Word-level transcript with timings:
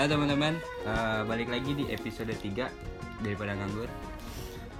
Halo 0.00 0.16
teman-teman, 0.16 0.56
Eh, 0.80 1.20
balik 1.28 1.52
lagi 1.52 1.76
di 1.76 1.84
episode 1.92 2.32
3 2.32 2.72
daripada 3.20 3.52
nganggur. 3.52 3.84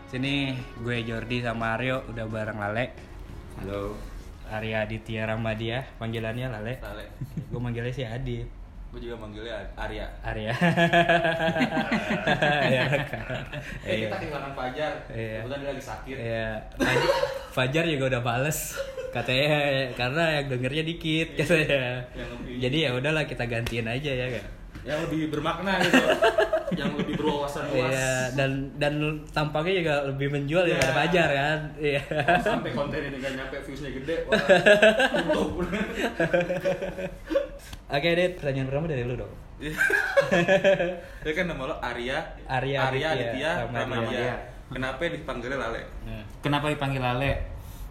Sini 0.09 0.57
gue 0.81 0.97
Jordi 1.05 1.45
sama 1.45 1.77
Aryo 1.77 2.09
udah 2.09 2.25
bareng 2.25 2.57
Lale. 2.57 2.87
Halo. 3.61 3.95
Arya 4.49 4.83
Aditya 4.83 5.29
Ramadia, 5.29 5.85
panggilannya 6.01 6.49
Lale. 6.49 6.75
Lale. 6.81 7.05
Gue 7.47 7.61
manggilnya 7.61 7.93
si 7.93 8.03
Adit. 8.03 8.49
Gue 8.91 8.99
juga 8.99 9.21
manggilnya 9.21 9.61
Arya. 9.77 10.09
Arya. 10.25 10.53
Iya, 12.71 12.83
kan. 12.89 13.05
Eh, 13.85 13.93
Iya. 13.93 14.09
kita 14.09 14.17
kehilangan 14.19 14.53
Fajar. 14.57 14.93
Iya. 15.13 15.37
Kebetulan 15.45 15.59
dia 15.61 15.69
lagi 15.69 15.85
sakit. 15.85 16.17
Iya. 16.17 16.49
Faj- 16.81 17.13
Fajar 17.53 17.85
juga 17.85 18.05
udah 18.09 18.23
bales 18.25 18.59
katanya 19.13 19.53
karena 19.95 20.25
yang 20.41 20.47
dengernya 20.49 20.83
dikit 20.89 21.29
katanya. 21.37 22.09
Yang 22.17 22.29
lebih- 22.41 22.57
Jadi 22.57 22.77
ya 22.81 22.91
udahlah 22.97 23.25
kita 23.29 23.45
gantiin 23.45 23.85
aja 23.85 24.13
ya 24.17 24.27
kan. 24.41 24.45
Yang 24.81 24.99
lebih 25.07 25.21
bermakna 25.29 25.77
gitu. 25.79 26.05
yang 26.73 26.95
lebih 26.95 27.19
berwawasan 27.19 27.67
luas. 27.69 27.91
Iya 27.91 28.11
dan 28.33 28.51
dan 28.79 28.95
tampaknya 29.29 29.73
juga 29.83 29.95
lebih 30.07 30.29
menjual 30.31 30.65
Iya. 30.65 30.79
daripada 30.79 30.95
Fajar 30.97 31.29
kan. 31.31 31.59
Iya. 31.77 32.03
Sampai 32.41 32.71
konten 32.73 33.01
ini 33.03 33.17
gak 33.19 33.33
nyampe 33.35 33.57
viewsnya 33.61 33.91
gede. 33.93 34.15
Wah, 34.25 34.41
tutup. 35.29 35.51
Oke, 37.91 38.09
Dit, 38.15 38.39
pertanyaan 38.39 38.67
pertama 38.69 38.87
dari 38.87 39.03
lu 39.03 39.15
dong. 39.19 39.35
Ya 41.21 41.33
kan 41.35 41.45
nama 41.45 41.63
lo 41.67 41.77
Arya. 41.83 42.19
Arya 42.47 42.79
Arya 42.87 43.07
Aditya 43.13 43.51
Ramadia. 43.67 43.85
Ramadia. 43.85 44.35
Kenapa 44.71 45.01
dipanggilnya 45.05 45.59
Lale? 45.59 45.83
Kenapa 46.39 46.67
dipanggil 46.71 47.03
Lale? 47.03 47.33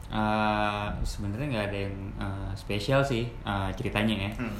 Eh, 0.09 0.87
Sebenarnya 1.03 1.45
nggak 1.45 1.65
ada 1.69 1.79
yang 1.83 1.95
eh, 2.15 2.51
spesial 2.55 3.03
sih 3.03 3.27
eh, 3.27 3.69
ceritanya 3.75 4.15
ya. 4.25 4.31
Hmm, 4.39 4.57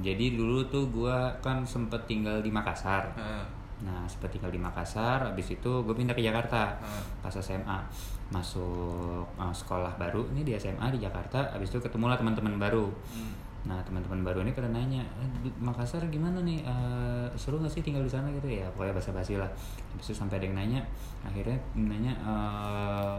jadi 0.00 0.32
dulu 0.32 0.64
tuh 0.66 0.88
gua 0.88 1.28
kan 1.38 1.60
sempet 1.62 2.00
tinggal 2.04 2.40
di 2.40 2.48
Makassar. 2.48 3.12
Nah, 3.16 3.44
Nah, 3.80 4.04
sempet 4.04 4.28
tinggal 4.36 4.52
di 4.52 4.60
Makassar, 4.60 5.24
habis 5.24 5.56
itu 5.56 5.72
gue 5.80 5.94
pindah 5.96 6.12
ke 6.12 6.20
Jakarta 6.20 6.68
Hmm. 6.84 7.00
pas 7.24 7.32
SMA. 7.32 7.80
Masuk 8.28 9.24
eh, 9.40 9.54
sekolah 9.56 9.96
baru 9.96 10.28
ini 10.36 10.44
di 10.44 10.52
SMA 10.52 10.92
di 10.92 11.00
Jakarta, 11.00 11.48
habis 11.48 11.72
itu 11.72 11.80
ketemu 11.80 12.12
lah 12.12 12.20
teman-teman 12.20 12.60
baru. 12.60 12.92
hmm. 12.92 13.32
Nah 13.72 13.80
teman-teman 13.80 14.20
baru 14.20 14.44
ini 14.44 14.52
pada 14.52 14.68
nanya, 14.68 15.00
"Eh, 15.16 15.52
Makassar 15.56 16.04
gimana 16.12 16.44
nih? 16.44 16.60
Eh, 16.60 17.26
seru 17.36 17.56
gak 17.56 17.72
sih 17.72 17.80
tinggal 17.80 18.04
di 18.04 18.12
sana 18.12 18.28
gitu 18.28 18.52
ya? 18.52 18.68
Pokoknya 18.76 18.92
basa-basi 18.92 19.40
lah. 19.40 19.48
Habis 19.96 20.12
itu 20.12 20.16
sampai 20.16 20.36
ada 20.36 20.44
yang 20.44 20.56
nanya, 20.60 20.80
akhirnya 21.24 21.56
nanya 21.72 22.12
eh, 22.20 23.16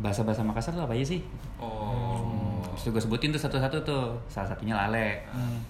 bahasa-bahasa 0.00 0.40
Makassar 0.40 0.72
tuh 0.72 0.84
apa 0.88 0.96
aja 0.96 1.12
sih? 1.14 1.20
Oh. 1.60 2.64
Habis 2.64 2.88
itu 2.88 2.90
gue 2.96 3.02
sebutin 3.04 3.30
tuh 3.30 3.40
satu-satu 3.40 3.76
tuh, 3.84 4.16
salah 4.26 4.48
satunya 4.48 4.72
Lale. 4.74 5.28
Hmm. 5.28 5.60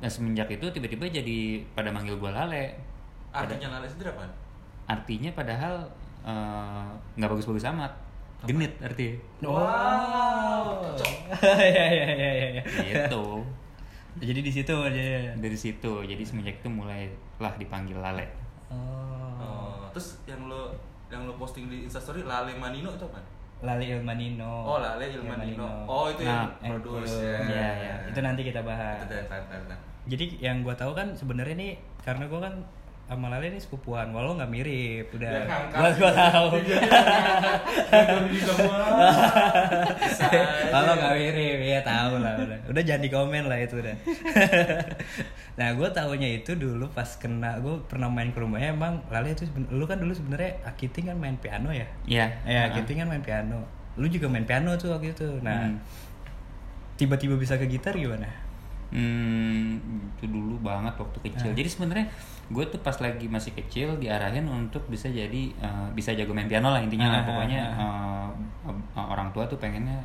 Nah 0.00 0.10
semenjak 0.10 0.48
itu 0.48 0.64
tiba-tiba 0.72 1.04
jadi 1.12 1.62
pada 1.76 1.92
manggil 1.92 2.16
gue 2.16 2.30
Lale. 2.32 2.72
Artinya 3.30 3.76
Lale 3.76 3.86
sendiri 3.86 4.08
apa? 4.16 4.24
Artinya 4.88 5.30
padahal 5.36 5.84
eh, 6.24 6.88
nggak 7.20 7.28
bagus-bagus 7.28 7.68
amat, 7.68 7.92
genit 8.48 8.72
arti. 8.80 9.20
Wow. 9.44 10.96
Iya 11.38 11.84
iya 11.92 12.08
iya 12.16 12.30
iya. 12.34 12.62
Gitu. 12.64 13.24
Jadi 14.18 14.40
di 14.42 14.50
situ 14.50 14.74
aja. 14.74 15.36
Dari 15.38 15.54
situ, 15.54 15.92
jadi 16.02 16.22
semenjak 16.24 16.58
itu 16.64 16.68
mulailah 16.72 17.54
dipanggil 17.60 18.00
Lale. 18.00 18.26
Oh. 18.72 19.38
Oh, 19.38 19.86
terus 19.94 20.18
yang 20.26 20.50
lo 20.50 20.74
yang 21.08 21.24
lo 21.24 21.36
posting 21.38 21.70
di 21.70 21.86
Instastory 21.86 22.26
Lale 22.26 22.56
Manino 22.58 22.90
itu 22.90 23.04
apa? 23.06 23.20
Lali 23.58 23.90
Ilmanino. 23.90 24.62
Oh, 24.62 24.78
Lale 24.78 25.06
Ilmanino. 25.10 25.66
Oh, 25.90 26.06
itu 26.06 26.22
Nah, 26.22 26.46
yang 26.62 26.78
produce 26.78 27.18
iya, 27.18 27.38
ya. 27.50 27.68
iya. 27.74 27.94
Itu 28.06 28.20
nanti 28.22 28.46
kita 28.46 28.62
bahas. 28.62 29.02
Itu 29.02 29.14
tar, 29.26 29.42
tar, 29.50 29.60
tar. 29.66 29.78
Jadi 30.08 30.38
yang 30.38 30.62
gua 30.62 30.78
tahu 30.78 30.94
kan 30.94 31.12
sebenarnya 31.12 31.56
nih 31.58 31.72
karena 32.06 32.24
gua 32.30 32.46
kan 32.48 32.54
sama 33.08 33.32
Lale 33.32 33.48
ini 33.48 33.56
sepupuan, 33.56 34.12
walau 34.12 34.36
nggak 34.36 34.52
mirip, 34.52 35.08
udah. 35.16 35.48
Ngangkat. 35.48 35.80
Gua 35.80 35.90
gua 35.96 36.12
tahu. 36.12 36.46
Di 38.28 38.40
semua. 38.44 38.78
Kalau 40.76 40.92
nggak 40.92 41.14
mirip, 41.16 41.58
ya 41.64 41.80
tahu 41.80 42.20
lah 42.20 42.36
udah. 42.36 42.58
Udah 42.68 42.82
jangan 42.84 43.02
di 43.02 43.10
komen 43.10 43.48
lah 43.48 43.58
itu 43.58 43.80
udah. 43.80 43.96
nah, 45.58 45.68
gue 45.72 45.88
tahunya 45.88 46.44
itu 46.44 46.52
dulu 46.52 46.92
pas 46.92 47.08
kena, 47.16 47.56
gue 47.58 47.80
pernah 47.88 48.12
main 48.12 48.28
ke 48.28 48.38
rumahnya 48.38 48.76
emang 48.76 49.00
Lale 49.08 49.32
itu 49.32 49.48
lu 49.72 49.88
kan 49.88 49.96
dulu 49.96 50.12
sebenarnya 50.12 50.60
Akiting 50.68 51.08
kan 51.08 51.16
main 51.16 51.40
piano 51.40 51.72
ya. 51.72 51.88
Iya. 52.04 52.26
Ya, 52.44 52.68
Heeh. 52.68 52.76
Akiting 52.76 53.00
kan 53.00 53.08
main 53.08 53.24
piano. 53.24 53.64
Lu 53.96 54.04
juga 54.06 54.28
main 54.28 54.44
piano 54.44 54.76
tuh 54.76 54.92
waktu 54.92 55.16
itu. 55.16 55.26
Nah, 55.40 55.64
Hmm. 55.64 55.80
tiba-tiba 57.00 57.40
bisa 57.40 57.56
ke 57.56 57.64
gitar 57.64 57.96
gimana? 57.96 58.28
Hmm, 58.88 59.80
itu 60.16 60.24
dulu 60.24 60.60
banget 60.60 60.96
waktu 60.96 61.18
kecil. 61.24 61.52
Jadi 61.52 61.68
sebenarnya 61.68 62.06
gue 62.48 62.64
tuh 62.64 62.80
pas 62.80 62.96
lagi 62.96 63.28
masih 63.28 63.52
kecil 63.52 64.00
diarahin 64.00 64.48
untuk 64.48 64.80
bisa 64.88 65.12
jadi 65.12 65.52
eh, 65.52 65.88
bisa 65.92 66.16
jago 66.16 66.32
main 66.32 66.48
piano 66.48 66.72
lah 66.72 66.80
intinya 66.80 67.12
lah. 67.12 67.20
Ah, 67.20 67.26
Pokoknya 67.28 67.62
eh, 67.76 68.28
orang 68.96 69.28
tua 69.36 69.44
tuh 69.44 69.60
pengennya 69.60 70.00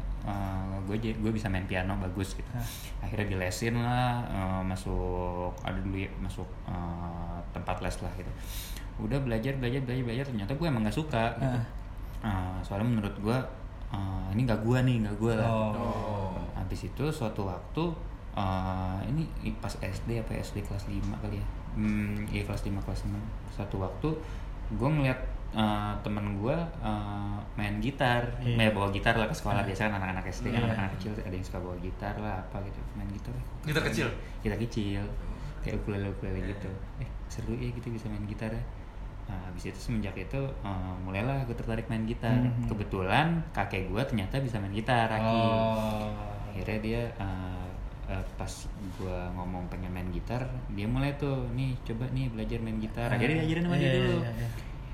gue 0.84 1.00
gue 1.00 1.32
bisa 1.32 1.48
main 1.48 1.64
piano 1.64 1.96
bagus 1.96 2.36
gitu. 2.36 2.52
Akhirnya 3.00 3.32
dilesin 3.32 3.80
lah, 3.80 4.20
eh, 4.28 4.62
masuk 4.68 5.56
ada 5.64 5.80
dulu 5.80 5.96
ya, 5.96 6.12
masuk 6.20 6.48
eh, 6.68 7.40
tempat 7.56 7.80
les 7.80 7.96
lah 8.04 8.12
gitu. 8.20 8.32
Udah 9.00 9.18
belajar 9.24 9.56
belajar 9.58 9.80
belajar 9.88 10.04
belajar 10.04 10.26
ternyata 10.28 10.52
gue 10.54 10.68
emang 10.68 10.84
nggak 10.84 10.98
suka. 11.00 11.32
Gitu. 11.40 11.60
Eh, 12.28 12.58
soalnya 12.60 12.88
menurut 12.92 13.16
gue 13.24 13.38
eh, 13.96 14.28
ini 14.36 14.44
nggak 14.44 14.62
gue 14.68 14.78
nih 14.84 14.96
nggak 15.08 15.16
gue 15.16 15.34
lah. 15.40 15.48
Oh. 15.48 16.36
Habis 16.60 16.92
itu 16.92 17.06
suatu 17.08 17.48
waktu 17.48 17.84
eh, 18.36 19.00
ini 19.08 19.24
pas 19.64 19.72
SD 19.80 20.20
apa 20.20 20.36
SD 20.36 20.68
kelas 20.68 20.92
5 20.92 21.00
kali 21.24 21.40
ya. 21.40 21.48
Hmm, 21.74 22.26
iya 22.30 22.44
kelas 22.44 22.62
5 22.64 22.78
kelas 22.80 23.02
6. 23.06 23.18
Satu 23.52 23.76
waktu 23.80 24.10
gue 24.72 24.90
ngeliat 24.90 25.20
eh, 25.54 25.94
temen 26.02 26.38
gue 26.38 26.58
eh, 26.82 27.38
main 27.54 27.76
gitar, 27.78 28.26
Iya. 28.40 28.58
main 28.58 28.72
bawa 28.72 28.90
gitar 28.90 29.14
lah 29.14 29.26
ke 29.26 29.34
sekolah 29.34 29.62
biasa 29.62 29.86
kan 29.86 29.98
anak-anak 29.98 30.26
SD, 30.28 30.50
Iya. 30.50 30.66
anak-anak 30.66 30.92
kecil 30.98 31.12
ada 31.16 31.30
yang 31.32 31.46
suka 31.46 31.60
bawa 31.60 31.78
gitar 31.78 32.14
lah 32.18 32.42
apa 32.42 32.58
gitu, 32.64 32.80
main 32.94 33.10
gitar. 33.10 33.34
Gitar 33.64 33.84
kecil? 33.86 34.08
Gitar 34.42 34.58
kecil. 34.60 35.04
Kayak 35.62 35.80
ukulele 35.80 36.10
ukulele 36.10 36.40
gitu. 36.44 36.70
Eh 36.98 37.10
seru 37.30 37.54
ya 37.54 37.70
gitu 37.70 37.88
bisa 37.90 38.10
main 38.10 38.26
gitar 38.26 38.50
ya. 38.50 38.64
Nah, 39.24 39.40
habis 39.48 39.64
itu 39.66 39.80
semenjak 39.80 40.14
itu 40.16 40.42
eh, 40.42 40.94
mulailah 41.00 41.46
gue 41.46 41.54
tertarik 41.54 41.86
main 41.86 42.04
gitar. 42.04 42.34
Mhm. 42.34 42.66
Kebetulan 42.68 43.42
kakek 43.50 43.88
gue 43.88 44.02
ternyata 44.04 44.38
bisa 44.40 44.58
main 44.58 44.74
gitar, 44.74 45.08
Oh. 45.18 46.10
akhirnya 46.50 46.78
dia 46.80 47.02
uh, 47.18 47.63
uh, 48.14 48.24
pas 48.36 48.54
gua 48.96 49.18
ngomong 49.34 49.66
pengen 49.68 49.90
main 49.90 50.06
gitar 50.08 50.46
dia 50.70 50.86
mulai 50.86 51.14
tuh 51.16 51.50
nih 51.52 51.74
coba 51.84 52.06
nih 52.10 52.30
belajar 52.30 52.60
main 52.60 52.78
gitar 52.78 53.10
akhirnya 53.10 53.42
diajarin 53.42 53.64
sama 53.64 53.76
dia 53.76 53.84
Iya, 53.84 53.94
dulu. 54.00 54.18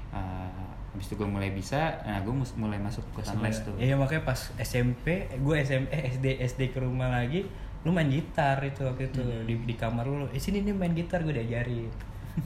Uh, 0.10 0.50
habis 0.90 1.06
itu 1.06 1.16
gue 1.16 1.30
mulai 1.30 1.52
bisa 1.52 2.02
nah 2.02 2.18
gue 2.18 2.34
mulai 2.56 2.80
masuk 2.80 3.06
ikutan 3.12 3.38
les 3.40 3.62
tuh 3.62 3.78
Iya 3.78 3.94
makanya 3.94 4.26
pas 4.26 4.40
SMP, 4.58 5.06
gue 5.30 5.56
SMP, 5.60 5.86
eh, 5.92 6.10
SD 6.10 6.26
SD 6.42 6.62
ke 6.72 6.82
rumah 6.82 7.14
lagi, 7.14 7.46
lu 7.84 7.92
main 7.92 8.10
gitar 8.10 8.58
itu 8.60 8.82
waktu 8.82 9.06
itu 9.08 9.22
Hmm. 9.22 9.46
di, 9.46 9.54
di 9.64 9.76
kamar 9.76 10.04
lu. 10.04 10.26
Eh 10.30 10.42
sini 10.42 10.60
nih 10.60 10.74
main 10.74 10.92
gitar 10.92 11.22
gue 11.22 11.30
diajarin. 11.32 11.94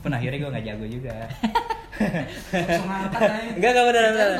Pun 0.02 0.12
akhirnya 0.12 0.38
gue 0.40 0.50
nggak 0.50 0.66
jago 0.66 0.86
juga. 0.88 1.14
Aja. 1.14 1.30
Enggak 3.54 3.70
enggak 3.70 3.86
beneran 3.86 4.12
beneran. 4.14 4.40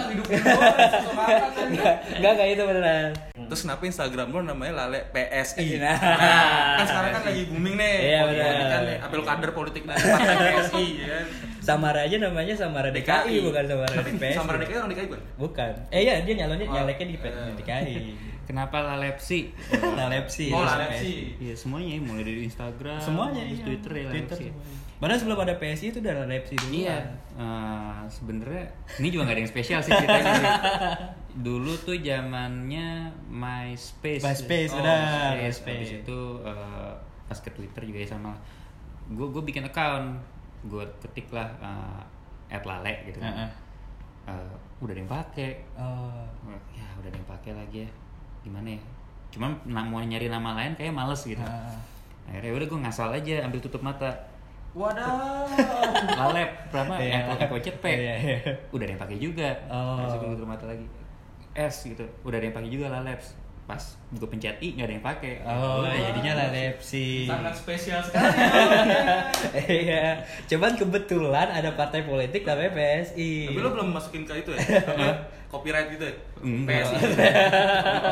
aja. 1.54 1.92
Enggak 2.18 2.48
itu 2.50 2.64
beneran. 2.66 3.10
Terus 3.44 3.62
kenapa 3.62 3.82
Instagram 3.86 4.28
lo 4.34 4.40
namanya 4.42 4.74
Lale 4.86 5.06
PSI? 5.14 5.78
Nah. 5.78 5.98
kan 6.82 6.86
sekarang 6.90 7.12
kan 7.14 7.22
lagi 7.30 7.42
booming 7.52 7.76
nih. 7.78 7.96
Iya, 8.02 8.20
politik 8.26 8.42
benar. 8.42 8.72
kan 8.74 8.82
nih, 8.82 8.98
apel 8.98 9.22
kader 9.22 9.52
politik 9.54 9.82
dari 9.86 10.02
partai 10.02 10.36
PSI 10.58 10.86
ya 10.98 11.08
kan. 11.08 11.26
Samara 11.64 12.00
aja 12.04 12.18
namanya 12.20 12.54
Samara 12.58 12.90
DKI, 12.92 13.36
bukan 13.40 13.64
Samara 13.64 13.94
Tapi 13.96 14.12
DPS. 14.18 14.36
Samara 14.36 14.58
DKI 14.60 14.76
orang 14.76 14.90
DKI 14.92 15.08
bukan? 15.08 15.22
Bukan. 15.38 15.74
Eh 15.94 16.02
iya 16.04 16.16
dia 16.26 16.34
nyalonnya 16.36 16.68
Oh. 16.68 16.74
nyaleknya 16.74 17.06
di, 17.08 17.16
di. 17.20 17.54
DKI. 17.62 17.96
kenapa 18.44 18.84
lalepsi 18.84 19.56
Nalepsi. 19.72 20.52
Oh, 20.52 20.68
Lalepsi. 20.68 21.40
Iya 21.40 21.56
semuanya 21.56 21.96
mulai 22.04 22.28
dari 22.28 22.44
Instagram 22.44 23.00
Semuanya 23.00 23.40
terus 23.48 23.56
iya. 23.56 23.66
Twitter 23.70 23.92
ya 23.96 24.04
Twitter 24.12 24.36
Lalepsi. 24.36 24.48
Padahal 25.04 25.20
sebelum 25.20 25.44
ada 25.44 25.60
PSI 25.60 25.92
itu 25.92 26.00
udah 26.00 26.24
Nalepsi 26.24 26.56
dulu. 26.56 26.80
Iya, 26.80 26.96
eh, 27.36 28.02
sebenarnya 28.08 28.64
ini 29.04 29.08
juga 29.12 29.28
gak 29.28 29.36
ada 29.36 29.42
yang 29.44 29.52
spesial 29.52 29.80
sih 29.84 29.92
ceritanya. 29.92 30.32
sih. 30.40 30.48
Dulu 31.44 31.76
tuh 31.84 32.00
zamannya 32.00 33.12
MySpace. 33.28 34.24
MySpace, 34.24 34.72
oh, 34.72 34.80
benar, 34.80 35.36
MySpace. 35.44 36.08
Itu 36.08 36.40
eh, 36.48 36.92
pas 37.28 37.36
ke 37.36 37.52
Twitter 37.52 37.84
juga 37.84 38.00
ya 38.00 38.16
sama. 38.16 38.32
Gue 39.12 39.28
gue 39.28 39.44
bikin 39.44 39.68
account, 39.68 40.24
gue 40.72 40.88
ketik 41.04 41.28
lah 41.36 41.52
eh, 42.48 42.64
@lale 42.64 43.04
gitu. 43.04 43.20
kan. 43.20 43.28
Heeh. 43.36 43.50
Eh, 44.32 44.54
udah 44.80 44.94
ada 44.96 45.02
yang 45.04 45.12
pakai. 45.12 45.52
Oh. 45.76 46.24
Ya 46.80 46.88
udah 47.04 47.12
ada 47.12 47.18
yang 47.20 47.28
pakai 47.28 47.52
lagi 47.52 47.78
ya. 47.84 47.90
Gimana 48.48 48.72
ya? 48.72 48.82
Cuman 49.36 49.52
mau 49.68 50.00
nyari 50.00 50.32
nama 50.32 50.56
lain 50.56 50.80
kayak 50.80 50.96
males 50.96 51.28
gitu. 51.28 51.44
Ah. 51.44 51.76
Akhirnya 52.24 52.56
udah 52.56 52.68
gue 52.72 52.80
ngasal 52.88 53.12
aja 53.12 53.44
ambil 53.44 53.60
tutup 53.60 53.84
mata. 53.84 54.32
Wadah. 54.74 55.46
Lalep, 56.10 56.50
pertama 56.68 56.98
Iya. 56.98 57.10
yang 57.14 57.26
pakai 57.32 57.62
CP. 57.62 57.84
Iya, 57.86 58.14
iya. 58.18 58.38
Udah 58.70 58.84
ada 58.84 58.92
yang 58.92 59.02
pakai 59.02 59.18
juga. 59.18 59.50
Oh. 59.68 60.02
Masuk 60.02 60.18
ke 60.34 60.44
mata 60.44 60.66
lagi. 60.66 60.86
S 61.54 61.86
gitu. 61.86 62.02
Udah 62.24 62.38
ada 62.38 62.46
yang 62.46 62.56
pakai 62.56 62.70
juga 62.70 62.90
Laleps. 62.90 63.38
pas 63.64 63.80
gue 64.12 64.28
pencet 64.28 64.60
i 64.60 64.76
nggak 64.76 64.84
ada 64.84 64.94
yang 64.94 65.06
pakai 65.08 65.40
Oh, 65.48 65.80
Udah. 65.80 65.96
jadinya 65.96 66.36
lah 66.36 66.48
Lepsi. 66.52 67.24
Sangat 67.24 67.56
spesial 67.56 68.04
sekali. 68.04 68.28
Iya. 69.88 70.20
Cuman 70.46 70.76
kebetulan 70.76 71.48
ada 71.48 71.72
partai 71.72 72.04
politik 72.04 72.44
namanya 72.44 72.76
PSI. 72.76 73.48
Tapi 73.48 73.60
lo 73.60 73.72
belum 73.72 73.96
masukin 73.96 74.28
ke 74.28 74.36
itu 74.36 74.52
ya? 74.52 74.60
Copyright 75.54 75.86
gitu 75.94 76.10
ya? 76.10 76.16
Enggak. 76.42 76.82
PSI. 76.82 76.98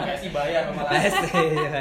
PSI 0.06 0.28
bayar 0.38 0.62
sama 0.70 0.82
Lale. 0.86 0.94
PSI 1.02 1.46
ya. 1.58 1.74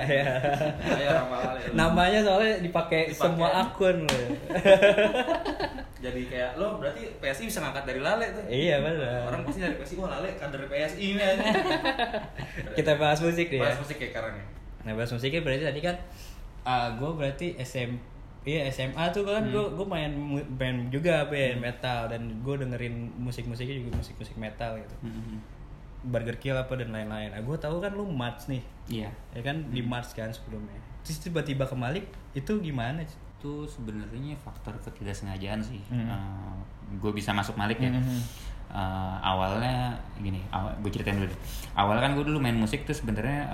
Bayar 0.81 1.13
sama 1.21 1.37
Lale. 1.45 1.61
Namanya 1.77 2.21
soalnya 2.25 2.55
dipakai 2.65 3.13
Dipakai. 3.13 3.21
semua 3.21 3.49
akun 3.53 4.09
loh. 4.09 4.25
Jadi 6.05 6.33
kayak 6.33 6.57
lo 6.57 6.81
berarti 6.81 7.13
PSI 7.21 7.45
bisa 7.45 7.61
ngangkat 7.61 7.85
dari 7.85 8.01
Lale 8.01 8.27
tuh. 8.33 8.45
iya 8.49 8.81
benar. 8.81 9.29
Orang 9.29 9.45
pasti 9.45 9.61
dari 9.61 9.77
PSI, 9.77 9.95
wah 10.01 10.09
Lale 10.17 10.33
kader 10.41 10.65
PSI 10.65 11.05
ini 11.13 11.21
aja. 11.21 11.45
Kita 12.81 12.97
bahas 12.97 13.21
musik 13.21 13.53
nih 13.53 13.61
ya. 13.61 13.69
Bahas 13.69 13.79
musik 13.85 13.97
ya 14.01 14.09
sekarang 14.09 14.33
ya. 14.41 14.45
Nah 14.81 14.93
bahas 14.97 15.13
musiknya 15.13 15.45
berarti 15.45 15.65
tadi 15.69 15.81
kan 15.85 15.97
gue 16.97 17.11
berarti 17.13 17.47
SM 17.61 18.01
Iya 18.41 18.73
SMA 18.73 19.05
tuh 19.11 19.23
kan 19.23 19.45
gue 19.47 19.65
gue 19.71 19.87
main 19.87 20.13
band 20.51 20.89
juga 20.89 21.29
band 21.29 21.61
metal 21.61 22.09
dan 22.09 22.41
gue 22.41 22.55
dengerin 22.57 23.13
musik-musiknya 23.17 23.77
juga 23.79 24.01
musik-musik 24.01 24.37
metal 24.37 24.81
gitu. 24.81 24.97
Mhm. 25.03 25.37
Burger 26.01 26.41
Kill 26.41 26.57
apa 26.57 26.73
dan 26.75 26.89
lain-lain. 26.91 27.29
Nah, 27.29 27.39
gue 27.39 27.57
tahu 27.57 27.77
kan 27.77 27.93
lu 27.93 28.09
March 28.09 28.49
nih, 28.49 28.65
iya 28.89 29.13
ya 29.31 29.45
kan 29.45 29.69
di 29.69 29.85
March 29.85 30.17
kan 30.17 30.33
sebelumnya. 30.33 30.81
Terus 31.05 31.21
tiba-tiba 31.21 31.65
ke 31.65 31.77
Malik 31.77 32.09
itu 32.33 32.57
gimana? 32.57 33.05
Itu 33.05 33.65
sebenarnya 33.67 34.37
faktor 34.37 34.77
ketidaksengajaan 34.79 35.61
sih 35.61 35.81
Hmm. 35.89 36.61
gue 36.97 37.13
bisa 37.13 37.31
masuk 37.31 37.57
Malik 37.57 37.77
ya 37.79 37.93
Mhm. 37.93 38.21
Eh, 38.71 39.17
awalnya 39.21 39.99
gini 40.17 40.39
awal 40.49 40.71
gue 40.79 40.91
ceritain 40.91 41.19
dulu 41.19 41.27
awalnya 41.75 42.07
kan 42.07 42.13
gue 42.15 42.23
dulu 42.23 42.39
main 42.39 42.55
musik 42.55 42.87
tuh 42.87 42.95
sebenarnya 42.95 43.51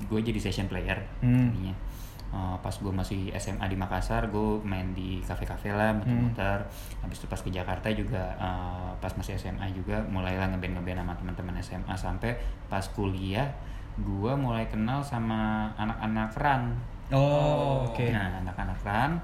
gue 0.00 0.20
jadi 0.22 0.38
session 0.38 0.64
player 0.64 1.02
Hmm. 1.18 1.50
tadinya. 1.50 1.74
Eh, 2.28 2.56
pas 2.60 2.74
gue 2.76 2.92
masih 2.92 3.32
SMA 3.40 3.72
di 3.72 3.76
Makassar 3.80 4.28
gue 4.28 4.60
main 4.60 4.92
di 4.92 5.24
kafe-kafe 5.24 5.72
lah 5.72 5.96
muter-muter 5.96 6.60
habis 7.00 7.24
itu 7.24 7.26
pas 7.26 7.40
ke 7.40 7.48
Jakarta 7.48 7.88
juga 7.88 8.36
eh, 8.36 8.90
pas 9.00 9.08
masih 9.16 9.40
SMA 9.40 9.72
juga 9.72 10.04
mulailah 10.12 10.52
ngeband 10.52 10.76
ngeband 10.76 11.00
sama 11.00 11.16
teman-teman 11.16 11.56
SMA 11.64 11.94
sampai 11.96 12.36
pas 12.68 12.84
kuliah 12.92 13.48
gue 13.96 14.32
mulai 14.36 14.68
kenal 14.68 15.00
sama 15.00 15.72
anak-anak 15.80 16.36
run 16.36 16.64
Oh, 17.08 17.88
oke. 17.88 18.04
Nah, 18.12 18.44
anak-anak 18.44 18.84
run. 18.84 19.16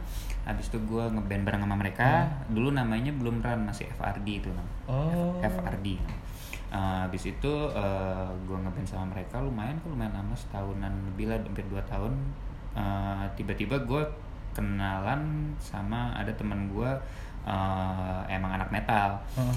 Habis 0.48 0.72
itu 0.72 0.80
gue 0.88 1.04
ngeband 1.04 1.44
bareng 1.44 1.60
sama 1.68 1.76
mereka. 1.76 2.24
Hmm. 2.24 2.56
Dulu 2.56 2.72
namanya 2.72 3.12
belum 3.12 3.44
run, 3.44 3.68
masih 3.68 3.84
FRD 3.92 4.40
itu 4.40 4.48
nam. 4.56 4.64
Oh. 4.88 5.36
FRD. 5.44 6.00
Uh, 6.72 7.04
habis 7.04 7.28
itu 7.28 7.52
uh, 7.76 8.32
gue 8.48 8.56
ngeband 8.56 8.88
sama 8.88 9.12
mereka 9.12 9.36
lumayan 9.44 9.76
kok 9.84 9.92
lumayan 9.92 10.16
lama 10.16 10.32
setahunan 10.32 10.96
lebih 11.12 11.28
lah 11.28 11.36
hampir 11.44 11.68
dua 11.68 11.84
tahun. 11.84 12.16
Uh, 12.74 13.24
tiba-tiba 13.38 13.78
gue 13.86 14.02
kenalan 14.54 15.50
sama 15.58 16.14
ada 16.14 16.30
teman 16.34 16.70
gue 16.70 16.90
uh, 17.46 18.20
emang 18.26 18.58
anak 18.58 18.70
metal. 18.74 19.22
Oh. 19.38 19.54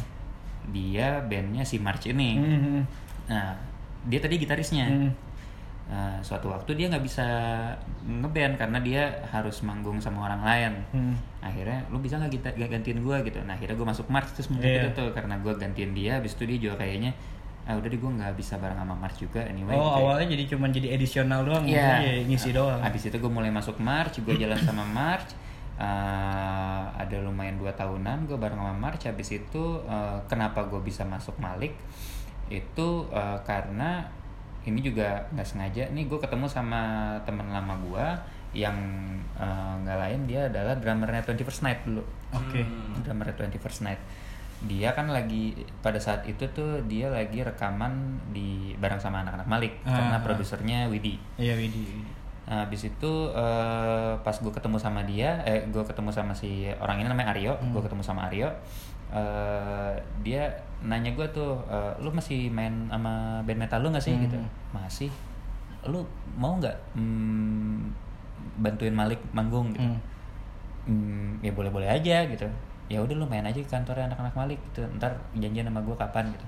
Dia 0.70 1.22
bandnya 1.26 1.64
si 1.66 1.82
March 1.82 2.10
ini. 2.10 2.38
Mhm. 2.38 2.80
Nah, 3.30 3.56
dia 4.08 4.20
tadi 4.22 4.38
gitarisnya. 4.38 4.88
Mhm. 4.90 5.12
Nah, 5.88 6.20
suatu 6.20 6.52
waktu 6.52 6.76
dia 6.76 6.92
nggak 6.92 7.06
bisa 7.08 7.24
ngeband 8.04 8.60
karena 8.60 8.80
dia 8.84 9.04
harus 9.32 9.64
manggung 9.64 10.04
sama 10.04 10.28
orang 10.28 10.42
lain. 10.44 10.74
Hmm. 10.92 11.16
Akhirnya 11.40 11.88
lu 11.88 12.04
bisa 12.04 12.20
nggak 12.20 12.34
kita 12.36 12.50
nggak 12.60 12.70
gantiin 12.76 13.00
gue 13.00 13.18
gitu. 13.24 13.40
Nah 13.48 13.56
akhirnya 13.56 13.80
gue 13.80 13.88
masuk 13.88 14.12
Mars 14.12 14.36
terus 14.36 14.52
Iya. 14.52 14.84
itu 14.84 15.00
tuh 15.00 15.16
karena 15.16 15.40
gue 15.40 15.54
gantiin 15.56 15.96
dia. 15.96 16.20
Habis 16.20 16.36
itu 16.36 16.44
dia 16.44 16.58
juga 16.60 16.84
kayaknya 16.84 17.16
ah 17.68 17.76
udah 17.76 17.86
deh 17.86 18.00
gue 18.00 18.12
nggak 18.14 18.34
bisa 18.34 18.56
bareng 18.56 18.76
sama 18.76 18.96
Mars 18.96 19.16
juga 19.16 19.44
anyway. 19.44 19.72
Oh, 19.72 19.84
kayak- 19.84 20.00
awalnya 20.00 20.28
jadi 20.32 20.44
cuman 20.48 20.70
jadi 20.72 20.88
edisional 20.90 21.44
doang, 21.44 21.64
Iya. 21.64 21.76
maksudnya 21.78 22.08
ya, 22.10 22.24
ngisi 22.26 22.50
doang. 22.52 22.80
Habis 22.80 23.04
itu 23.06 23.18
gue 23.18 23.28
mulai 23.30 23.52
masuk 23.52 23.76
March, 23.78 24.16
gue 24.18 24.36
jalan 24.36 24.56
sama 24.58 24.88
March. 24.88 25.36
Eh, 25.78 26.84
ada 26.96 27.16
lumayan 27.20 27.56
dua 27.56 27.70
tahunan 27.72 28.26
gue 28.26 28.34
bareng 28.36 28.58
sama 28.58 28.74
March. 28.74 29.04
Habis 29.04 29.30
itu 29.38 29.64
eh, 29.84 30.18
kenapa 30.26 30.64
gue 30.64 30.80
bisa 30.80 31.04
masuk 31.04 31.38
Malik? 31.38 31.76
Itu 32.48 33.06
eh, 33.10 33.38
karena 33.44 34.08
ini 34.64 34.80
juga 34.82 35.24
nggak 35.32 35.48
sengaja 35.48 35.84
nih 35.90 36.06
gue 36.06 36.18
ketemu 36.18 36.44
sama 36.46 36.82
teman 37.24 37.48
lama 37.48 37.76
gue 37.80 38.06
yang 38.56 38.76
eh, 39.36 39.74
nggak 39.78 39.98
lain 39.98 40.20
dia 40.26 40.48
adalah 40.48 40.74
drummernya 40.74 41.22
21st 41.22 41.62
Night 41.62 41.82
dulu. 41.84 42.04
Oke. 42.32 42.64
Hmm. 42.64 42.98
Drummernya 43.02 43.36
21st 43.38 43.80
Night. 43.84 44.02
Dia 44.66 44.90
kan 44.92 45.06
lagi 45.06 45.54
pada 45.80 46.02
saat 46.02 46.26
itu 46.26 46.42
tuh 46.50 46.82
dia 46.90 47.08
lagi 47.08 47.46
rekaman 47.46 47.94
di 48.32 48.74
bareng 48.74 48.98
sama 48.98 49.22
anak-anak 49.22 49.46
Malik 49.46 49.74
Ah, 49.86 49.94
karena 49.94 50.18
ah. 50.18 50.24
produsernya 50.24 50.80
Widi. 50.90 51.22
Iya, 51.38 51.54
Widi. 51.54 51.86
Nah, 52.48 52.64
habis 52.64 52.82
itu 52.84 53.12
eh, 53.30 54.14
pas 54.18 54.34
gue 54.34 54.50
ketemu 54.50 54.80
sama 54.80 55.04
dia, 55.04 55.44
eh 55.44 55.68
gue 55.68 55.84
ketemu 55.84 56.10
sama 56.10 56.32
si 56.32 56.66
orang 56.74 56.98
ini 56.98 57.06
namanya 57.06 57.36
Aryo, 57.36 57.54
gue 57.60 57.82
ketemu 57.84 58.02
sama 58.02 58.26
Aryo, 58.26 58.48
eh, 59.12 59.94
dia 60.24 60.48
nanya 60.80 61.12
gue 61.12 61.28
tuh, 61.30 61.60
eh, 61.68 61.92
lu 62.00 62.10
masih 62.10 62.48
main 62.50 62.88
sama 62.88 63.44
band 63.44 63.60
metal 63.60 63.84
lu 63.84 63.92
nggak 63.92 64.02
sih 64.02 64.16
Hmm. 64.16 64.24
gitu? 64.26 64.38
Masih. 64.72 65.12
Lu 65.86 66.02
mau 66.34 66.56
nggak 66.56 66.74
mm, 66.96 67.76
bantuin 68.58 68.96
Malik 68.96 69.20
manggung 69.32 69.76
gitu? 69.76 69.84
Hmm. 69.84 70.00
Hmm, 70.88 71.30
ya 71.44 71.52
boleh-boleh 71.52 71.86
aja 71.86 72.24
gitu. 72.26 72.48
Ya 72.88 73.04
udah 73.04 73.16
lu 73.20 73.26
main 73.28 73.44
aja 73.44 73.60
ke 73.60 73.68
kantornya 73.68 74.08
anak-anak 74.12 74.34
Malik 74.36 74.60
gitu. 74.72 74.88
Ntar 74.96 75.12
janjian 75.36 75.68
sama 75.68 75.84
gue 75.84 75.96
kapan 75.96 76.32
gitu. 76.32 76.46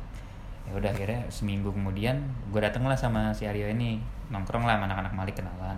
Ya 0.70 0.72
udah 0.80 0.90
akhirnya 0.94 1.22
seminggu 1.28 1.70
kemudian 1.74 2.16
gue 2.54 2.62
dateng 2.62 2.86
lah 2.88 2.96
sama 2.96 3.34
si 3.36 3.44
Aryo 3.50 3.68
ini 3.68 4.00
nongkrong 4.30 4.64
lah 4.64 4.80
sama 4.80 4.86
anak-anak 4.88 5.14
Malik 5.14 5.36
kenalan. 5.40 5.78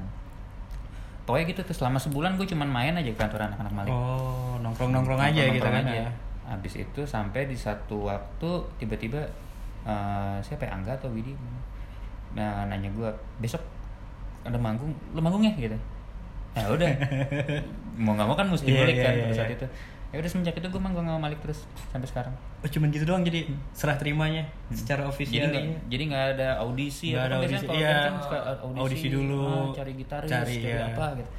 Pokoknya 1.25 1.45
gitu 1.53 1.61
tuh 1.65 1.75
selama 1.77 1.97
sebulan 2.01 2.35
gue 2.35 2.45
cuman 2.49 2.67
main 2.67 2.93
aja 2.93 3.09
ke 3.09 3.17
kantor 3.17 3.47
anak-anak 3.49 3.73
Malik. 3.73 3.93
Oh, 3.93 4.57
nongkrong-nongkrong 4.59 5.21
aja 5.21 5.47
gitu 5.49 5.63
Nongkrong 5.63 5.75
kan 5.81 5.85
aja. 5.87 6.01
ya. 6.05 6.09
Habis 6.51 6.73
itu 6.83 7.01
sampai 7.07 7.47
di 7.47 7.55
satu 7.55 8.09
waktu 8.11 8.49
tiba-tiba 8.77 9.21
eh, 9.87 10.37
siapa 10.43 10.67
ya 10.67 10.75
Angga 10.77 10.93
atau 10.97 11.09
Widi 11.09 11.33
nah, 12.31 12.63
nanya 12.63 12.87
gue 12.95 13.09
besok 13.43 13.59
ada 14.41 14.57
manggung, 14.57 14.89
lu 15.13 15.21
manggung 15.21 15.43
ya 15.45 15.53
gitu. 15.53 15.77
Ya 16.51 16.67
udah, 16.67 16.89
mau 18.03 18.11
nggak 18.17 18.27
mau 18.27 18.35
kan 18.35 18.47
mesti 18.49 18.67
Iya, 18.67 18.79
balik 18.83 18.95
iya, 18.97 19.03
kan 19.05 19.13
iya, 19.13 19.23
pada 19.23 19.35
saat 19.37 19.49
iya. 19.53 19.57
itu. 19.61 19.67
Ya 20.11 20.19
udah 20.19 20.27
semenjak 20.27 20.53
itu 20.53 20.67
gue 20.67 20.77
manggung 20.77 21.03
sama 21.03 21.15
Malik 21.17 21.39
terus 21.39 21.63
sampai 21.87 22.03
sekarang. 22.03 22.35
Oh, 22.59 22.67
cuman 22.67 22.91
gitu 22.91 23.07
doang 23.07 23.23
jadi 23.23 23.47
serah 23.71 23.95
terimanya 23.95 24.43
secara 24.69 25.07
Jadi 25.07 25.11
ofisial. 25.15 25.47
nggak 25.47 25.63
iya. 25.63 25.79
jadi 25.87 26.03
nggak 26.05 26.25
ada 26.35 26.47
audisi 26.59 27.07
Nggak 27.09 27.23
apa 27.23 27.25
ada 27.25 27.31
kan 27.31 27.41
audisi, 27.41 27.65
iya. 27.71 27.95
kan 27.95 28.13
suka 28.19 28.37
audisi, 28.59 28.81
Audisi 28.83 29.07
dulu, 29.07 29.43
ah, 29.47 29.71
cari 29.71 29.91
gitaris, 29.95 30.27
cari, 30.27 30.55
cari, 30.59 30.67
iya. 30.67 30.83
apa 30.91 31.05
gitu. 31.15 31.29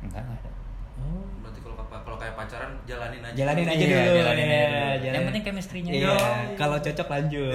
Enggak, 0.00 0.20
enggak 0.22 0.38
ada. 0.38 0.50
Oh. 0.96 1.24
Berarti 1.42 1.58
kalau 1.58 1.74
kalau 1.82 2.16
kayak 2.16 2.34
pacaran 2.38 2.70
jalanin 2.86 3.20
aja. 3.20 3.34
Jalanin 3.34 3.66
aja 3.66 3.74
Iya, 3.74 3.98
dulu. 3.98 4.12
jalanin 4.14 4.46
iya, 4.46 4.54
aja 4.54 4.62
dulu. 4.62 4.78
jalanin. 4.78 5.10
Yang 5.10 5.24
penting 5.26 5.44
chemistry-nya. 5.44 5.90
Iya, 5.92 6.16
kalau 6.54 6.76
cocok 6.78 7.08
lanjut. 7.10 7.54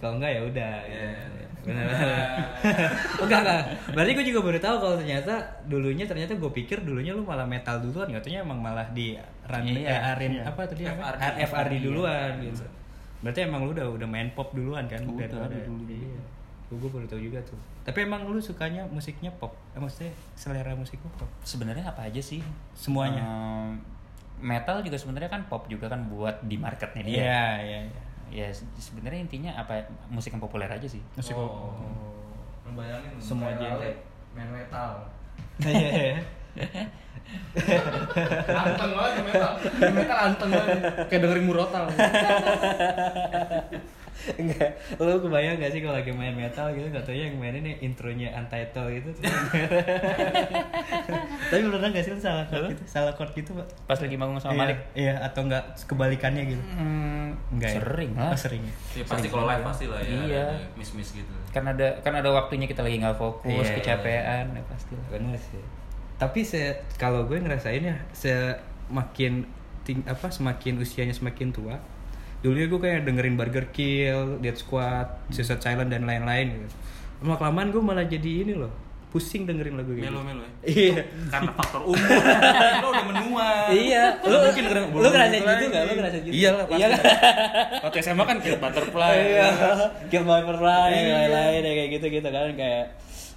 Kalau 0.00 0.14
enggak 0.16 0.30
ya 0.32 0.40
udah. 0.48 0.74
Iya. 0.88 1.10
Benar. 1.64 1.86
enggak 3.24 3.40
enggak. 3.44 3.62
Berarti 3.92 4.10
gue 4.16 4.26
juga 4.32 4.40
baru 4.46 4.58
tahu 4.58 4.76
kalau 4.80 4.96
ternyata 5.00 5.34
dulunya 5.68 6.04
ternyata 6.08 6.32
gue 6.36 6.50
pikir 6.52 6.82
dulunya 6.82 7.12
lu 7.12 7.22
malah 7.24 7.44
metal 7.44 7.80
duluan, 7.80 8.08
katanya 8.10 8.44
emang 8.44 8.58
malah 8.60 8.86
di 8.92 9.16
run 9.48 9.64
Iya, 9.66 10.16
eh, 10.16 10.28
iya. 10.30 10.42
apa 10.46 10.62
tadi? 10.64 10.86
FRD. 10.86 11.20
FRD, 11.20 11.38
FRD 11.50 11.74
duluan 11.84 12.32
gitu. 12.40 12.64
Berarti 13.20 13.40
emang 13.44 13.68
lu 13.68 13.76
udah 13.76 13.86
udah 13.88 14.08
main 14.08 14.32
pop 14.32 14.52
duluan 14.56 14.88
kan 14.88 15.04
Udah, 15.04 15.28
daripada 15.28 15.56
dulu. 15.60 15.84
Iya. 15.88 16.20
Gue 16.70 16.90
baru 16.90 17.06
tahu 17.10 17.20
juga 17.20 17.38
tuh. 17.42 17.58
Tapi 17.82 18.06
emang 18.06 18.28
lu 18.30 18.38
sukanya 18.38 18.86
musiknya 18.86 19.34
pop? 19.34 19.56
Eh, 19.74 19.80
maksudnya 19.80 20.14
selera 20.38 20.72
musik 20.72 21.02
lu 21.02 21.10
pop? 21.18 21.28
Sebenarnya 21.42 21.90
apa 21.90 22.06
aja 22.06 22.22
sih? 22.22 22.40
Semuanya. 22.78 23.20
Ehm, 23.20 23.82
metal 24.40 24.80
juga 24.80 24.96
sebenarnya 24.96 25.28
kan 25.28 25.44
pop 25.50 25.68
juga 25.68 25.90
kan 25.92 26.08
buat 26.08 26.40
di 26.46 26.56
marketnya 26.56 27.02
dia. 27.04 27.18
Iya, 27.20 27.46
iya, 27.60 27.78
iya. 27.90 28.02
Ya 28.30 28.46
se- 28.50 28.66
sebenarnya 28.78 29.20
intinya 29.20 29.52
apa 29.54 29.84
musik 30.06 30.30
yang 30.30 30.42
populer 30.42 30.70
aja 30.70 30.86
sih. 30.86 31.02
Musik. 31.14 31.34
Oh. 31.34 31.74
Bayangin 32.70 33.18
Semua 33.18 33.50
genre. 33.58 33.90
Main 34.32 34.48
metal. 34.48 35.10
Iya. 35.58 36.22
anteng 38.50 38.92
banget 38.94 39.22
metal. 39.26 39.52
Metal 39.90 40.18
anteng 40.22 40.50
banget. 40.50 40.78
Kayak 41.10 41.20
dengerin 41.26 41.44
murotal. 41.46 41.84
Enggak, 44.36 44.70
lu 44.96 45.16
kebayang 45.18 45.56
gak 45.56 45.72
sih 45.72 45.80
kalau 45.80 45.96
lagi 45.96 46.12
main 46.12 46.32
metal 46.32 46.68
gitu 46.70 46.86
gak 46.88 47.02
tau 47.02 47.12
yang 47.12 47.32
main 47.36 47.56
ini 47.56 47.80
intronya 47.80 48.28
Untitled 48.36 48.88
gitu 48.92 49.10
Tapi 51.50 51.60
beneran 51.64 51.90
gak 51.90 52.04
sih 52.04 52.12
lu 52.12 52.20
salah 52.20 52.44
chord 52.46 52.70
gitu? 52.70 52.82
Salah 52.86 53.12
chord 53.16 53.32
gitu 53.32 53.50
pak? 53.56 53.66
Pas 53.86 53.98
lagi 53.98 54.14
manggung 54.14 54.38
sama 54.38 54.52
iya, 54.52 54.60
Malik. 54.60 54.78
Iya, 54.92 55.14
atau 55.20 55.40
enggak 55.46 55.64
kebalikannya 55.86 56.42
gitu 56.46 56.62
Hmm, 56.70 57.34
Enggak 57.50 57.70
ya? 57.72 57.76
sering 57.80 58.12
Oh, 58.14 58.22
lah. 58.22 58.36
sering 58.38 58.62
ya? 58.62 58.74
Ya, 59.00 59.04
pasti 59.06 59.26
kalau 59.28 59.44
live 59.48 59.64
pasti 59.64 59.84
lah 59.88 60.00
ya. 60.00 60.12
Iya. 60.12 60.44
Miss-miss 60.76 61.10
gitu. 61.16 61.32
Kan 61.50 61.64
ada 61.66 61.98
kan 62.04 62.14
ada 62.14 62.28
waktunya 62.30 62.66
kita 62.68 62.84
lagi 62.84 63.00
nggak 63.00 63.16
fokus, 63.16 63.66
Iya, 63.66 63.76
kecapean, 63.80 64.44
ya 64.54 64.62
pasti 64.68 64.92
lah. 64.94 65.06
Bener 65.10 65.36
sih 65.40 65.62
Tapi 66.16 66.44
se 66.44 66.60
kalau 67.00 67.24
gue 67.24 67.40
ngerasain 67.40 67.80
ya 67.80 67.96
Semakin 68.12 69.48
ting 69.80 70.04
apa 70.04 70.28
semakin 70.28 70.76
usianya 70.76 71.16
semakin 71.16 71.48
tua 71.50 71.80
Dulunya 72.40 72.66
gue 72.66 72.80
kayak 72.80 73.04
dengerin 73.04 73.34
Burger 73.34 73.68
Kill, 73.68 74.40
Dead 74.40 74.54
Squad, 74.54 75.28
Suicide 75.28 75.60
Silent 75.60 75.88
dan 75.88 76.04
lain-lain 76.04 76.48
gitu 76.58 76.76
lama 77.20 77.36
kelamaan 77.36 77.68
gue 77.68 77.82
malah 77.82 78.02
jadi 78.02 78.32
ini 78.40 78.56
loh 78.56 78.72
pusing 79.10 79.44
dengerin 79.44 79.74
lagu 79.74 79.90
gitu 79.90 80.06
Melo-melo 80.06 80.40
ya? 80.40 80.52
iya 80.64 81.02
Karena 81.28 81.50
faktor 81.52 81.82
umur. 81.84 82.00
lo 82.80 82.88
udah 82.88 83.04
menua. 83.04 83.48
iya 83.68 84.16
lu 84.22 84.36
mungkin 84.40 84.64
ngerasain 85.10 85.36
mulai. 85.36 85.52
gitu 85.52 85.64
nggak 85.68 85.82
lu 85.82 85.92
ngerasain 85.98 86.22
gitu 86.22 86.32
Iya 86.32 86.50
lah, 86.54 86.64
pasti. 86.64 86.78
iya 86.78 86.86
kan 86.88 87.00
Waktu 87.82 87.96
SMA 88.00 88.24
kan 88.24 88.36
kayak 88.38 88.58
butterfly. 88.58 89.14
iya 89.18 89.46
Kill 90.08 90.24
My 90.24 90.40
Fly 90.40 90.90
Iya. 90.94 91.12
lain-lain 91.18 91.60
ya 91.60 91.72
kayak 91.74 91.90
gitu 91.92 92.06
gitu 92.08 92.28
kan 92.30 92.48
kayak 92.54 92.84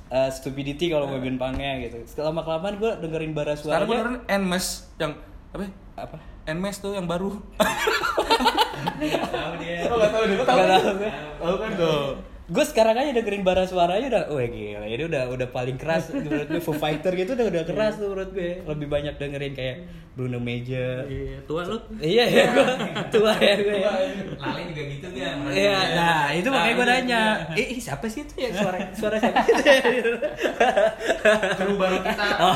uh, 0.08 0.30
stupidity 0.30 0.86
kalau 0.88 1.10
gue 1.10 1.20
pangnya 1.36 1.72
gitu 1.82 1.98
lama 2.22 2.40
kelamaan 2.40 2.74
gue 2.78 2.92
dengerin 3.02 3.32
bara 3.34 3.52
Sekarang 3.58 3.84
gue 3.84 3.98
dengerin 3.98 4.20
Nmes 4.40 4.68
yang 4.96 5.12
apa? 5.52 5.66
apa 5.98 6.18
Nmes 6.46 6.78
tuh 6.78 6.94
yang 6.94 7.04
baru. 7.04 7.36
tahu 8.84 9.54
dia 9.58 9.80
Oh, 9.88 9.96
nggak 9.98 10.12
tahu 10.12 10.24
deh. 10.26 10.36
Lo 10.36 10.44
Nggak 10.44 10.68
tahu 10.70 10.92
gue. 10.98 11.12
Tahu 11.40 11.56
kan 11.58 11.72
tuh. 11.76 12.04
gue 12.44 12.66
sekarang 12.68 13.00
aja 13.00 13.16
dengerin 13.16 13.40
bara 13.42 13.64
suaranya 13.64 14.08
udah 14.12 14.24
wah 14.36 14.44
gila 14.44 14.84
ini 14.84 15.04
udah 15.08 15.32
udah 15.32 15.48
paling 15.48 15.80
keras 15.80 16.12
menurut 16.12 16.52
gue 16.52 16.60
Foo 16.60 16.76
Fighter 16.76 17.16
gitu 17.16 17.40
udah 17.40 17.48
udah 17.48 17.64
keras 17.64 17.96
tuh 17.96 18.12
menurut 18.12 18.36
gue 18.36 18.60
lebih 18.68 18.88
banyak 18.92 19.16
dengerin 19.16 19.56
kayak 19.56 19.78
Bruno 20.14 20.38
Major 20.38 21.04
Iya, 21.04 21.42
tua 21.44 21.66
lu. 21.66 21.78
iya 21.98 22.22
ya 22.24 22.46
gue 22.48 22.66
tua 23.10 23.34
ya 23.34 23.54
gue 23.58 23.76
ya. 23.76 23.92
Lale 24.38 24.62
juga 24.70 24.84
gitu 24.88 25.08
dia. 25.10 25.34
Iya, 25.44 25.78
nah 25.96 26.30
itu 26.30 26.48
makanya 26.48 26.74
gue 26.76 26.86
nanya, 26.88 27.22
eh 27.52 27.74
siapa 27.76 28.06
sih 28.06 28.22
itu 28.22 28.34
ya 28.38 28.54
suara 28.54 28.78
suara 28.94 29.18
siapa 29.18 29.42
sih 29.42 29.52
itu? 29.52 29.66
ya? 29.66 29.82
Kru 31.58 31.74
baru 31.76 31.98
kita. 32.00 32.26
Oh. 32.40 32.56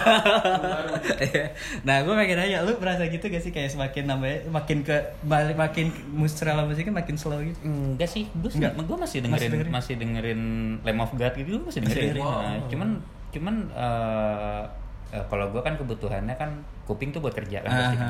Iya. 1.18 1.46
nah 1.88 1.96
gue 2.00 2.14
pengen 2.16 2.38
nanya, 2.38 2.58
lu 2.62 2.78
merasa 2.78 3.06
gitu 3.06 3.26
gak 3.26 3.42
sih 3.42 3.50
kayak 3.50 3.70
semakin 3.70 4.04
nambah 4.06 4.30
makin 4.50 4.78
ke 4.82 4.94
balik 5.24 5.56
makin 5.56 5.90
musrala 6.10 6.62
musiknya 6.62 6.94
makin 6.96 7.16
slow 7.16 7.42
gitu? 7.42 7.58
Enggak 7.64 8.08
sih, 8.08 8.30
gue 8.30 8.50
Enggak. 8.54 8.78
gue 8.78 8.98
masih 8.98 9.18
Masih 9.18 9.22
dengerin 9.24 9.50
dengerin? 9.52 9.72
masih 9.72 9.94
dengerin 9.96 10.42
Lamb 10.84 11.02
of 11.02 11.12
God 11.12 11.34
gitu, 11.34 11.48
gue 11.52 11.66
masih 11.66 11.82
dengerin. 11.82 12.06
dengerin. 12.14 12.22
Nah, 12.24 12.58
cuman 12.70 12.90
cuman 13.28 13.56
eh, 13.72 14.64
eh, 15.10 15.24
kalau 15.26 15.50
gue 15.50 15.60
kan 15.60 15.74
kebutuhannya 15.74 16.34
kan 16.34 16.50
kuping 16.84 17.10
tuh 17.10 17.20
buat 17.20 17.32
kerja 17.32 17.60
kan 17.60 17.70
pasti 17.70 17.98
kan. 17.98 18.10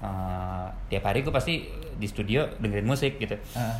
Eh, 0.00 0.66
tiap 0.88 1.04
hari 1.04 1.20
gue 1.20 1.30
pasti 1.30 1.62
di 1.94 2.06
studio 2.06 2.48
dengerin 2.56 2.84
musik 2.84 3.16
gitu. 3.16 3.38
Ah. 3.52 3.78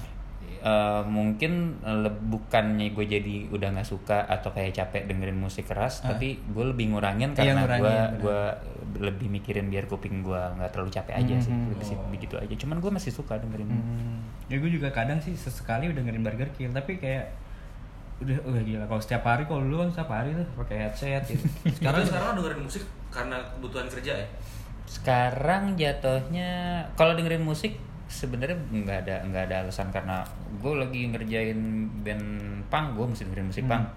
Eh, 0.62 1.02
mungkin 1.04 1.52
le- 1.82 2.22
bukannya 2.22 2.92
gue 2.92 3.04
jadi 3.04 3.50
udah 3.50 3.68
nggak 3.72 3.88
suka 3.88 4.22
atau 4.22 4.50
kayak 4.50 4.70
capek 4.72 5.02
dengerin 5.04 5.34
musik 5.34 5.66
keras, 5.66 5.98
tapi 6.00 6.38
gue 6.38 6.64
lebih 6.64 6.94
ngurangin 6.94 7.34
Iya, 7.34 7.50
karena 7.50 7.60
ngurangin, 7.60 7.82
gue 7.82 7.96
gue 8.22 8.40
lebih 9.02 9.26
mikirin 9.28 9.66
biar 9.66 9.84
kuping 9.84 10.22
gue 10.22 10.38
nggak 10.38 10.70
terlalu 10.70 10.92
capek 10.92 11.14
aja 11.16 11.34
sih, 11.40 11.50
Mhm. 11.50 11.66
lebih 11.68 11.82
sih 11.84 11.96
begitu 12.08 12.34
aja. 12.36 12.54
Cuman 12.54 12.78
gue 12.78 12.90
masih 12.92 13.10
suka 13.10 13.34
dengerin. 13.36 13.66
Hmm. 13.66 14.22
Ya 14.46 14.56
gue 14.56 14.70
juga 14.70 14.88
kadang 14.88 15.18
sih 15.18 15.34
sesekali 15.34 15.88
udah 15.88 15.98
dengerin 15.98 16.22
Burger 16.22 16.50
Kill, 16.52 16.70
tapi 16.70 16.94
kayak 16.96 17.34
udah 18.20 18.38
udah 18.46 18.62
gila 18.62 18.84
kalau 18.86 19.02
setiap 19.02 19.22
hari 19.26 19.42
kalau 19.48 19.62
dulu 19.64 19.82
kan 19.82 19.90
setiap 19.90 20.10
hari 20.12 20.30
tuh 20.36 20.46
pakai 20.58 20.76
headset 20.86 21.22
gitu. 21.26 21.46
Sekarang 21.80 22.02
sekarang 22.06 22.26
lo 22.28 22.34
dengerin 22.42 22.60
musik 22.62 22.82
karena 23.08 23.36
kebutuhan 23.56 23.86
kerja 23.88 24.12
ya. 24.20 24.28
Sekarang 24.86 25.62
jatuhnya 25.74 26.50
kalau 26.94 27.16
dengerin 27.16 27.42
musik 27.42 27.78
sebenarnya 28.12 28.60
nggak 28.68 28.98
ada 29.08 29.16
nggak 29.24 29.42
ada 29.48 29.56
alasan 29.64 29.88
karena 29.88 30.20
gue 30.60 30.72
lagi 30.76 31.08
ngerjain 31.08 31.60
band 32.04 32.28
punk 32.68 32.86
gue 33.00 33.06
mesti 33.08 33.24
dengerin 33.24 33.48
musik 33.48 33.64
punk 33.64 33.88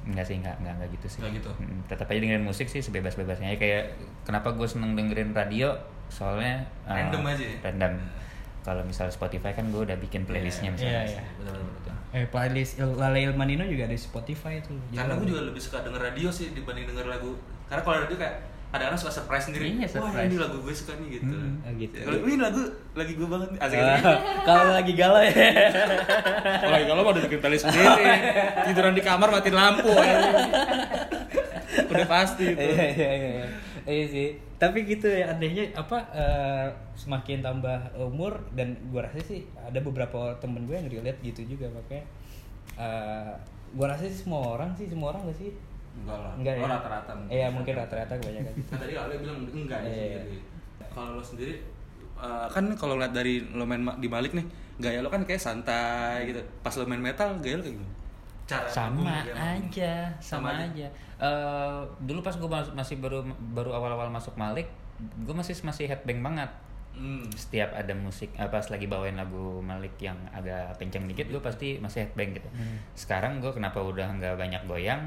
Enggak 0.00 0.24
sih, 0.24 0.40
enggak, 0.40 0.56
enggak, 0.64 0.74
enggak 0.80 0.90
gitu 0.96 1.06
sih. 1.12 1.20
Nggak 1.20 1.32
gitu? 1.44 1.50
Mm, 1.60 1.78
tetap 1.84 2.06
aja 2.08 2.18
dengerin 2.24 2.46
musik 2.46 2.66
sih 2.72 2.80
sebebas-bebasnya. 2.80 3.52
Ya, 3.52 3.58
kayak 3.60 3.84
kenapa 4.24 4.56
gue 4.56 4.64
seneng 4.64 4.96
dengerin 4.96 5.36
radio? 5.36 5.76
Soalnya 6.08 6.64
uh, 6.88 6.96
Random 6.96 7.20
aja 7.28 7.44
ya? 7.44 7.58
Random. 7.60 8.00
Kalau 8.64 8.82
misalnya 8.88 9.12
Spotify 9.12 9.52
kan 9.52 9.68
gue 9.68 9.82
udah 9.84 10.00
bikin 10.00 10.24
playlistnya 10.24 10.72
misalnya. 10.72 11.04
Iya, 11.04 11.20
iya. 11.20 11.22
Benar-benar. 11.36 11.68
Gitu. 11.76 11.90
Eh 12.10 12.26
playlist 12.26 12.76
Il- 12.76 12.96
Lale 12.96 13.22
Ilmanino 13.22 13.62
juga 13.64 13.86
ada 13.86 13.94
di 13.94 14.00
Spotify 14.00 14.58
tuh. 14.58 14.74
Karena 14.90 15.14
gue 15.14 15.26
juga 15.26 15.42
lebih 15.46 15.62
suka 15.62 15.80
denger 15.80 16.02
radio 16.02 16.28
sih 16.28 16.50
dibanding 16.50 16.86
denger 16.86 17.06
lagu. 17.06 17.38
Karena 17.66 17.82
kalau 17.82 18.02
radio 18.02 18.18
kayak 18.18 18.36
ada 18.70 18.86
orang 18.86 18.94
suka 18.94 19.10
surprise 19.12 19.50
sendiri. 19.50 19.66
Iya, 19.66 19.86
Wah 19.98 20.10
surprise. 20.10 20.26
ini 20.26 20.38
lagu 20.38 20.56
gue 20.58 20.70
suka 20.70 20.92
nih 20.94 21.18
gitu. 21.18 21.26
Hmm, 21.26 21.58
oh 21.58 21.72
gitu. 21.74 21.96
Kalau 22.02 22.18
ini 22.22 22.34
lagu 22.38 22.62
lagi 22.94 23.12
gue 23.14 23.26
banget 23.26 23.48
nih. 23.50 23.58
Asik 23.62 23.78
gitu. 23.78 24.10
kalau 24.48 24.64
lagi 24.70 24.92
galau 24.94 25.22
ya. 25.22 25.32
Kalau 26.58 26.72
lagi 26.74 26.86
kalau 26.86 27.02
mau 27.02 27.10
udah 27.10 27.22
bikin 27.26 27.38
playlist 27.38 27.64
sendiri. 27.66 28.04
Tiduran 28.66 28.94
di 28.94 29.02
kamar 29.02 29.28
matiin 29.30 29.54
lampu. 29.54 29.90
Udah 31.90 32.08
pasti 32.08 32.44
itu. 32.48 32.60
Iya 32.60 32.86
iya 32.90 33.10
iya. 33.10 33.28
iya. 33.34 33.46
Iya 33.84 34.04
sih. 34.06 34.28
Tapi 34.56 34.78
gitu 34.84 35.08
ya 35.08 35.32
anehnya 35.32 35.64
apa 35.72 35.98
eh, 36.12 36.66
semakin 36.94 37.40
tambah 37.40 37.78
umur 37.96 38.38
dan 38.52 38.76
gua 38.88 39.08
rasa 39.08 39.20
sih 39.24 39.42
ada 39.56 39.80
beberapa 39.80 40.36
temen 40.36 40.68
gue 40.68 40.76
yang 40.76 40.86
relate 40.86 41.20
gitu 41.24 41.56
juga 41.56 41.66
makanya 41.72 42.04
eh, 42.76 43.32
gua 43.72 43.86
rasa 43.90 44.04
sih 44.04 44.18
semua 44.20 44.54
orang 44.54 44.70
sih 44.74 44.86
semua 44.86 45.10
orang 45.12 45.26
gak 45.26 45.38
sih? 45.38 45.50
Enggak 45.90 46.18
lah. 46.18 46.32
Enggak 46.36 46.54
ya. 46.54 46.62
Oh, 46.62 46.70
rata-rata 46.70 47.10
mungkin. 47.14 47.32
Iya 47.34 47.46
mungkin 47.50 47.74
rata-rata 47.74 48.12
kebanyakan 48.16 48.52
gitu. 48.54 48.70
Kan 48.70 48.78
tadi 48.78 48.94
Ale 48.94 49.14
bilang 49.18 49.36
enggak 49.44 49.80
Iya, 49.82 49.90
sih. 49.90 50.38
iya. 50.38 50.86
Kalau 50.90 51.10
lo 51.16 51.22
sendiri 51.24 51.54
eh, 52.20 52.46
kan 52.52 52.64
kalau 52.76 52.94
lihat 53.00 53.12
dari 53.12 53.40
lo 53.50 53.64
main 53.64 53.80
ma- 53.80 53.96
di 53.96 54.06
Malik 54.06 54.36
nih, 54.36 54.44
gaya 54.76 55.00
lo 55.00 55.08
kan 55.08 55.24
kayak 55.24 55.40
santai 55.40 56.28
gitu. 56.28 56.40
Pas 56.60 56.76
lo 56.76 56.84
main 56.84 57.00
metal, 57.00 57.40
gaya 57.40 57.56
lo 57.56 57.64
kayak 57.64 57.76
gimana? 57.80 57.92
Cara 58.50 58.66
sama 58.66 59.22
aja 59.22 60.10
sama, 60.18 60.50
Sama 60.50 60.66
aja. 60.66 60.66
aja 60.66 60.88
Eh, 61.20 61.80
dulu 62.02 62.24
pas 62.24 62.32
gue 62.32 62.48
masih 62.74 62.96
baru 62.96 63.20
baru 63.52 63.76
awal-awal 63.76 64.08
masuk 64.08 64.34
Malik 64.40 64.66
gue 64.98 65.34
masih 65.36 65.54
masih 65.62 65.86
headbang 65.86 66.20
banget. 66.20 66.50
Hmm. 66.90 67.22
setiap 67.38 67.70
ada 67.70 67.94
musik 67.94 68.34
eh, 68.34 68.50
pas 68.50 68.66
lagi 68.66 68.90
bawain 68.90 69.14
lagu 69.14 69.62
Malik 69.62 69.94
yang 70.02 70.18
agak 70.34 70.74
kenceng 70.74 71.06
dikit 71.06 71.30
gue 71.30 71.38
pasti 71.38 71.78
masih 71.78 72.02
headbang 72.04 72.34
gitu. 72.34 72.50
Sekarang 72.98 73.38
gue 73.38 73.54
kenapa 73.54 73.78
udah 73.78 74.10
nggak 74.18 74.34
banyak 74.34 74.62
goyang 74.66 75.06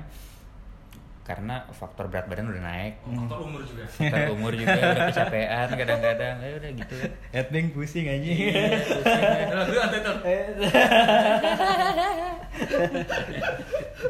karena 1.23 1.55
faktor 1.71 2.07
berat 2.07 2.27
badan 2.27 2.51
udah 2.51 2.59
naik 2.61 2.99
Oh, 3.01 3.15
faktor 3.17 3.39
umur 3.45 3.63
juga. 3.63 3.83
faktor 3.87 4.27
umur 4.31 4.51
juga 4.51 4.75
udah 4.75 5.03
kecapean 5.07 5.67
kadang-kadang 5.71 6.35
ya 6.37 6.51
udah 6.53 6.71
gitu 6.75 6.95
Headbang 7.31 7.67
pusing 7.71 8.05
ada 9.79 9.97
tuh. 10.03 10.17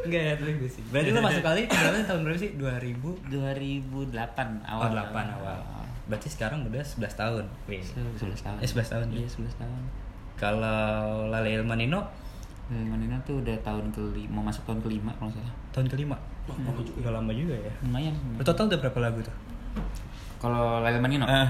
Enggak 0.03 0.21
headbang 0.27 0.57
pusing. 0.57 0.85
Berarti 0.89 1.09
lo 1.09 1.21
masuk 1.21 1.43
kali 1.43 1.61
berapa 1.65 1.97
tahun 2.03 2.21
berapa 2.25 2.39
sih? 2.39 2.51
2000 2.57 3.29
2008 3.29 4.65
awal 4.65 4.89
awal 4.89 5.13
8 5.13 5.37
awal. 5.37 5.57
Berarti 6.03 6.27
sekarang 6.27 6.65
udah 6.65 6.83
11 6.83 7.13
tahun. 7.13 7.45
Wih. 7.65 7.79
11 7.79 8.41
tahun 8.41 8.57
Eh, 8.59 8.67
11 8.67 8.89
tahun, 8.89 9.05
iya 9.13 9.23
ya? 9.23 9.29
11 9.29 9.55
tahun 9.55 9.81
Kalau 10.35 10.89
Lale 11.29 11.49
Ilmanino 11.53 12.01
Manina 12.73 13.19
tuh 13.21 13.37
udah 13.39 13.53
tahun 13.61 13.91
kelima, 13.91 14.33
mau 14.33 14.43
masuk 14.43 14.65
tahun 14.65 14.81
kelima 14.81 15.11
kalau 15.13 15.29
nggak 15.29 15.45
salah. 15.45 15.55
tahun 15.71 15.87
kelima. 15.87 16.17
Udah 16.45 17.11
lama 17.11 17.31
juga 17.31 17.55
ya. 17.55 17.71
Lumayan. 17.81 18.13
Lo 18.35 18.43
total 18.43 18.67
udah 18.67 18.79
berapa 18.79 18.99
lagu 18.99 19.19
tuh? 19.19 19.35
Kalau 20.37 20.79
Lale 20.79 20.99
Manino, 20.99 21.23
Ah. 21.23 21.47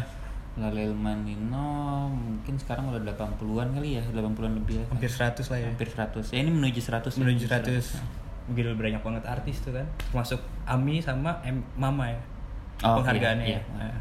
Lale 0.54 0.86
Manino 0.94 2.06
mungkin 2.08 2.54
sekarang 2.56 2.88
udah 2.88 3.02
80-an 3.04 3.74
kali 3.74 3.98
ya, 3.98 4.04
80-an 4.06 4.54
lebih 4.56 4.76
ya. 4.78 4.86
Hampir 4.88 5.10
100 5.10 5.50
lah 5.50 5.58
ya. 5.60 5.68
Hampir 5.68 5.90
100. 5.90 6.30
Ya 6.30 6.40
ini 6.40 6.52
menuju 6.52 6.78
100. 6.78 7.10
ya, 7.10 7.20
Menuju 7.20 7.46
100. 7.46 7.98
Gila 8.54 8.76
banyak 8.76 9.02
banget 9.02 9.24
artis 9.26 9.58
tuh 9.60 9.72
kan. 9.72 9.88
Termasuk 10.04 10.38
Ami 10.64 11.00
sama 11.00 11.42
M 11.42 11.64
Mama 11.74 12.06
ya. 12.08 12.22
Oh, 12.84 13.00
Penghargaannya. 13.00 13.46
iya, 13.48 13.58
iya. 13.58 13.62
ya. 13.80 13.80
Nah. 13.82 13.98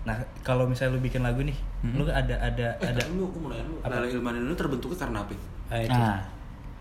Nah, 0.00 0.16
kalau 0.40 0.64
misalnya 0.64 0.96
lu 0.96 1.02
bikin 1.02 1.20
lagu 1.20 1.42
nih, 1.42 1.56
Hmm. 1.80 1.96
lu 1.96 2.04
ada 2.04 2.32
ada 2.32 2.72
Eh, 2.78 2.88
ada 2.88 3.00
dulu 3.04 3.26
aku 3.26 3.36
mau 3.38 3.48
nanya? 3.50 3.64
Lale 3.82 4.06
Ilman 4.08 4.32
ini 4.38 4.54
terbentuknya 4.54 4.96
karena 4.96 5.18
apa? 5.20 5.34
Ah, 5.68 5.78
itu. 5.78 5.92
Nah, 5.92 6.20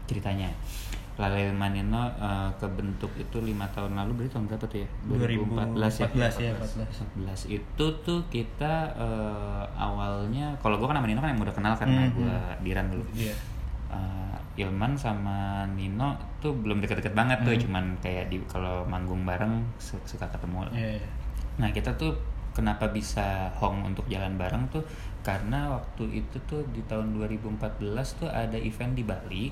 ceritanya. 0.05 0.49
Lale 1.19 1.51
Manino 1.51 2.07
eh, 2.09 2.49
kebentuk 2.55 3.11
itu 3.13 3.37
lima 3.39 3.67
tahun 3.69 3.91
lalu 3.93 4.11
berarti 4.15 4.31
tahun 4.33 4.45
berapa 4.47 4.65
tuh 4.65 4.79
ya? 4.79 4.89
2014 5.03 5.99
ya. 5.99 6.07
2014 6.07 6.39
ya, 6.39 6.49
14. 6.55 7.03
14 7.43 7.51
itu 7.51 7.85
tuh 7.99 8.19
kita 8.29 8.73
eh, 8.95 9.63
awalnya 9.75 10.55
kalau 10.57 10.79
gua 10.79 10.89
kan 10.89 10.97
sama 10.97 11.07
Nino 11.07 11.19
kan 11.19 11.29
yang 11.29 11.41
udah 11.41 11.51
kenal 11.53 11.73
karena 11.75 12.01
Mhm. 12.01 12.13
gua 12.15 12.35
diran 12.59 12.87
dulu. 12.87 13.03
Iya. 13.13 13.35
Eh, 13.89 14.35
Ilman 14.59 14.91
sama 14.93 15.37
Nino 15.69 16.11
tuh 16.37 16.51
belum 16.53 16.79
deket-deket 16.79 17.11
banget 17.11 17.39
tuh, 17.41 17.51
Mhm. 17.51 17.61
cuman 17.63 17.83
kayak 17.99 18.27
di 18.27 18.39
kalau 18.45 18.83
manggung 18.85 19.23
bareng 19.23 19.59
su- 19.75 19.99
suka 20.03 20.23
ketemu. 20.25 20.67
Iya, 20.71 20.89
iya. 20.97 21.07
Nah 21.57 21.69
kita 21.69 21.91
tuh 21.93 22.15
kenapa 22.49 22.87
bisa 22.87 23.47
hong 23.55 23.83
untuk 23.85 24.07
jalan 24.07 24.35
bareng 24.35 24.67
tuh 24.67 24.83
karena 25.19 25.67
waktu 25.69 26.03
itu 26.17 26.39
tuh 26.45 26.63
di 26.69 26.79
tahun 26.81 27.11
2014 27.13 28.15
tuh 28.15 28.27
ada 28.27 28.55
event 28.55 28.93
di 28.93 29.03
Bali. 29.03 29.45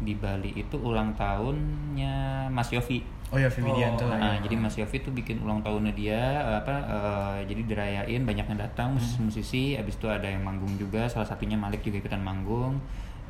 Di 0.00 0.12
Bali 0.14 0.50
itu 0.54 0.76
ulang 0.76 1.12
tahunnya 1.14 2.48
Mas 2.48 2.72
Yofi. 2.72 3.04
Oh 3.30 3.38
ya, 3.38 3.46
Vividianto. 3.46 4.08
Nah, 4.08 4.40
jadi 4.40 4.56
Mas 4.56 4.74
Yofi 4.74 4.98
tuh 4.98 5.12
bikin 5.12 5.38
ulang 5.38 5.60
tahunnya 5.60 5.92
dia 5.92 6.18
apa 6.58 6.74
eh, 6.82 7.38
jadi 7.46 7.62
dirayain 7.62 8.22
banyak 8.24 8.42
yang 8.44 8.58
datang 8.58 8.96
musisi-musisi 8.96 9.78
abis 9.78 9.94
itu 9.94 10.08
ada 10.08 10.26
yang 10.26 10.42
manggung 10.42 10.74
juga 10.74 11.06
salah 11.06 11.24
satunya 11.24 11.54
Malik 11.54 11.80
juga 11.80 12.00
ikutan 12.00 12.18
manggung. 12.18 12.80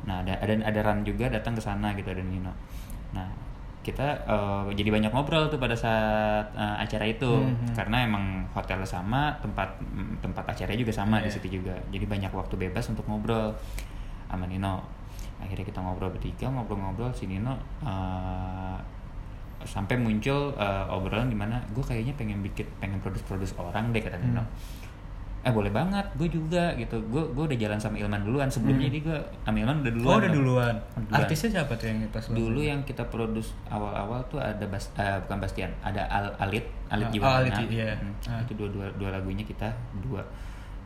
Nah, 0.01 0.25
ada 0.25 0.33
ada 0.39 0.57
ada 0.63 0.79
Ran 0.81 1.05
juga 1.05 1.29
datang 1.29 1.53
ke 1.53 1.61
sana 1.61 1.93
gitu 1.93 2.09
ada 2.09 2.23
Nino. 2.25 2.49
Nah, 3.13 3.29
kita 3.81 4.25
eh, 4.25 4.65
jadi 4.73 4.89
banyak 4.89 5.11
ngobrol 5.13 5.51
tuh 5.51 5.61
pada 5.61 5.77
saat 5.77 6.49
eh, 6.55 6.75
acara 6.81 7.05
itu 7.05 7.29
Mhm. 7.29 7.77
karena 7.77 8.01
emang 8.01 8.25
hotelnya 8.57 8.87
sama, 8.87 9.37
tempat 9.37 9.69
tempat 10.17 10.49
acaranya 10.49 10.79
juga 10.79 10.93
sama 10.95 11.21
Iya. 11.21 11.27
di 11.27 11.29
situ 11.29 11.61
juga. 11.61 11.77
Jadi 11.93 12.05
banyak 12.09 12.31
waktu 12.33 12.57
bebas 12.57 12.89
untuk 12.89 13.05
ngobrol 13.05 13.53
sama 14.25 14.49
Nino. 14.49 14.81
Akhirnya 15.41 15.65
kita 15.65 15.81
ngobrol 15.81 16.09
bertiga 16.09 16.45
ngobrol-ngobrol 16.47 17.09
si 17.11 17.25
Nino 17.25 17.57
eh, 17.81 18.77
sampai 19.61 19.93
muncul 19.93 20.53
eh, 20.55 20.85
obrolan 20.89 21.29
di 21.29 21.37
mana 21.37 21.61
gue 21.69 21.81
kayaknya 21.81 22.13
pengen 22.15 22.41
bikin 22.41 22.65
pengen 22.77 22.97
produce-produce 22.97 23.53
orang 23.57 23.89
deh 23.91 24.01
kata 24.01 24.17
Nino. 24.17 24.41
Eh 25.41 25.49
boleh 25.49 25.73
banget 25.73 26.05
gue 26.21 26.29
juga 26.29 26.69
gitu. 26.77 27.01
Gue 27.09 27.25
gue 27.33 27.43
udah 27.49 27.57
jalan 27.57 27.77
sama 27.77 27.97
Ilman 27.97 28.21
duluan. 28.21 28.45
Sebelumnya 28.45 28.85
jadi 28.93 29.01
gue 29.01 29.17
sama 29.41 29.57
Ilman 29.57 29.77
udah 29.81 29.93
duluan 29.93 30.13
oh 30.13 30.17
udah 30.21 30.31
duluan. 30.31 30.75
Duluan. 30.77 31.17
artisnya 31.17 31.49
siapa 31.57 31.73
tuh 31.77 31.89
yang 31.89 31.97
pas 32.13 32.25
dulu 32.29 32.61
yang 32.61 32.81
kita 32.85 33.01
produce 33.09 33.49
awal-awal 33.65 34.21
tuh 34.29 34.37
ada 34.37 34.61
Bas, 34.69 34.93
eh, 34.97 35.17
bukan 35.25 35.37
Bastian 35.41 35.73
ada 35.81 36.05
Al 36.09 36.29
Alit 36.37 36.65
Alit 36.93 37.09
Ah, 37.09 37.13
Jiwana 37.13 37.33
oh, 37.33 37.41
Alit, 37.41 37.53
iya. 37.73 37.97
Hmm, 37.97 38.13
Ah. 38.29 38.37
itu 38.45 38.53
dua, 38.53 38.69
dua 38.69 38.85
dua 39.01 39.09
lagunya 39.13 39.41
kita 39.41 39.65
dua. 40.05 40.21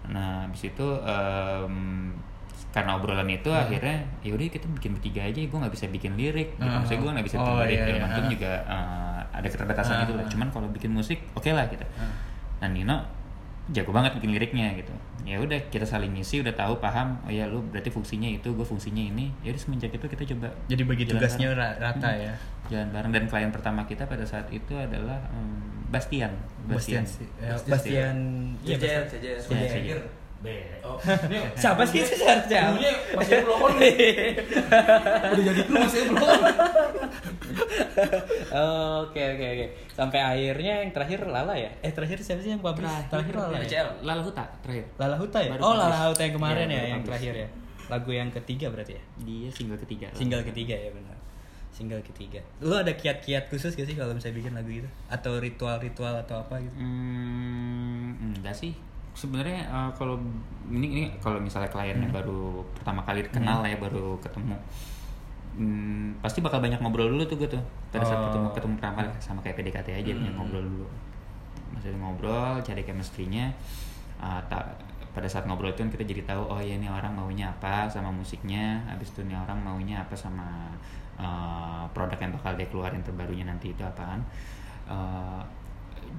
Nah 0.08 0.48
habis 0.48 0.72
itu 0.72 0.88
em, 1.04 1.76
karena 2.70 2.92
obrolan 2.94 3.26
itu 3.26 3.48
akhirnya 3.50 4.04
yaudah 4.22 4.46
kita 4.48 4.68
bikin 4.70 4.92
bertiga 4.94 5.22
aja 5.24 5.40
gue 5.40 5.58
nggak 5.58 5.72
bisa 5.72 5.86
bikin 5.88 6.14
lirik 6.14 6.54
gitu. 6.54 6.62
Ah. 6.62 6.78
maksudnya 6.78 7.00
gue 7.00 7.12
nggak 7.14 7.26
bisa 7.26 7.36
Oh, 7.36 7.44
bikin 7.44 7.56
lirik 7.62 7.80
iya, 7.80 7.96
iya. 8.04 8.28
juga 8.28 8.52
eh, 8.62 9.20
ada 9.32 9.48
keterbatasan 9.48 9.96
gitu 10.04 10.14
lah 10.14 10.22
ah. 10.22 10.30
cuman 10.30 10.48
kalau 10.50 10.68
bikin 10.70 10.92
musik 10.92 11.20
oke 11.32 11.48
lah 11.48 11.66
gitu 11.66 11.86
Ah. 11.96 12.12
nah 12.58 12.70
Nino 12.70 12.98
jago 13.68 13.90
banget 13.90 14.14
bikin 14.16 14.30
liriknya 14.30 14.76
gitu 14.76 14.94
ya 15.24 15.40
udah 15.40 15.58
kita 15.68 15.82
saling 15.82 16.14
ngisi 16.14 16.38
udah 16.40 16.54
tahu 16.54 16.78
paham 16.78 17.18
oh 17.22 17.32
ya 17.32 17.46
lu 17.46 17.64
berarti 17.64 17.90
fungsinya 17.90 18.30
itu 18.30 18.46
gue 18.48 18.62
fungsinya 18.64 19.02
ini 19.02 19.34
ya 19.40 19.50
udah 19.50 19.58
semenjak 19.60 19.90
itu 19.90 20.06
kita 20.06 20.24
coba 20.30 20.54
jadi 20.68 20.82
bagi 20.84 21.04
jalan 21.04 21.18
tugasnya 21.18 21.48
bareng. 21.48 21.58
ra- 21.58 21.78
rata 21.82 22.08
Hmm. 22.08 22.22
ya 22.22 22.34
jalan 22.68 22.88
bareng 22.92 23.12
dan 23.12 23.24
klien 23.26 23.50
pertama 23.50 23.82
kita 23.84 24.04
pada 24.04 24.22
saat 24.22 24.46
itu 24.50 24.70
adalah 24.72 25.18
em, 25.32 25.66
Bastian 25.88 26.34
Bastian. 26.66 27.06
Eh, 27.40 27.58
Bastian 27.64 28.18
iya 28.62 28.76
Jejer, 28.76 29.02
Bastian. 29.02 29.38
jejer. 29.40 29.70
Jejer. 29.72 30.00
Oh, 30.86 31.02
siapa 31.62 31.82
sih 31.90 32.06
itu 32.06 32.14
seharusnya? 32.14 32.70
Dulunya 32.70 32.94
masih 33.18 33.42
belum 33.42 33.60
Udah 33.66 35.42
jadi 35.42 35.62
kru 35.66 35.76
masih 35.82 36.02
belum. 36.14 36.22
oke 39.02 39.22
oke 39.34 39.46
oke. 39.58 39.66
Sampai 39.96 40.20
akhirnya 40.22 40.86
yang 40.86 40.92
terakhir 40.94 41.26
Lala 41.26 41.58
ya? 41.58 41.74
Eh 41.82 41.90
terakhir 41.90 42.22
siapa 42.22 42.46
sih 42.46 42.54
yang 42.54 42.62
publish? 42.62 42.86
Terakhir, 43.10 43.34
Lala 43.34 43.58
ya? 43.66 43.90
Lala 44.06 44.22
Huta 44.22 44.46
terakhir. 44.62 44.86
Lala 45.02 45.18
Huta 45.18 45.42
ya? 45.42 45.50
Baru 45.58 45.62
oh. 45.66 45.74
Lala 45.74 46.14
Huta 46.14 46.22
yang 46.22 46.36
kemarin 46.38 46.70
Iya, 46.70 46.70
ya 46.70 46.78
baru 46.78 46.94
yang 46.94 47.04
terakhir 47.10 47.34
ya. 47.34 47.50
Lagu 47.86 48.10
yang 48.14 48.30
ketiga 48.30 48.70
berarti 48.70 48.94
ya? 48.98 49.04
Dia 49.26 49.50
single 49.50 49.82
ketiga. 49.82 50.08
Single 50.14 50.46
ketiga 50.46 50.78
ya 50.78 50.90
benar. 50.94 51.18
Single 51.74 52.06
ketiga. 52.06 52.40
Lu 52.64 52.78
ada 52.78 52.94
kiat-kiat 52.94 53.52
khusus 53.52 53.76
gak 53.76 53.90
sih 53.90 53.98
kalau 53.98 54.16
misalnya 54.16 54.38
bikin 54.40 54.54
lagu 54.56 54.72
itu 54.72 54.88
atau 55.12 55.42
ritual-ritual 55.42 56.16
atau 56.22 56.46
apa 56.46 56.62
gitu? 56.62 56.78
Hmm, 56.78 58.38
enggak 58.38 58.56
sih. 58.56 58.78
Sebenarnya 59.16 59.64
eh, 59.64 59.90
kalau 59.96 60.20
ini 60.68 60.88
ini 60.88 61.04
kalau 61.18 61.40
misalnya 61.40 61.68
kliennya 61.68 62.12
baru 62.12 62.60
pertama 62.76 63.00
kali 63.02 63.24
kenal 63.26 63.64
ya 63.64 63.80
baru 63.80 64.20
ketemu. 64.20 64.56
Hmm, 65.56 66.12
pasti 66.20 66.44
bakal 66.44 66.60
banyak 66.60 66.84
ngobrol 66.84 67.08
dulu 67.10 67.24
tuh 67.24 67.40
gue 67.40 67.48
tuh. 67.48 67.64
Pada 67.88 68.04
saat 68.04 68.20
Oh. 68.20 68.28
ketemu 68.28 68.48
ketemu 68.52 68.74
pertama 68.76 68.94
kali 69.00 69.08
sama 69.18 69.40
kayak 69.40 69.56
PDKT 69.56 69.88
aja 69.96 70.12
punya 70.12 70.32
ngobrol 70.36 70.62
dulu. 70.62 70.88
Masih 71.72 71.96
ngobrol, 71.96 72.60
cari 72.60 72.84
chemistry-nya. 72.84 73.56
Ah, 74.20 74.44
ta- 74.46 74.76
pada 75.16 75.32
saat 75.32 75.48
ngobrol 75.48 75.72
itu 75.72 75.80
kan 75.80 75.88
kita 75.88 76.04
jadi 76.04 76.22
tahu 76.28 76.44
oh 76.44 76.60
ya 76.60 76.76
ini 76.76 76.92
orang 76.92 77.16
maunya 77.16 77.48
apa 77.50 77.88
sama 77.88 78.12
musiknya, 78.12 78.84
habis 78.84 79.16
itu 79.16 79.24
ini 79.24 79.32
orang 79.32 79.56
maunya 79.58 80.04
apa 80.04 80.12
sama 80.12 80.68
eh, 81.16 81.84
produk 81.96 82.20
yang 82.20 82.36
bakal 82.36 82.52
dia 82.60 82.68
keluarin 82.68 83.00
terbarunya 83.00 83.48
nanti 83.48 83.72
itu 83.72 83.80
apaan. 83.80 84.20
Eh, 84.92 85.42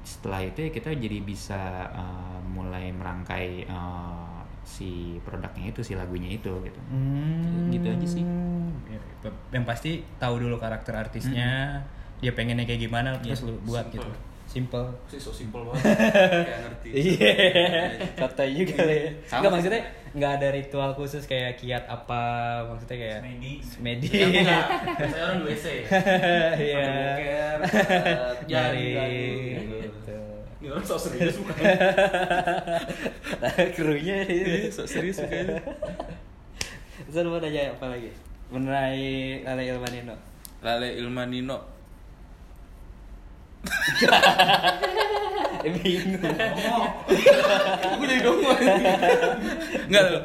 setelah 0.03 0.41
itu 0.41 0.59
ya 0.61 0.71
kita 0.71 0.91
jadi 0.93 1.19
bisa 1.21 1.61
uh, 1.89 2.41
mulai 2.45 2.91
merangkai 2.91 3.65
uh, 3.67 4.43
si 4.63 5.17
produknya 5.23 5.71
itu 5.71 5.81
si 5.81 5.95
lagunya 5.95 6.33
itu 6.33 6.51
gitu 6.61 6.81
Hmm. 6.89 7.71
gitu 7.71 7.87
aja 7.87 8.07
sih 8.09 8.25
Ya, 8.87 8.99
Yang 9.51 9.65
pasti 9.67 9.91
tahu 10.17 10.39
dulu 10.39 10.57
karakter 10.57 10.95
artisnya, 10.95 11.83
dia 12.19 12.31
pengennya 12.31 12.63
kayak 12.65 12.83
gimana 12.83 13.19
terus 13.19 13.43
lu 13.43 13.59
buat 13.63 13.87
simple. 13.87 13.99
gitu. 13.99 14.11
Simple. 14.57 14.89
Sih 15.07 15.21
so 15.21 15.29
simple 15.31 15.61
banget. 15.63 15.85
Kayak 16.49 16.61
ngerti. 16.65 16.89
Iya, 16.89 17.33
kata 18.17 18.45
juga 18.49 18.77
lah 18.83 18.97
ya. 18.97 19.09
Sama 19.23 19.37
Enggak 19.37 19.45
sih. 19.45 19.53
maksudnya 19.53 19.83
nggak 20.17 20.33
ada 20.33 20.49
ritual 20.49 20.91
khusus 20.97 21.29
kayak 21.29 21.61
kiat 21.61 21.85
apa 21.85 22.21
maksudnya 22.65 22.97
kayak 22.97 23.21
Semedi. 23.21 23.53
semedi. 23.61 24.09
Ya. 24.09 24.65
Biasanya 24.97 25.25
orang 25.29 25.41
WC. 25.45 25.67
Iya. 26.57 26.89
Eh, 26.89 28.33
Nyari 28.49 28.87
jari, 28.97 29.29
gitu. 29.85 30.17
Ini 30.57 30.67
orang 30.73 30.85
so 30.85 30.97
serius 30.97 31.37
bukan? 31.37 31.61
Krunya 33.77 34.25
Iya, 34.25 34.73
so 34.73 34.89
serius 34.89 35.21
bukan? 35.21 35.61
Terus 37.07 37.25
mau 37.29 37.37
nanya 37.37 37.77
apa 37.77 37.93
lagi? 37.93 38.09
Mengenai 38.49 39.45
Lale 39.45 39.63
Ilmanino. 39.69 40.17
Lale 40.65 40.97
Ilmanino. 40.97 41.76
Eh, 45.67 45.73
bingung. 45.75 46.23
Gue 47.99 48.07
jadi 48.07 48.23
dongo. 48.23 48.53
Enggak 49.91 50.03
loh. 50.07 50.23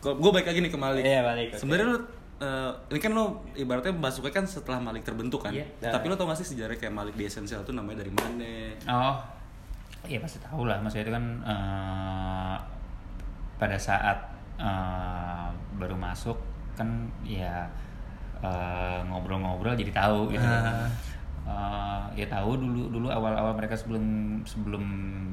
Gue 0.00 0.30
balik 0.32 0.48
lagi 0.48 0.64
nih 0.64 0.72
ke 0.72 0.78
Malik. 0.80 1.02
Iya, 1.04 1.20
balik, 1.20 1.46
oke. 1.52 1.60
Sebenarnya 1.60 1.86
lu 1.92 1.98
eh, 2.38 2.70
ini 2.94 3.00
kan 3.02 3.12
lo 3.12 3.24
ibaratnya 3.52 3.92
masuknya 3.92 4.32
kan 4.32 4.44
setelah 4.46 4.80
Malik 4.80 5.04
terbentuk 5.04 5.44
kan. 5.44 5.52
Iya. 5.52 5.66
Tapi 5.82 6.08
lo 6.08 6.16
tau 6.16 6.24
gak 6.24 6.40
sih 6.40 6.48
sejarah 6.48 6.78
kayak 6.78 6.94
Malik 6.94 7.14
di 7.14 7.28
Essential 7.28 7.60
tuh 7.62 7.76
namanya 7.76 8.00
dari 8.00 8.12
mana? 8.14 8.48
oh 8.86 9.16
iya 10.06 10.22
pasti 10.22 10.38
tahu 10.38 10.64
lah 10.64 10.78
maksudnya 10.78 11.04
itu 11.04 11.12
kan 11.12 11.24
uh, 11.42 12.56
pada 13.58 13.76
saat 13.76 14.16
uh, 14.56 15.50
baru 15.76 15.98
masuk 15.98 16.38
kan 16.78 17.10
ya 17.26 17.66
uh, 18.40 19.02
ngobrol-ngobrol 19.04 19.74
jadi 19.74 19.90
tahu 19.90 20.30
gitu 20.30 20.46
Ah. 20.46 20.86
Uh, 21.48 22.04
ya 22.12 22.28
tahu 22.28 22.60
dulu 22.60 22.92
dulu 22.92 23.08
awal-awal 23.08 23.56
mereka 23.56 23.72
sebelum 23.72 24.04
sebelum 24.44 24.84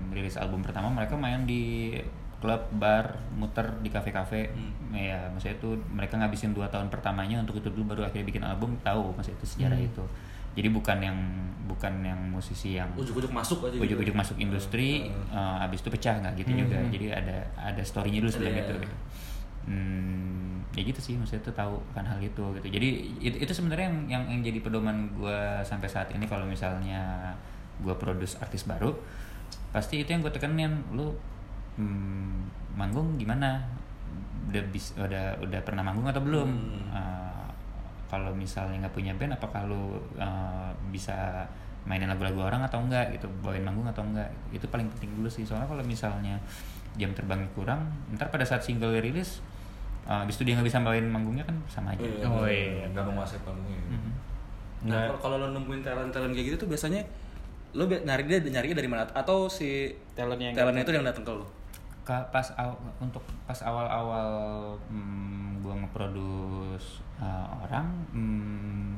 rilis 0.10 0.40
album 0.40 0.64
pertama 0.64 0.88
mereka 0.88 1.12
main 1.14 1.44
di 1.44 1.92
klub 2.40 2.72
bar 2.72 3.20
muter 3.32 3.68
di 3.80 3.90
kafe-kafe 3.90 4.48
ya 4.90 5.28
maksudnya 5.28 5.56
itu 5.56 5.70
mereka 5.90 6.16
ngabisin 6.16 6.52
dua 6.52 6.72
tahun 6.72 6.88
pertamanya 6.88 7.44
untuk 7.44 7.58
itu 7.58 7.68
dulu 7.68 7.92
baru 7.92 8.02
akhirnya 8.06 8.26
bikin 8.26 8.44
album 8.44 8.80
tahu 8.80 9.12
maksudnya 9.12 9.36
itu 9.36 9.48
sejarah 9.50 9.76
itu 9.78 10.04
jadi 10.56 10.72
bukan 10.72 10.98
yang 11.02 11.18
bukan 11.68 11.94
yang 12.00 12.20
musisi 12.32 12.80
yang 12.80 12.88
Ujuk-ujuk 12.96 13.28
masuk 13.30 13.60
aja. 13.62 13.76
gitu. 13.76 13.84
ujuk-ujuk 13.84 14.16
masuk 14.16 14.38
industri 14.40 15.12
uh, 15.30 15.60
abis 15.62 15.84
itu 15.84 15.92
pecah 15.92 16.16
nggak 16.16 16.34
gitu 16.40 16.52
juga 16.56 16.80
jadi 16.88 17.08
ada 17.12 17.38
ada 17.60 17.82
storynya 17.84 18.24
dulu 18.24 18.32
sebelum 18.32 18.56
Iya. 18.56 18.64
itu 18.64 18.74
gitu. 18.80 18.96
Hmm, 19.66 20.62
ya 20.78 20.86
gitu 20.86 21.02
sih 21.02 21.18
maksudnya 21.18 21.42
tuh 21.42 21.56
tahu 21.58 21.76
kan 21.98 22.06
hal 22.06 22.22
itu 22.22 22.44
gitu. 22.62 22.68
Jadi 22.70 22.90
itu, 23.18 23.38
itu 23.42 23.50
sebenarnya 23.50 23.90
yang, 23.90 23.98
yang 24.06 24.24
yang 24.38 24.42
jadi 24.46 24.60
pedoman 24.62 25.10
gue 25.18 25.40
sampai 25.66 25.90
saat 25.90 26.14
ini 26.14 26.30
kalau 26.30 26.46
misalnya 26.46 27.34
gue 27.82 27.96
produce 27.98 28.38
artis 28.38 28.64
baru 28.70 28.94
pasti 29.74 30.06
itu 30.06 30.10
yang 30.14 30.22
gue 30.22 30.30
tekenin. 30.30 30.86
Lu 30.94 31.18
hmm, 31.82 32.78
manggung 32.78 33.18
gimana? 33.18 33.66
Udah 34.54 34.64
bis 34.70 34.94
udah 34.94 35.42
udah 35.42 35.60
pernah 35.66 35.82
manggung 35.82 36.06
atau 36.06 36.22
belum? 36.22 36.50
Uh, 36.94 37.50
kalau 38.06 38.30
misalnya 38.38 38.86
nggak 38.86 38.94
punya 38.94 39.18
band 39.18 39.34
apakah 39.34 39.66
lu 39.66 39.98
uh, 40.22 40.70
bisa 40.94 41.42
mainin 41.90 42.06
lagu-lagu 42.06 42.54
orang 42.54 42.62
atau 42.62 42.86
enggak 42.86 43.18
gitu? 43.18 43.26
Bawain 43.42 43.66
manggung 43.66 43.90
atau 43.90 44.06
enggak 44.06 44.30
itu 44.54 44.70
paling 44.70 44.86
penting 44.94 45.10
dulu 45.18 45.26
sih. 45.26 45.42
Soalnya 45.42 45.66
kalau 45.66 45.82
misalnya 45.82 46.38
jam 46.96 47.12
terbangnya 47.12 47.50
kurang 47.52 47.92
ntar 48.16 48.32
pada 48.32 48.48
saat 48.48 48.64
single 48.64 48.96
rilis 49.04 49.44
uh, 50.06 50.22
abis 50.22 50.36
itu 50.36 50.44
dia 50.44 50.54
nggak 50.54 50.68
bisa 50.68 50.80
bawain 50.80 51.06
manggungnya 51.06 51.44
kan 51.44 51.56
sama 51.66 51.92
aja 51.92 52.02
Iya, 52.02 52.26
Oh, 52.26 52.46
iya. 52.46 52.86
nggak 52.88 53.04
menguasai 53.04 53.42
panggungnya. 53.42 53.82
Mhm. 53.88 53.92
Nah, 53.92 54.10
Nggak. 54.86 55.06
kalau- 55.08 55.22
kalau 55.22 55.36
lo 55.40 55.48
nemuin 55.52 55.82
talent-talent 55.82 56.32
kayak 56.32 56.46
gitu 56.48 56.58
tuh 56.62 56.70
biasanya 56.70 57.02
lo 57.74 57.84
nyari 57.86 58.24
dia 58.24 58.40
nyari 58.40 58.72
dari 58.72 58.86
mana 58.86 59.04
atau 59.06 59.46
si 59.46 59.92
Talentnya 60.14 60.48
yang 60.48 60.56
talentnya 60.56 60.82
itu 60.82 60.94
yang 60.94 61.04
datang 61.04 61.22
ke 61.22 61.34
lo? 61.34 61.44
Ka- 62.02 62.24
pas 62.30 62.48
aw- 62.56 62.78
untuk 63.00 63.20
pas 63.44 63.60
awal-awal 63.60 64.30
hmm, 64.88 65.60
gua 65.60 65.74
ngeproduce 65.76 67.02
uh, 67.18 67.50
orang 67.60 67.90
hmm, 68.12 68.94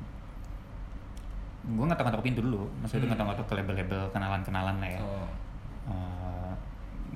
gua 1.69 1.85
ngetok-ngetok 1.85 2.21
pintu 2.21 2.39
dulu 2.41 2.63
maksudnya 2.77 3.01
itu 3.01 3.09
ngetok-ngetok 3.09 3.45
ke 3.45 3.53
label-label 3.55 4.01
kenalan-kenalan 4.11 4.75
lah 4.77 4.89
ya 4.89 5.01
Oh. 5.01 5.27
Uh, 5.87 6.16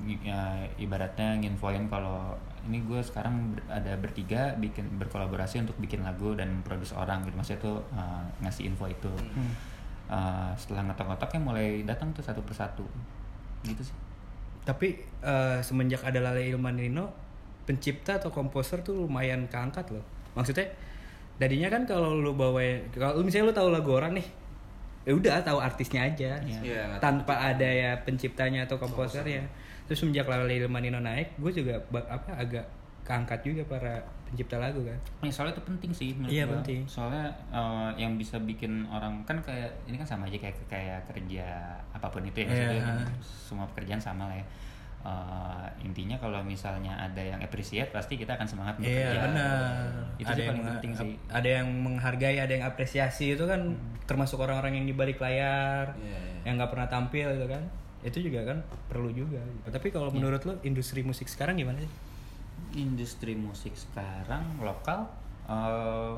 ya, 0.04 0.60
ibaratnya 0.76 1.38
nginfoin 1.38 1.86
kalau 1.86 2.34
ini 2.62 2.78
gue 2.82 3.02
sekarang 3.02 3.54
ber- 3.54 3.66
ada 3.68 3.94
bertiga 3.98 4.54
bikin 4.56 4.86
berkolaborasi 4.98 5.62
untuk 5.62 5.74
bikin 5.78 6.02
lagu 6.02 6.34
dan 6.34 6.62
produce 6.62 6.94
orang 6.94 7.22
gitu 7.22 7.34
maksudnya 7.34 7.60
tuh 7.60 7.78
uh, 7.92 8.22
ngasih 8.40 8.70
info 8.70 8.86
itu 8.86 9.12
Uh, 10.12 10.52
setelah 10.60 10.84
ngetok-ngetoknya 10.92 11.40
mulai 11.40 11.68
datang 11.88 12.12
tuh 12.12 12.20
satu 12.20 12.44
persatu 12.44 12.84
gitu 13.64 13.80
sih 13.80 13.96
Tapi 14.62 14.94
eh, 15.24 15.58
semenjak 15.64 16.04
ada 16.04 16.20
Lale 16.20 16.46
Ilmanino, 16.52 17.08
pencipta 17.64 18.20
atau 18.20 18.28
komposer 18.28 18.84
tuh 18.84 18.94
lumayan 18.94 19.48
keangkat 19.48 19.88
loh. 19.88 20.04
Maksudnya 20.36 20.68
tadinya 21.40 21.72
kan 21.72 21.88
kalau 21.88 22.14
lu 22.20 22.36
bawa 22.36 22.60
kalau 22.92 23.24
misalnya 23.24 23.50
lu 23.50 23.54
tahu 23.56 23.68
lagu 23.72 23.90
orang 23.90 24.12
nih, 24.20 24.26
ya 25.08 25.12
udah 25.16 25.40
tahu 25.40 25.58
artisnya 25.58 26.04
aja. 26.04 26.38
Iya. 26.44 26.60
Iya, 26.60 26.80
nggak 26.92 27.00
tanpa 27.00 27.34
ada 27.34 27.64
ya 27.64 27.96
penciptanya 28.04 28.68
atau 28.68 28.76
komposernya. 28.76 29.42
Terus 29.84 29.98
semenjak 29.98 30.24
Lale 30.24 30.48
Ilmanino 30.48 30.98
naik, 30.98 31.36
gue 31.36 31.52
juga 31.52 31.76
apa 31.92 32.32
agak 32.32 32.64
keangkat 33.02 33.42
juga 33.42 33.62
para 33.66 33.98
pencipta 34.24 34.56
lagu 34.56 34.78
kan 34.80 34.94
Ya, 35.20 35.28
soalnya 35.28 35.52
itu 35.52 35.64
penting 35.66 35.90
sih 35.90 36.14
menurut 36.14 36.30
Iya, 36.30 36.44
gua. 36.46 36.54
penting. 36.56 36.80
Soalnya 36.86 37.26
eh, 37.50 37.90
yang 37.98 38.14
bisa 38.14 38.38
bikin 38.38 38.86
orang 38.86 39.20
kan 39.22 39.36
kayak 39.38 39.68
ini 39.84 39.98
kan 39.98 40.06
sama 40.06 40.24
aja 40.24 40.38
kayak 40.38 40.54
kayak 40.66 41.02
kerja 41.04 41.46
apa 41.90 42.06
pun 42.06 42.22
itu 42.22 42.40
ya 42.40 42.46
maksudnya 42.46 42.78
Iya. 42.78 43.06
semua 43.20 43.66
pekerjaan 43.68 43.98
sama 43.98 44.26
lah 44.26 44.38
ya. 44.38 44.46
Eh, 45.02 45.66
intinya 45.82 46.14
kalau 46.14 46.38
misalnya 46.40 46.94
ada 46.94 47.18
yang 47.18 47.42
appreciate 47.42 47.90
pasti 47.90 48.14
kita 48.14 48.38
akan 48.38 48.46
semangat 48.46 48.78
untuk 48.78 48.86
Iya 48.86 49.18
benar. 49.20 49.82
Itu 50.14 50.22
ada 50.24 50.32
sih 50.32 50.40
yang 50.40 50.50
paling 50.54 50.66
penting 50.70 50.92
sih. 50.94 51.12
Ada 51.26 51.48
yang 51.52 51.68
menghargai, 51.74 52.36
ada 52.38 52.52
yang 52.52 52.64
apresiasi 52.64 53.34
itu 53.34 53.42
kan 53.42 53.74
termasuk 54.04 54.38
orang-orang 54.38 54.78
yang 54.78 54.86
di 54.86 54.94
balik 54.94 55.18
layar, 55.18 55.90
Iya, 55.98 56.06
iya. 56.06 56.40
yang 56.46 56.54
nggak 56.54 56.70
pernah 56.70 56.86
tampil 56.86 57.26
itu 57.28 57.46
kan. 57.50 57.62
Itu 58.02 58.18
juga 58.18 58.42
kan 58.44 58.58
perlu 58.86 59.10
juga. 59.10 59.38
Tapi 59.64 59.88
kalau 59.88 60.10
menurut 60.10 60.42
lo 60.42 60.54
industri 60.62 61.00
musik 61.00 61.26
sekarang 61.26 61.54
gimana 61.54 61.78
sih? 61.78 61.92
Industri 62.74 63.32
musik 63.32 63.74
sekarang 63.74 64.58
lokal 64.58 65.06
eh, 65.44 66.16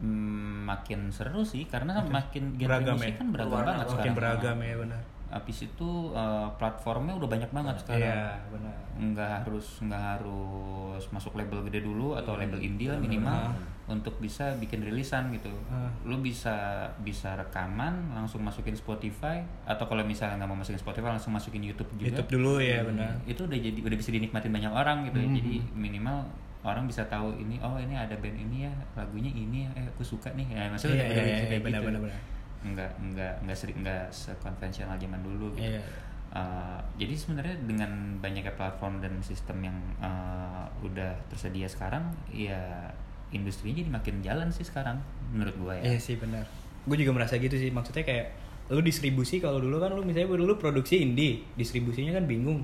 mm, 0.00 0.66
makin 0.66 1.08
seru 1.10 1.42
sih 1.42 1.64
karena 1.64 2.00
makin 2.02 2.56
genre 2.56 2.80
Beragam 2.80 2.96
musik 2.96 3.12
ya? 3.12 3.18
kan 3.20 3.26
beragam 3.30 3.50
Berwarna, 3.50 3.66
banget 3.66 3.86
Makin 3.86 3.94
sekarang. 3.94 4.14
beragam 4.16 4.56
ya 4.60 4.74
benar. 4.76 5.02
Habis 5.30 5.58
itu 5.62 5.90
eh, 6.12 6.48
platformnya 6.58 7.14
udah 7.14 7.28
banyak 7.28 7.50
banget 7.50 7.76
sekarang. 7.80 8.02
Iya 8.02 8.24
benar. 8.50 8.76
nggak 9.00 9.30
harus 9.40 9.66
nggak 9.80 10.02
harus 10.18 11.02
masuk 11.08 11.32
label 11.32 11.64
gede 11.64 11.80
dulu 11.80 12.12
atau 12.12 12.36
label 12.36 12.60
indie 12.60 12.92
lah 12.92 13.00
minimal 13.00 13.48
untuk 13.90 14.22
bisa 14.22 14.54
bikin 14.62 14.86
rilisan 14.86 15.34
gitu. 15.34 15.50
Ah. 15.66 15.90
Lu 16.06 16.22
bisa 16.22 16.86
bisa 17.02 17.34
rekaman 17.34 18.14
langsung 18.14 18.40
masukin 18.40 18.78
Spotify 18.78 19.42
atau 19.66 19.84
kalau 19.90 20.06
misalnya 20.06 20.38
nggak 20.38 20.50
mau 20.54 20.58
masukin 20.62 20.78
Spotify 20.78 21.10
langsung 21.10 21.34
masukin 21.34 21.66
YouTube 21.66 21.90
juga. 21.98 22.14
YouTube 22.14 22.30
dulu 22.38 22.62
ya 22.62 22.86
benar. 22.86 23.18
Itu 23.26 23.50
udah 23.50 23.58
jadi 23.58 23.78
udah 23.82 23.96
bisa 23.98 24.14
dinikmatin 24.14 24.54
banyak 24.54 24.70
orang 24.70 25.10
gitu. 25.10 25.18
ya. 25.18 25.28
Jadi 25.42 25.54
minimal 25.74 26.22
orang 26.60 26.84
bisa 26.84 27.02
tahu 27.08 27.34
ini 27.40 27.56
oh 27.64 27.80
ini 27.80 27.96
ada 27.96 28.12
band 28.20 28.36
ini 28.36 28.68
ya 28.68 28.72
lagunya 28.92 29.32
ini 29.32 29.64
ya 29.64 29.70
eh 29.80 29.86
aku 29.88 30.04
suka 30.04 30.28
nih 30.36 30.44
ya 30.52 30.68
maksudnya 30.68 31.00
Iya, 31.00 31.08
udah, 31.08 31.24
bisa 31.24 31.24
iya, 31.24 31.48
kayak 31.48 31.62
benar, 31.64 31.80
gitu. 31.80 31.88
benar, 31.88 32.00
benar. 32.04 32.20
nggak 32.60 32.90
nggak 33.00 33.34
nggak 33.48 33.56
sering 33.56 33.76
nggak 33.80 34.04
sekonvensional 34.12 34.96
zaman 35.00 35.20
dulu 35.24 35.56
gitu 35.56 35.72
Iya. 35.72 35.80
Uh, 36.30 36.78
jadi 36.94 37.10
sebenarnya 37.18 37.56
dengan 37.66 37.90
banyaknya 38.22 38.54
platform 38.54 39.02
dan 39.02 39.18
sistem 39.18 39.66
yang 39.66 39.74
uh, 39.98 40.62
udah 40.78 41.10
tersedia 41.26 41.66
sekarang, 41.66 42.06
ya 42.30 42.86
industrinya 43.30 43.78
jadi 43.78 43.90
makin 43.90 44.14
jalan 44.20 44.48
sih 44.50 44.62
sekarang 44.62 44.98
menurut 45.30 45.54
gua 45.56 45.74
ya. 45.78 45.94
Iya 45.94 45.98
sih 46.02 46.18
benar. 46.18 46.44
Gue 46.82 46.96
juga 46.96 47.12
merasa 47.12 47.36
gitu 47.36 47.54
sih. 47.54 47.70
Maksudnya 47.70 48.02
kayak 48.02 48.26
lu 48.70 48.80
distribusi 48.80 49.38
kalau 49.38 49.58
dulu 49.58 49.78
kan 49.78 49.90
lu 49.90 50.02
misalnya 50.02 50.30
dulu 50.30 50.54
produksi 50.56 51.02
indie, 51.02 51.42
distribusinya 51.54 52.14
kan 52.14 52.26
bingung. 52.26 52.62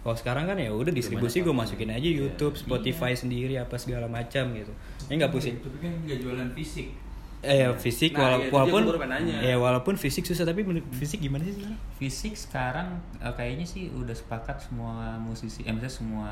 Kalau 0.00 0.16
sekarang 0.16 0.48
kan 0.48 0.56
ya 0.56 0.72
udah 0.72 0.88
distribusi 0.90 1.44
gue 1.44 1.52
masukin 1.52 1.92
aja 1.92 2.08
YouTube, 2.08 2.56
Spotify 2.56 3.12
sendiri 3.12 3.60
apa 3.60 3.76
segala 3.76 4.08
macam 4.08 4.56
gitu. 4.56 4.72
Ini 5.08 5.20
nggak 5.20 5.32
pusing. 5.32 5.60
Tapi 5.60 5.76
kan 5.76 5.92
nggak 6.08 6.18
jualan 6.24 6.48
fisik. 6.56 6.88
Eh 7.40 7.64
ya, 7.64 7.72
fisik 7.72 8.12
Nah, 8.12 8.20
wala- 8.20 8.36
iya, 8.36 8.46
itu 8.48 8.52
walaupun 8.52 8.82
ya 9.40 9.56
walaupun 9.56 9.94
fisik 9.96 10.28
susah 10.28 10.44
tapi 10.44 10.60
fisik 10.92 11.24
gimana 11.24 11.40
sih 11.48 11.56
sekarang? 11.56 11.78
Fisik 11.96 12.34
sekarang 12.36 12.88
uh, 13.16 13.32
kayaknya 13.32 13.64
sih 13.64 13.88
udah 13.88 14.12
sepakat 14.12 14.60
semua 14.60 15.16
musisi, 15.16 15.64
eh 15.64 15.72
maksudnya 15.72 15.88
semua 15.88 16.28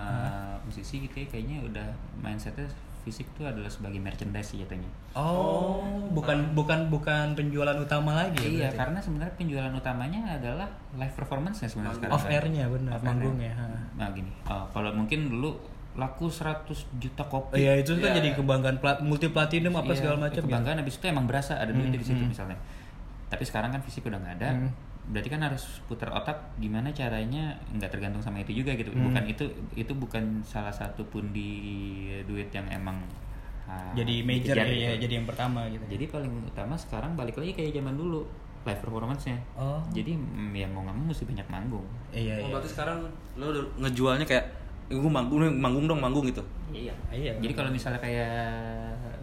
musisi 0.68 1.08
gitu 1.08 1.16
ya 1.16 1.26
kayaknya 1.32 1.64
udah 1.64 1.88
mindsetnya 2.20 2.68
fisik 3.08 3.24
tuh 3.32 3.48
adalah 3.48 3.72
sebagai 3.72 3.96
merchandise 3.96 4.52
jatuhnya. 4.52 4.92
Oh, 5.16 5.80
bukan 6.12 6.52
bukan 6.52 6.92
bukan 6.92 7.32
penjualan 7.32 7.72
utama 7.80 8.12
lagi. 8.12 8.44
ya 8.44 8.44
iya, 8.44 8.60
berarti? 8.68 8.78
karena 8.84 8.98
sebenarnya 9.00 9.34
penjualan 9.40 9.72
utamanya 9.72 10.20
adalah 10.36 10.68
live 11.00 11.14
performance-nya 11.16 11.68
sebenarnya 11.72 11.96
sekarang. 11.96 12.14
off 12.20 12.24
air-nya 12.28 12.64
benar, 12.68 13.00
manggungnya. 13.00 13.56
Nah 13.96 14.12
gini, 14.12 14.28
uh, 14.44 14.68
kalau 14.68 14.92
mungkin 14.92 15.32
dulu 15.32 15.56
laku 15.98 16.28
100 16.30 16.86
juta 17.00 17.24
kopi. 17.26 17.58
Iya 17.58 17.80
itu 17.80 17.96
kan 17.98 18.14
Iya. 18.14 18.22
jadi 18.22 18.28
kebanggaan 18.38 18.78
plat, 18.78 19.02
multi 19.02 19.26
platinum 19.32 19.74
apa 19.74 19.90
Iya, 19.90 19.98
segala 19.98 20.16
macam 20.28 20.42
ya. 20.44 20.46
Kebanggaan 20.46 20.76
habis 20.78 20.94
itu 20.94 21.04
emang 21.10 21.26
berasa 21.26 21.58
ada 21.58 21.74
duitnya 21.74 21.98
di 21.98 22.06
situ 22.06 22.22
hmm. 22.22 22.30
misalnya. 22.30 22.58
Tapi 23.26 23.42
sekarang 23.42 23.74
kan 23.74 23.80
fisik 23.82 24.06
udah 24.06 24.20
nggak 24.22 24.34
ada. 24.38 24.50
Hmm. 24.54 24.70
Berarti 25.08 25.28
kan 25.32 25.40
harus 25.40 25.80
putar 25.88 26.12
otak 26.12 26.36
gimana 26.60 26.92
caranya 26.92 27.56
nggak 27.72 27.88
tergantung 27.88 28.20
sama 28.20 28.44
itu 28.44 28.60
juga 28.60 28.76
gitu. 28.76 28.92
Hmm. 28.92 29.08
Bukan 29.08 29.24
itu 29.24 29.44
itu 29.74 29.92
bukan 29.96 30.44
salah 30.44 30.72
satu 30.72 31.04
pun 31.08 31.32
di 31.32 31.50
duit 32.28 32.52
yang 32.52 32.68
emang 32.68 33.00
ah, 33.64 33.92
Jadi 33.96 34.24
major 34.24 34.56
ya, 34.56 34.64
gitu. 34.68 34.84
ya, 34.84 34.92
jadi 35.00 35.12
yang 35.22 35.26
pertama 35.28 35.64
gitu. 35.72 35.84
Jadi 35.88 36.04
paling 36.12 36.32
utama 36.44 36.76
sekarang 36.76 37.16
balik 37.16 37.40
lagi 37.40 37.56
kayak 37.56 37.72
zaman 37.76 37.96
dulu 37.96 38.24
live 38.68 38.80
performance-nya. 38.84 39.38
Oh. 39.56 39.80
Jadi 39.94 40.12
mm, 40.12 40.52
ya 40.52 40.66
mau 40.68 40.84
nggak 40.84 40.96
mau 40.96 41.04
mesti 41.08 41.24
banyak 41.24 41.46
manggung. 41.48 41.86
iya 42.12 42.36
Oh, 42.42 42.48
iya. 42.48 42.52
berarti 42.52 42.68
sekarang 42.68 42.98
lo 43.40 43.44
udah 43.48 43.64
ngejualnya 43.80 44.26
kayak 44.28 44.46
gue 44.88 45.10
manggung 45.12 45.40
manggung 45.56 45.84
dong 45.88 46.00
manggung 46.00 46.24
gitu. 46.28 46.44
Iya. 46.72 46.92
Iya. 47.12 47.32
Jadi 47.40 47.52
kalau 47.56 47.70
misalnya 47.72 48.00
kayak 48.00 48.32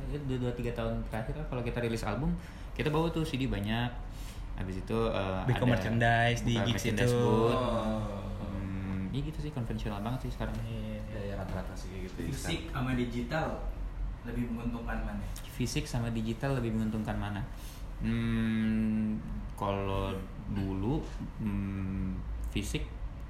ya, 0.09 0.17
dua 0.25 0.37
dua 0.41 0.51
tiga 0.57 0.71
tahun 0.73 1.01
terakhir 1.09 1.33
kalau 1.49 1.61
kita 1.61 1.77
rilis 1.81 2.05
album, 2.05 2.33
kita 2.73 2.89
bawa 2.89 3.09
tuh 3.13 3.25
CD 3.25 3.45
banyak. 3.49 4.04
Habis 4.55 4.75
itu 4.81 4.97
eh, 5.11 5.41
Bikin 5.47 5.67
ada 5.67 5.71
merchandise 5.75 6.41
di 6.47 6.53
gigs 6.63 6.85
itu. 6.87 7.07
booth. 7.11 7.55
Oh. 7.55 8.23
Hmm, 8.39 9.11
ya 9.11 9.19
gitu 9.19 9.39
sih 9.43 9.51
konvensional 9.51 9.99
banget 9.99 10.27
sih 10.27 10.31
sekarang. 10.33 10.55
Iya. 10.63 10.99
Ya, 11.11 11.21
ya 11.31 11.33
rata-rata 11.39 11.73
sih 11.75 11.91
kayak 11.91 12.01
gitu. 12.11 12.19
Fisik 12.31 12.61
sama 12.71 12.91
digital 12.95 13.47
lebih 14.25 14.43
menguntungkan 14.49 14.97
mana? 15.05 15.23
Fisik 15.55 15.85
sama 15.85 16.07
digital 16.11 16.57
lebih 16.57 16.73
menguntungkan 16.73 17.15
mana? 17.19 17.41
Hmm, 18.03 19.15
kalau 19.55 20.11
dulu 20.51 20.99
hmm, 21.39 22.15
fisik 22.51 22.83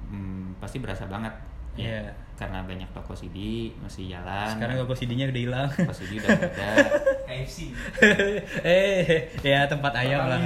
hmm, 0.09 0.57
pasti 0.57 0.81
berasa 0.81 1.05
banget. 1.05 1.33
Ya. 1.75 1.83
Iya. 1.83 2.01
Karena 2.35 2.59
banyak 2.67 2.91
toko 2.91 3.15
CD 3.15 3.71
masih 3.79 4.11
jalan. 4.11 4.51
Sekarang 4.51 4.75
toko 4.83 4.91
CD-nya 4.91 5.31
udah 5.31 5.43
hilang. 5.47 5.69
toko 5.71 5.95
CD 5.95 6.19
udah 6.19 6.29
nggak 6.35 6.51
ada. 6.51 6.69
KFC. 7.31 7.57
eh, 8.67 9.31
ya 9.39 9.63
tempat 9.71 9.93
ayam 9.95 10.27
lah. 10.27 10.39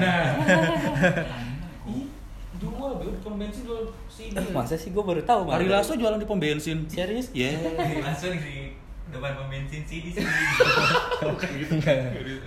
Jual, 2.60 2.92
di 3.00 3.20
pom 3.24 3.40
bensin 3.40 3.64
jual 3.66 3.90
CD. 4.06 4.38
Masa 4.54 4.78
sih 4.78 4.94
gue 4.94 5.02
baru 5.02 5.26
tahu. 5.26 5.50
Ari 5.50 5.66
Lasso 5.66 5.98
jualan 5.98 6.22
di 6.22 6.30
pom 6.30 6.38
bensin. 6.38 6.86
Serius? 6.86 7.34
Ya. 7.34 7.58
Langsung 8.06 8.38
di 8.38 8.69
depan 9.10 9.32
pom 9.34 9.48
bensin 9.48 9.82
CD 9.84 10.10
sendiri. 10.10 10.46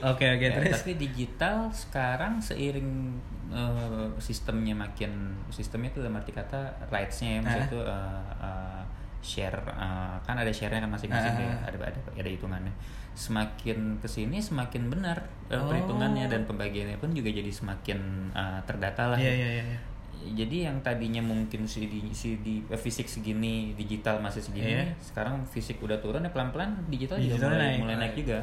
Oke 0.02 0.24
oke 0.28 0.40
Ya, 0.40 0.50
terus. 0.52 0.72
tapi 0.76 0.92
digital 0.96 1.68
sekarang 1.68 2.38
seiring 2.38 3.18
eh, 3.48 4.06
sistemnya 4.18 4.72
makin 4.72 5.12
sistemnya 5.48 5.90
itu 5.90 6.00
dalam 6.00 6.16
arti 6.16 6.30
kata 6.30 6.60
rights-nya 6.88 7.30
ya 7.30 7.40
maksudnya 7.40 7.60
Ah. 7.60 7.68
itu 7.68 7.80
eh, 7.82 8.22
eh, 8.40 8.80
share 9.20 9.58
eh, 9.68 10.14
kan 10.20 10.34
ada 10.34 10.48
share-nya 10.48 10.80
kan 10.80 10.90
masing-masing 10.90 11.34
Ah. 11.36 11.44
ya 11.44 11.54
ada 11.64 11.76
ada 11.84 11.98
ada 12.12 12.28
hitungannya 12.28 12.72
semakin 13.12 14.00
ke 14.00 14.08
sini 14.08 14.40
semakin 14.40 14.88
benar 14.88 15.20
eh, 15.46 15.54
Oh. 15.54 15.68
perhitungannya 15.68 16.26
dan 16.26 16.42
pembagiannya 16.42 16.96
pun 16.96 17.12
juga 17.12 17.28
jadi 17.28 17.50
semakin 17.50 17.98
eh, 18.32 18.60
terdata 18.64 19.12
lah 19.12 19.18
Iya 19.18 19.32
iya 19.32 19.48
iya. 19.62 19.78
Jadi 20.24 20.56
yang 20.66 20.80
tadinya 20.80 21.20
mungkin 21.20 21.64
CD, 21.64 22.00
CD 22.12 22.62
eh, 22.62 22.76
fisik 22.76 23.06
segini 23.06 23.72
digital 23.72 24.18
masih 24.18 24.38
segini 24.38 24.72
Iya. 24.72 24.94
sekarang 24.98 25.42
fisik 25.44 25.78
udah 25.78 25.96
turun 25.96 26.20
ya 26.20 26.28
pelan-pelan 26.28 26.86
digital, 26.86 27.16
Digital 27.16 27.36
juga 27.40 27.46
mulai 27.50 27.66
naik. 27.66 27.78
mulai 27.78 27.96
naik 27.98 28.14
juga 28.16 28.38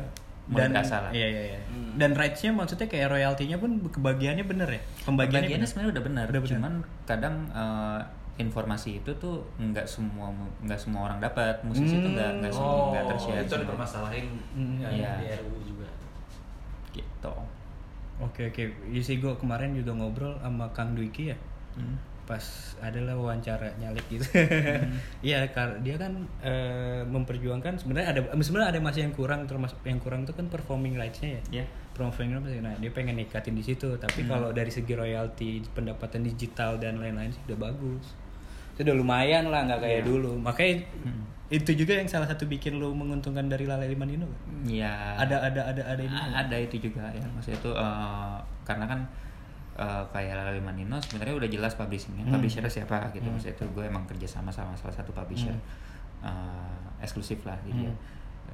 mulai 0.46 0.60
Dan 0.60 0.70
berasa 0.74 0.96
lah 1.00 1.12
iya 1.12 1.28
iya 1.28 1.42
iya. 1.48 1.60
Hmm. 1.64 1.94
Dan 1.96 2.12
rights-nya 2.14 2.52
maksudnya 2.52 2.86
kayak 2.86 3.08
royaltinya 3.10 3.56
pun 3.56 3.72
kebagiannya 3.86 4.44
bener 4.44 4.66
ya? 4.68 4.82
Pembagiannya, 5.04 5.06
Pembagiannya 5.06 5.56
bener? 5.56 5.68
sebenarnya 5.68 5.92
udah 5.92 6.04
benar, 6.04 6.26
Udah 6.26 6.42
benar. 6.42 6.52
cuman 6.52 6.74
kadang 7.06 7.36
eh, 7.50 8.02
informasi 8.40 8.90
itu 8.98 9.12
tuh 9.16 9.36
nggak 9.58 9.84
semua 9.86 10.32
nggak 10.60 10.80
semua 10.80 11.02
orang 11.06 11.20
dapat 11.20 11.60
musisi 11.62 11.92
itu 11.94 12.08
nggak 12.10 12.40
nggak 12.40 12.52
semua 12.52 12.74
nggak 12.90 13.06
tershare 13.10 13.36
Oh, 13.36 13.42
itu 13.42 13.52
ada 13.52 13.58
semua. 13.58 13.70
permasalahan 13.70 14.26
Hmm, 14.50 14.76
yang 14.80 14.94
iya. 14.96 15.12
di 15.18 15.26
RUU 15.38 15.60
juga. 15.66 15.88
gitu 16.90 17.34
Oke 18.20 18.48
oke. 18.48 18.64
Iya 18.86 19.00
sih 19.02 19.16
gue 19.18 19.32
kemarin 19.34 19.72
juga 19.74 19.92
ngobrol 19.94 20.36
sama 20.38 20.68
Kang 20.70 20.92
Dwiki 20.92 21.32
ya. 21.32 21.38
Hmm. 21.80 21.98
Pas 22.28 22.46
adalah 22.78 23.18
wawancara 23.18 23.74
nyalek 23.82 24.06
gitu. 24.06 24.22
Iya, 25.26 25.50
kar- 25.50 25.82
dia 25.82 25.98
kan 25.98 26.14
eh, 26.40 27.02
memperjuangkan 27.02 27.82
sebenarnya 27.82 28.08
ada 28.14 28.22
sebenarnya 28.38 28.70
ada 28.78 28.80
masih 28.80 29.10
yang 29.10 29.14
kurang 29.18 29.50
termasuk 29.50 29.82
yang 29.82 29.98
kurang 29.98 30.30
itu 30.30 30.34
kan 30.38 30.46
performing 30.46 30.94
rights-nya 30.94 31.42
ya. 31.42 31.64
ya 31.64 31.66
Performing 31.98 32.38
rights 32.38 32.62
nah 32.62 32.76
dia 32.78 32.92
pengen 32.94 33.18
nikatin 33.18 33.58
di 33.58 33.66
situ, 33.66 33.98
tapi 33.98 34.30
kalau 34.30 34.54
dari 34.54 34.70
segi 34.70 34.94
royalti, 34.94 35.66
pendapatan 35.74 36.22
digital 36.22 36.78
dan 36.78 37.02
lain-lain 37.02 37.34
sih 37.34 37.42
udah 37.50 37.58
bagus. 37.66 38.14
Itu 38.78 38.86
udah 38.86 38.96
lumayan 38.96 39.50
lah 39.50 39.66
nggak 39.66 39.82
kayak 39.82 40.02
dulu. 40.06 40.38
Makanya 40.38 40.86
itu 41.50 41.74
juga 41.74 41.98
yang 41.98 42.06
salah 42.06 42.30
satu 42.30 42.46
bikin 42.46 42.78
lu 42.78 42.94
menguntungkan 42.94 43.50
dari 43.50 43.66
Lale 43.66 43.90
Limanino. 43.90 44.30
kan? 44.30 44.70
ya 44.70 45.18
Ada 45.18 45.50
ada 45.50 45.62
ada 45.74 45.82
ada 45.82 46.02
ini. 46.06 46.14
Ada 46.14 46.56
itu 46.62 46.78
juga 46.78 47.10
ya 47.10 47.26
maksudnya 47.34 47.58
itu 47.58 47.72
eh, 47.74 48.38
karena 48.64 48.86
kan 48.86 49.00
eh, 49.80 50.04
kayak 50.10 50.34
Lali 50.36 50.60
Manino 50.60 51.00
sebenarnya 51.00 51.36
udah 51.38 51.50
jelas 51.50 51.74
publishingnya 51.74 52.24
Hmm. 52.24 52.36
publisher 52.36 52.62
siapa 52.66 53.10
gitu 53.10 53.26
maksudnya 53.26 53.56
itu 53.56 53.66
gue 53.66 53.84
emang 53.84 54.04
kerja 54.06 54.28
sama 54.30 54.52
sama 54.52 54.76
salah 54.76 54.94
satu 54.94 55.12
publisher 55.12 55.56
Hmm. 56.20 56.28
eh, 56.28 57.02
eksklusif 57.02 57.40
lah 57.44 57.56
di 57.64 57.72
dia 57.76 57.94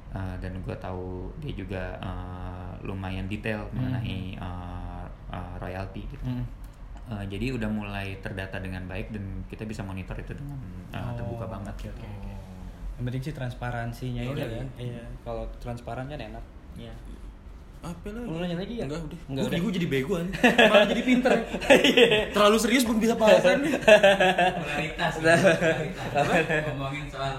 Eh, 0.08 0.36
dan 0.38 0.52
gue 0.56 0.76
tahu 0.76 1.28
dia 1.36 1.52
juga 1.52 1.82
eh, 1.98 2.72
lumayan 2.82 3.26
detail 3.26 3.66
mengenai 3.70 4.32
eh, 4.32 5.04
eh, 5.28 5.54
royalti 5.58 6.06
gitu 6.06 6.24
Hmm. 6.24 6.44
Eh, 7.06 7.24
jadi 7.28 7.52
udah 7.52 7.66
mulai 7.66 8.18
terdata 8.18 8.58
dengan 8.58 8.82
baik 8.84 9.10
dan 9.10 9.22
kita 9.46 9.62
bisa 9.62 9.82
monitor 9.82 10.14
itu 10.16 10.32
dengan 10.32 10.56
eh, 10.90 10.96
Oh, 10.96 11.12
terbuka 11.14 11.46
banget 11.46 11.74
oke, 11.74 11.88
oke, 11.92 12.06
oke. 12.08 12.32
Yang 12.96 13.04
penting 13.04 13.22
sih 13.22 13.34
transparansinya 13.34 14.22
Oh, 14.22 14.32
itu 14.32 14.46
kan. 14.48 14.66
Iya, 14.76 15.02
kalau 15.20 15.44
transparan 15.56 16.06
kan 16.06 16.16
enak. 16.18 16.44
Iya. 16.74 16.94
Apa 17.78 18.08
lah? 18.08 18.22
Lu 18.22 18.36
nanya 18.38 18.56
lagi 18.56 18.74
ya? 18.76 18.84
Enggak 18.84 19.00
udah. 19.04 19.18
Enggak 19.28 19.44
udah. 19.46 19.58
Gua 19.60 19.72
jadi 19.72 19.86
bego 19.86 20.12
kan. 20.14 20.28
Malah 20.70 20.86
jadi 20.86 21.02
pinter. 21.02 21.32
Terlalu 22.30 22.56
serius 22.58 22.82
belum 22.82 22.98
bisa 22.98 23.14
bahasan. 23.14 23.58
popularitas 23.62 25.12
Nah. 25.16 25.38
popularitas 26.12 26.62
ngomongin 26.66 27.04
soal 27.06 27.34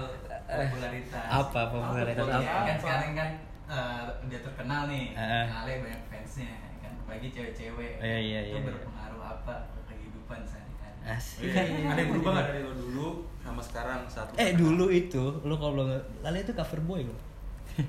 popularitas 0.48 1.24
Apa 1.28 1.60
popularitas 1.68 2.24
Ya, 2.24 2.36
apa? 2.38 2.60
kan 2.64 2.76
sekarang 2.78 3.10
kan 3.12 3.28
eh, 3.66 4.04
udah 4.24 4.40
terkenal 4.42 4.82
nih. 4.88 5.06
Ale 5.16 5.72
banyak 5.82 6.02
fansnya 6.08 6.50
kan 6.78 6.92
apalagi 6.98 7.28
cewek-cewek 7.28 7.90
Iya, 7.98 8.18
iya, 8.18 8.40
itu 8.42 8.48
iya, 8.48 8.56
iya. 8.56 8.60
berpengaruh 8.64 9.22
apa 9.22 9.54
ke 9.68 9.80
kehidupan 9.86 10.40
sehari-hari 10.42 10.96
Asik. 11.06 11.52
Ada 11.52 11.98
yang 11.98 12.10
berubah 12.10 12.30
nggak 12.34 12.46
dari 12.48 12.60
lo 12.62 12.72
dulu 12.74 13.08
sama 13.38 13.60
sekarang 13.60 14.00
saat 14.06 14.28
lu 14.28 14.36
Eh 14.36 14.50
dulu 14.54 14.86
itu, 14.88 15.24
lu 15.40 15.54
kalau 15.56 15.84
nggak 15.84 16.02
Lale 16.20 16.38
itu 16.40 16.52
cover 16.54 16.80
boy 16.82 17.00
lo. 17.04 17.16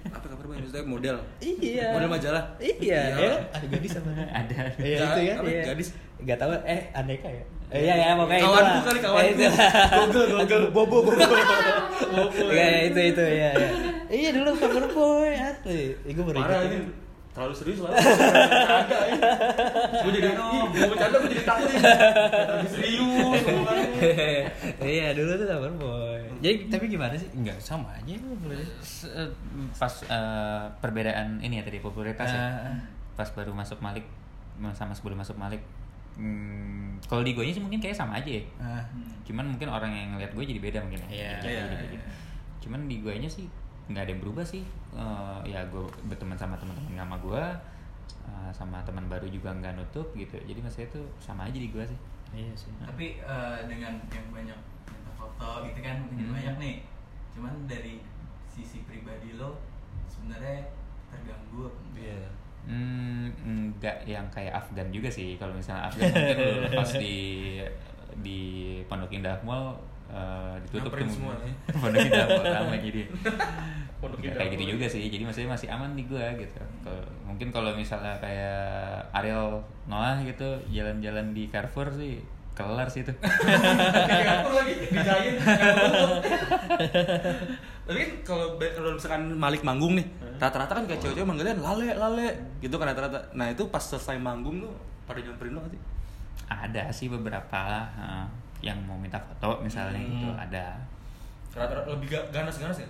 Apa 0.08 0.26
kabar 0.28 0.46
Bang? 0.46 0.58
Maksudnya 0.58 0.86
model. 0.86 1.16
Iya. 1.40 1.88
Model 1.92 2.10
majalah. 2.10 2.44
Iya, 2.58 2.76
Iya. 2.80 3.02
ya. 3.16 3.34
Ada 3.50 3.66
gadis 3.68 3.94
apa? 3.96 4.10
ada 4.14 4.56
Iya 4.78 4.98
itu 5.00 5.20
ya. 5.20 5.34
apa, 5.36 5.48
iya. 5.48 5.64
gadis? 5.68 5.90
Gak 6.20 6.38
tahu 6.38 6.52
eh 6.64 6.82
aneka 6.92 7.28
ya. 7.28 7.44
Eh, 7.70 7.86
iya 7.86 7.94
ya 7.96 8.10
pokoknya 8.16 8.40
itu 8.40 8.50
Kawanku 8.50 8.66
lah. 8.66 8.82
kali, 8.82 9.00
kawanku. 9.00 9.22
Eh, 9.22 9.30
itu. 9.30 9.46
Google, 9.46 10.28
Google. 10.36 10.64
Bobo 10.72 10.98
bobo. 11.00 11.12
Bobo. 11.14 12.46
Iya 12.50 12.66
iya, 12.66 12.80
itu 12.90 13.00
itu 13.08 13.24
ya. 13.24 13.50
ya. 13.52 13.70
Iya 14.10 14.30
dulu 14.34 14.50
cover 14.56 14.86
boy 14.90 15.32
asli. 15.32 15.94
Ih, 16.00 16.12
gue 16.12 16.24
baru 16.24 16.38
Parah 16.40 16.66
ini. 16.66 16.78
Terlalu 17.30 17.54
serius 17.56 17.80
lah. 17.80 17.94
Ya. 17.94 18.02
Gue 20.02 20.12
jadi, 20.12 20.28
ih, 20.34 20.64
gue 20.70 20.88
bercanda 20.90 21.18
gue 21.18 21.30
jadi 21.32 21.44
takut. 21.46 21.70
Terlalu 21.72 22.68
serius. 22.68 23.44
Iya 24.80 25.12
dulu 25.12 25.32
tuh 25.36 25.46
cover 25.46 25.72
boy. 25.76 26.22
Jadi 26.40 26.72
tapi 26.72 26.88
gimana 26.88 27.14
sih? 27.14 27.28
Enggak 27.36 27.60
sama 27.60 27.92
aja. 27.94 28.16
Eh, 28.16 29.30
pas 29.76 29.94
eh, 30.04 30.64
perbedaan 30.80 31.40
ini 31.40 31.60
ya 31.60 31.64
tadi 31.64 31.80
popularitas 31.80 32.28
ya 32.28 32.40
Ah. 32.40 32.80
pas 33.16 33.28
baru 33.36 33.52
masuk 33.52 33.80
Malik 33.80 34.04
sama 34.76 34.92
sebelum 34.92 35.20
masuk 35.20 35.36
Malik 35.36 35.60
hmm, 36.16 37.00
kalau 37.08 37.24
di 37.24 37.32
gue 37.32 37.48
sih 37.48 37.64
mungkin 37.64 37.80
kayak 37.80 37.96
sama 37.96 38.20
aja 38.20 38.28
ya 38.28 38.44
Ah. 38.60 38.84
cuman 39.24 39.56
mungkin 39.56 39.68
orang 39.68 39.92
yang 39.92 40.10
ngeliat 40.16 40.32
gue 40.36 40.44
jadi 40.44 40.60
beda 40.60 40.80
mungkin 40.84 41.00
ya 41.08 41.08
Iya, 41.12 41.32
Jadi 41.40 41.48
iya, 41.52 41.64
beda 41.68 41.76
iya. 41.80 41.92
gitu. 41.96 42.06
cuman 42.68 42.80
di 42.88 42.96
gue 43.00 43.14
sih 43.28 43.48
nggak 43.90 44.02
ada 44.02 44.12
yang 44.12 44.22
berubah 44.22 44.46
sih 44.46 44.64
Eh, 44.90 45.40
ya 45.46 45.62
gue 45.66 45.82
berteman 46.04 46.34
sama 46.34 46.54
teman-teman 46.56 46.94
lama 46.96 47.16
gue 47.20 47.44
eh, 48.24 48.52
sama 48.52 48.82
teman 48.82 49.06
baru 49.06 49.26
juga 49.28 49.50
nggak 49.52 49.76
nutup 49.76 50.10
gitu 50.14 50.34
jadi 50.40 50.58
maksudnya 50.58 50.90
itu 50.90 51.02
sama 51.20 51.46
aja 51.46 51.56
di 51.56 51.70
gue 51.70 51.84
sih 51.84 52.00
Iya 52.32 52.54
sih. 52.54 52.70
tapi 52.80 53.18
eh, 53.18 53.58
dengan 53.64 53.98
yang 54.08 54.28
banyak 54.30 54.60
minta 54.86 55.12
foto 55.14 55.62
gitu 55.64 55.80
kan 55.80 55.98
mungkin 56.04 56.26
Hmm. 56.26 56.36
banyak 56.36 56.56
nih 56.58 56.76
cuman 57.32 57.54
dari 57.66 58.02
sisi 58.48 58.82
pribadi 58.82 59.34
lo 59.34 59.62
sebenarnya 60.06 60.66
terganggu 61.08 61.66
apa 61.66 61.80
enggak? 61.88 62.02
Iya. 62.04 62.30
Hmm, 62.66 63.26
enggak 63.40 63.98
yang 64.04 64.26
kayak 64.28 64.54
Afgan 64.54 64.90
juga 64.90 65.08
sih. 65.08 65.34
Kalau 65.36 65.54
misalnya 65.54 65.88
Afgan 65.88 66.06
mungkin 66.06 66.38
lepas 66.68 66.92
di 66.96 67.18
di 68.20 68.40
Pondok 68.86 69.10
Indah 69.10 69.38
Mall 69.42 69.74
eh, 70.08 70.54
ditutup 70.66 70.92
tuh 70.92 71.08
semua, 71.08 71.34
ya. 71.40 71.50
Pondok 71.82 72.02
Indah 72.04 72.26
Mall 72.28 72.46
ramai 72.46 72.78
jadi. 72.80 73.02
Pondok 74.00 74.20
Indah 74.20 74.36
kayak 74.38 74.52
gitu 74.54 74.64
juga 74.74 74.86
sih. 74.86 75.04
Jadi 75.06 75.22
maksudnya 75.22 75.52
masih 75.52 75.68
aman 75.68 75.92
di 75.92 76.04
gua 76.04 76.24
gitu. 76.34 76.56
Kalau 76.80 77.04
mungkin 77.22 77.48
kalau 77.50 77.72
misalnya 77.74 78.16
kayak 78.18 78.64
Ariel 79.12 79.60
Noah 79.86 80.20
gitu 80.22 80.44
jalan-jalan 80.70 81.32
di 81.32 81.46
Carrefour 81.46 81.92
sih 81.92 82.20
kelar 82.52 82.88
sih 82.88 83.02
itu. 83.02 83.12
Aku 83.12 84.50
lagi 84.52 84.74
dijahin. 84.82 85.36
Tapi 87.82 87.98
kan 87.98 88.12
kalau 88.24 88.46
kalau 88.56 88.92
misalkan 88.94 89.24
Malik 89.34 89.62
manggung 89.64 89.96
nih, 89.96 90.06
rata-rata 90.38 90.74
kan 90.74 90.86
kayak 90.86 91.00
cewek-cewek 91.00 91.26
manggilnya 91.26 91.58
lale 91.58 91.90
lale 91.92 92.28
gitu 92.60 92.76
kan 92.76 92.88
rata-rata. 92.88 93.18
Nah 93.34 93.50
itu 93.50 93.66
pas 93.68 93.82
selesai 93.82 94.16
manggung 94.16 94.62
tuh 94.62 94.72
pada 95.04 95.20
nyamperin 95.20 95.54
lo 95.54 95.62
nggak 95.62 95.74
sih? 95.74 95.82
ada 96.48 96.90
sih 96.90 97.06
beberapa 97.08 97.60
lah 97.60 97.86
eh, 97.94 98.26
yang 98.64 98.82
mau 98.84 98.98
minta 98.98 99.18
foto 99.18 99.62
misalnya 99.62 99.98
Hmm. 99.98 100.10
gitu 100.12 100.30
ada. 100.32 100.66
Rata-rata 101.50 101.90
lebih 101.90 102.10
ga- 102.10 102.30
ganas-ganas 102.32 102.78
ya? 102.78 102.90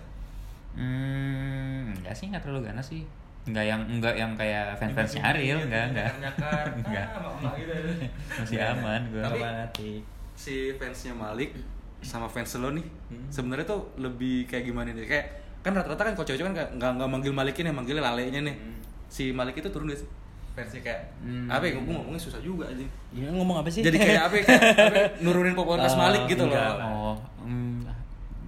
Hmm, 0.73 1.93
enggak 1.93 2.13
sih, 2.13 2.25
enggak 2.27 2.41
terlalu 2.41 2.61
ganas 2.65 2.85
sih. 2.85 3.03
Enggak 3.43 3.65
yang 3.65 3.81
enggak 3.83 4.13
yang 4.13 4.31
kayak 4.33 4.75
fans-fansnya 4.75 5.21
Ariel, 5.25 5.59
enggak, 5.61 5.85
enggak. 5.89 6.11
Nyakar, 6.19 6.65
Enggak. 6.79 7.07
Ah, 7.09 7.53
gitu 7.55 7.71
ya. 7.71 8.07
Masih 8.35 8.57
aman 8.59 9.01
gua. 9.09 9.21
Tapi- 9.23 9.41
Tapi 9.41 9.89
Si 10.33 10.55
fansnya 10.73 11.11
Malik 11.11 11.51
sama 11.99 12.23
fans 12.25 12.55
lo 12.55 12.71
nih, 12.71 12.85
Hmm. 13.09 13.27
sebenarnya 13.27 13.65
tuh 13.65 13.91
lebih 13.97 14.45
kayak 14.45 14.63
gimana 14.65 14.89
nih? 14.89 15.03
Kayak 15.03 15.25
kan 15.59 15.75
rata-rata 15.75 15.99
kan 16.01 16.13
kalau 16.13 16.23
cewek-cewek 16.25 16.47
kan 16.47 16.55
nggak- 16.55 16.71
nggak 16.73 16.91
nggak 16.95 17.09
manggil 17.09 17.33
Malikin 17.33 17.65
ya, 17.65 17.73
manggilnya 17.73 18.03
lalenya 18.05 18.41
nih. 18.41 18.55
Hmm. 18.55 18.79
Si 19.05 19.31
Malik 19.31 19.57
itu 19.57 19.67
turun 19.67 19.87
gak 19.87 19.99
sih? 19.99 20.07
Fansnya 20.49 20.79
kayak 20.81 21.01
Hmm. 21.19 21.45
apa 21.45 21.63
ya? 21.65 21.75
Gue 21.75 21.83
ngomongnya 21.89 22.15
susah 22.17 22.39
juga 22.39 22.63
aja. 22.65 22.85
ya, 23.11 23.27
ngomong 23.27 23.59
apa 23.59 23.67
sih? 23.67 23.81
Jadi 23.81 23.97
kayak 23.97 24.23
apa? 24.23 24.35
ya, 24.37 24.43
Kayak, 24.45 24.63
apa 24.79 24.95
ya, 24.95 25.07
nurunin 25.19 25.51
popularitas 25.53 25.91
Oh, 25.91 25.99
Malik 25.99 26.23
gitu 26.25 26.43
enggak 26.45 26.63
loh. 26.73 26.87
Oh, 26.87 27.15
mm, 27.43 27.83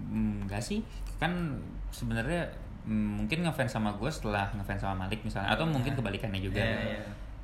mm, 0.07 0.33
enggak 0.45 0.61
sih. 0.61 0.79
Kan 1.17 1.59
sebenarnya 1.91 2.47
mm, 2.83 3.21
mungkin 3.21 3.43
ngefans 3.43 3.71
sama 3.71 3.93
gue 3.93 4.09
setelah 4.09 4.49
ngefans 4.55 4.81
sama 4.81 5.05
Malik 5.05 5.21
misalnya 5.21 5.53
atau 5.53 5.67
mungkin 5.67 5.93
kebalikannya 5.93 6.41
juga. 6.41 6.63
Iya, 6.63 6.79
iya. 6.97 7.01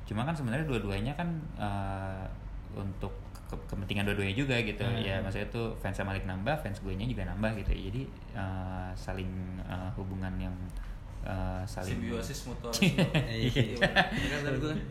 Cuma 0.08 0.24
kan 0.24 0.34
sebenarnya 0.34 0.64
dua-duanya 0.64 1.12
kan 1.14 1.28
eh, 1.60 2.24
untuk 2.74 3.12
ke- 3.48 3.64
kepentingan 3.68 4.04
dua-duanya 4.08 4.34
juga 4.34 4.56
gitu. 4.60 4.84
Hmm. 4.84 4.98
Ya 4.98 5.20
maksudnya 5.20 5.48
tuh 5.48 5.72
fans 5.78 6.00
Malik 6.00 6.24
nambah, 6.24 6.56
fans 6.60 6.80
gue 6.80 6.92
nya 6.92 7.04
juga 7.04 7.28
nambah 7.28 7.54
gitu. 7.60 7.72
Jadi 7.72 8.02
eh, 8.34 8.90
saling 8.96 9.30
eh, 9.62 9.90
hubungan 9.94 10.32
yang 10.40 10.56
eh, 11.22 11.62
saling 11.64 12.00
Simbiosis 12.00 12.40
mutualisme. 12.48 13.04
Iya. 13.28 13.62
Iya? 13.76 14.02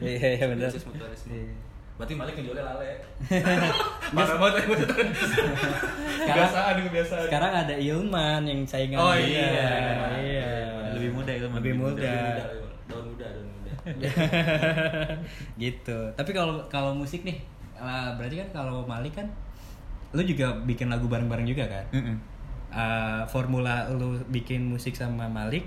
Iya, 0.02 0.28
iya, 0.38 0.46
benar. 0.48 0.70
Iya. 1.98 2.00
Berarti 2.00 2.14
Malik 2.14 2.34
ngejualnya 2.38 2.64
lale. 2.64 2.92
Parah 4.16 4.38
banget 4.38 4.64
gue. 4.64 4.78
Kebiasaan 6.22 6.76
kebiasaan. 6.86 7.26
Sekarang 7.26 7.54
ada 7.58 7.74
Ilman 7.74 8.42
yang 8.46 8.62
saingan 8.64 9.02
Oh 9.02 9.14
dia. 9.18 9.26
iya. 9.26 9.72
Iya. 10.14 10.50
Lebih 10.94 11.10
muda 11.12 11.32
Ilman, 11.34 11.58
Lebih 11.58 11.74
lebih 11.74 11.82
muda. 11.82 12.14
Daun 12.88 13.06
muda, 13.10 13.26
daun 13.28 13.48
muda. 13.50 13.74
gitu. 15.64 15.98
Tapi 16.14 16.32
kalau 16.32 16.62
kalau 16.70 16.94
musik 16.94 17.26
nih, 17.26 17.42
eh, 17.74 18.10
berarti 18.14 18.36
kan 18.38 18.50
kalau 18.54 18.86
Malik 18.86 19.18
kan 19.18 19.28
lu 20.14 20.22
juga 20.22 20.54
bikin 20.64 20.88
lagu 20.88 21.10
bareng-bareng 21.10 21.44
juga 21.46 21.66
kan? 21.66 21.86
Mm-mm. 21.92 22.16
Eh, 22.70 23.22
formula 23.26 23.90
lu 23.90 24.22
bikin 24.30 24.70
musik 24.70 24.94
sama 24.94 25.26
Malik 25.26 25.66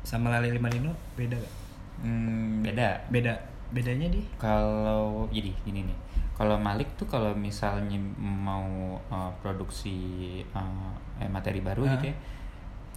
sama 0.00 0.30
Lali 0.30 0.48
Limanino 0.48 0.94
beda 1.12 1.36
gak? 1.36 1.54
Hmm, 2.00 2.62
beda. 2.64 3.02
Beda. 3.12 3.34
Bedanya 3.70 4.10
di? 4.10 4.22
Kalau 4.36 5.30
jadi 5.30 5.54
gini 5.62 5.86
nih, 5.86 5.98
kalau 6.34 6.58
Malik 6.58 6.90
tuh 6.98 7.06
kalau 7.06 7.30
misalnya 7.34 7.98
mau 8.18 8.98
uh, 9.10 9.30
produksi 9.40 10.42
uh, 10.50 10.90
eh, 11.22 11.30
materi 11.30 11.62
baru 11.62 11.86
Ah. 11.86 11.94
gitu 11.98 12.10
ya, 12.10 12.16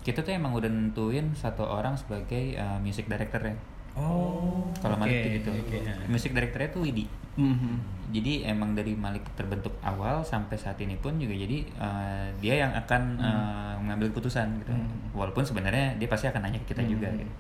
kita 0.04 0.20
tuh 0.26 0.34
emang 0.34 0.52
udah 0.58 0.68
nentuin 0.68 1.30
satu 1.38 1.64
orang 1.64 1.94
sebagai 1.94 2.58
uh, 2.58 2.82
music 2.82 3.06
director 3.06 3.40
ya. 3.40 3.56
Oh. 3.94 4.66
Kalau 4.82 4.98
Malik 4.98 5.14
oke, 5.14 5.46
tuh 5.46 5.54
gitu, 5.62 5.78
oke. 5.78 6.10
music 6.10 6.34
directornya 6.34 6.70
tuh 6.74 6.82
Widi. 6.82 7.06
Mhm. 7.38 7.74
Jadi 8.14 8.46
emang 8.46 8.78
dari 8.78 8.94
Malik 8.94 9.26
terbentuk 9.34 9.74
awal 9.82 10.22
sampai 10.22 10.54
saat 10.54 10.78
ini 10.82 10.94
pun 11.02 11.18
juga 11.18 11.34
jadi 11.34 11.66
uh, 11.82 12.30
dia 12.38 12.62
yang 12.66 12.74
akan 12.78 13.02
uh, 13.18 13.74
mengambil 13.82 14.14
keputusan 14.14 14.62
gitu. 14.62 14.74
Hmm. 14.74 14.90
Walaupun 15.18 15.42
sebenarnya 15.42 15.98
dia 15.98 16.06
pasti 16.06 16.30
akan 16.30 16.46
nanya 16.46 16.62
ke 16.62 16.74
kita 16.74 16.86
juga 16.86 17.10
Hmm. 17.10 17.22
gitu. 17.22 17.34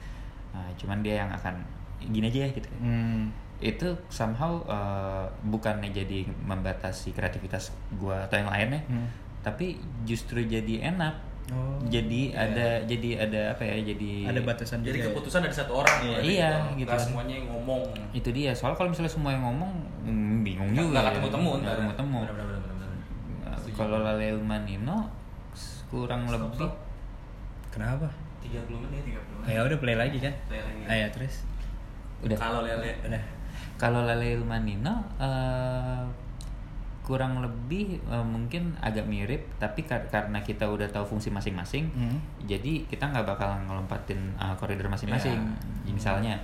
Nah, 0.54 0.69
cuman 0.78 0.98
dia 1.06 1.26
yang 1.26 1.30
akan 1.34 1.62
gini 2.05 2.25
aja 2.25 2.39
ya 2.41 2.49
gitu. 2.51 2.69
Hmm. 2.75 3.31
Itu 3.57 3.95
somehow 4.07 4.59
uh, 4.63 5.23
bukannya 5.45 5.87
jadi 5.89 6.23
membatasi 6.41 7.11
kreativitas 7.11 7.69
gua 7.93 8.23
atau 8.23 8.35
yang 8.35 8.49
lainnya, 8.49 8.81
Hmm. 8.85 9.07
tapi 9.39 9.77
justru 10.03 10.41
jadi 10.41 10.89
enak. 10.89 11.15
Oh. 11.45 11.75
Jadi 11.85 12.31
Iya. 12.31 12.39
ada 12.41 12.67
jadi 12.83 13.09
ada 13.19 13.41
apa 13.51 13.63
ya? 13.63 13.75
Jadi 13.85 14.23
Ada 14.23 14.39
batasan 14.41 14.79
Jadi 14.79 14.95
juga. 14.95 14.99
ya? 15.01 15.07
keputusan 15.11 15.39
dari 15.41 15.51
satu 15.53 15.73
orang. 15.75 15.95
Iya. 15.97 16.07
berarti 16.09 16.27
Iya, 16.29 16.49
gitu. 16.49 16.71
gitu. 16.73 16.87
Nggak 16.87 17.03
semuanya 17.03 17.33
yang 17.35 17.47
ngomong. 17.49 17.81
itu 18.11 18.29
dia. 18.31 18.51
Soal 18.53 18.73
kalau 18.73 18.89
misalnya 18.89 19.11
semua 19.11 19.29
yang 19.29 19.43
ngomong 19.43 19.71
hmm, 20.01 20.35
bingung 20.41 20.71
Nggak- 20.71 20.79
juga. 20.81 20.91
nggak 20.93 21.03
ya. 21.03 21.11
ketemu 21.13 21.27
temu 21.29 21.49
Nggak 21.53 21.73
ketemu 21.73 21.93
temu. 21.93 22.19
Nah. 23.43 23.57
Kalau 23.73 23.97
Lale 23.99 24.27
Manino 24.39 24.97
kurang 25.89 26.21
Stop, 26.23 26.33
lebih 26.33 26.57
stop. 26.57 26.73
Kenapa? 27.69 28.07
30 28.39 28.79
menit. 28.79 29.03
30 29.03 29.49
Ya 29.49 29.59
udah 29.61 29.77
play 29.77 29.95
lagi 29.95 30.17
kan? 30.17 30.33
Play 30.47 30.61
lagi. 30.61 30.81
Ayo 30.85 31.05
terus. 31.11 31.35
Udah. 32.23 32.38
Kalau 32.38 32.59
lele. 32.62 32.91
Udah. 33.03 33.23
Kalau 33.73 34.01
Lale 34.01 34.39
Manino 34.39 34.95
eh, 35.17 36.03
kurang 37.03 37.43
lebih 37.43 37.99
eh, 38.01 38.23
mungkin 38.23 38.71
agak 38.79 39.03
mirip, 39.03 39.43
tapi 39.57 39.83
kar- 39.83 40.07
karena 40.07 40.39
kita 40.39 40.63
udah 40.63 40.88
tahu 40.88 41.03
fungsi 41.05 41.27
masing-masing, 41.27 41.91
Hmm. 41.91 42.15
jadi 42.41 42.88
kita 42.88 43.03
nggak 43.05 43.27
bakal 43.27 43.51
ngelompatin 43.62 44.19
eh, 44.33 44.55
koridor 44.55 44.88
masing-masing. 44.88 45.36
Ya. 45.36 45.91
Misalnya 45.91 46.39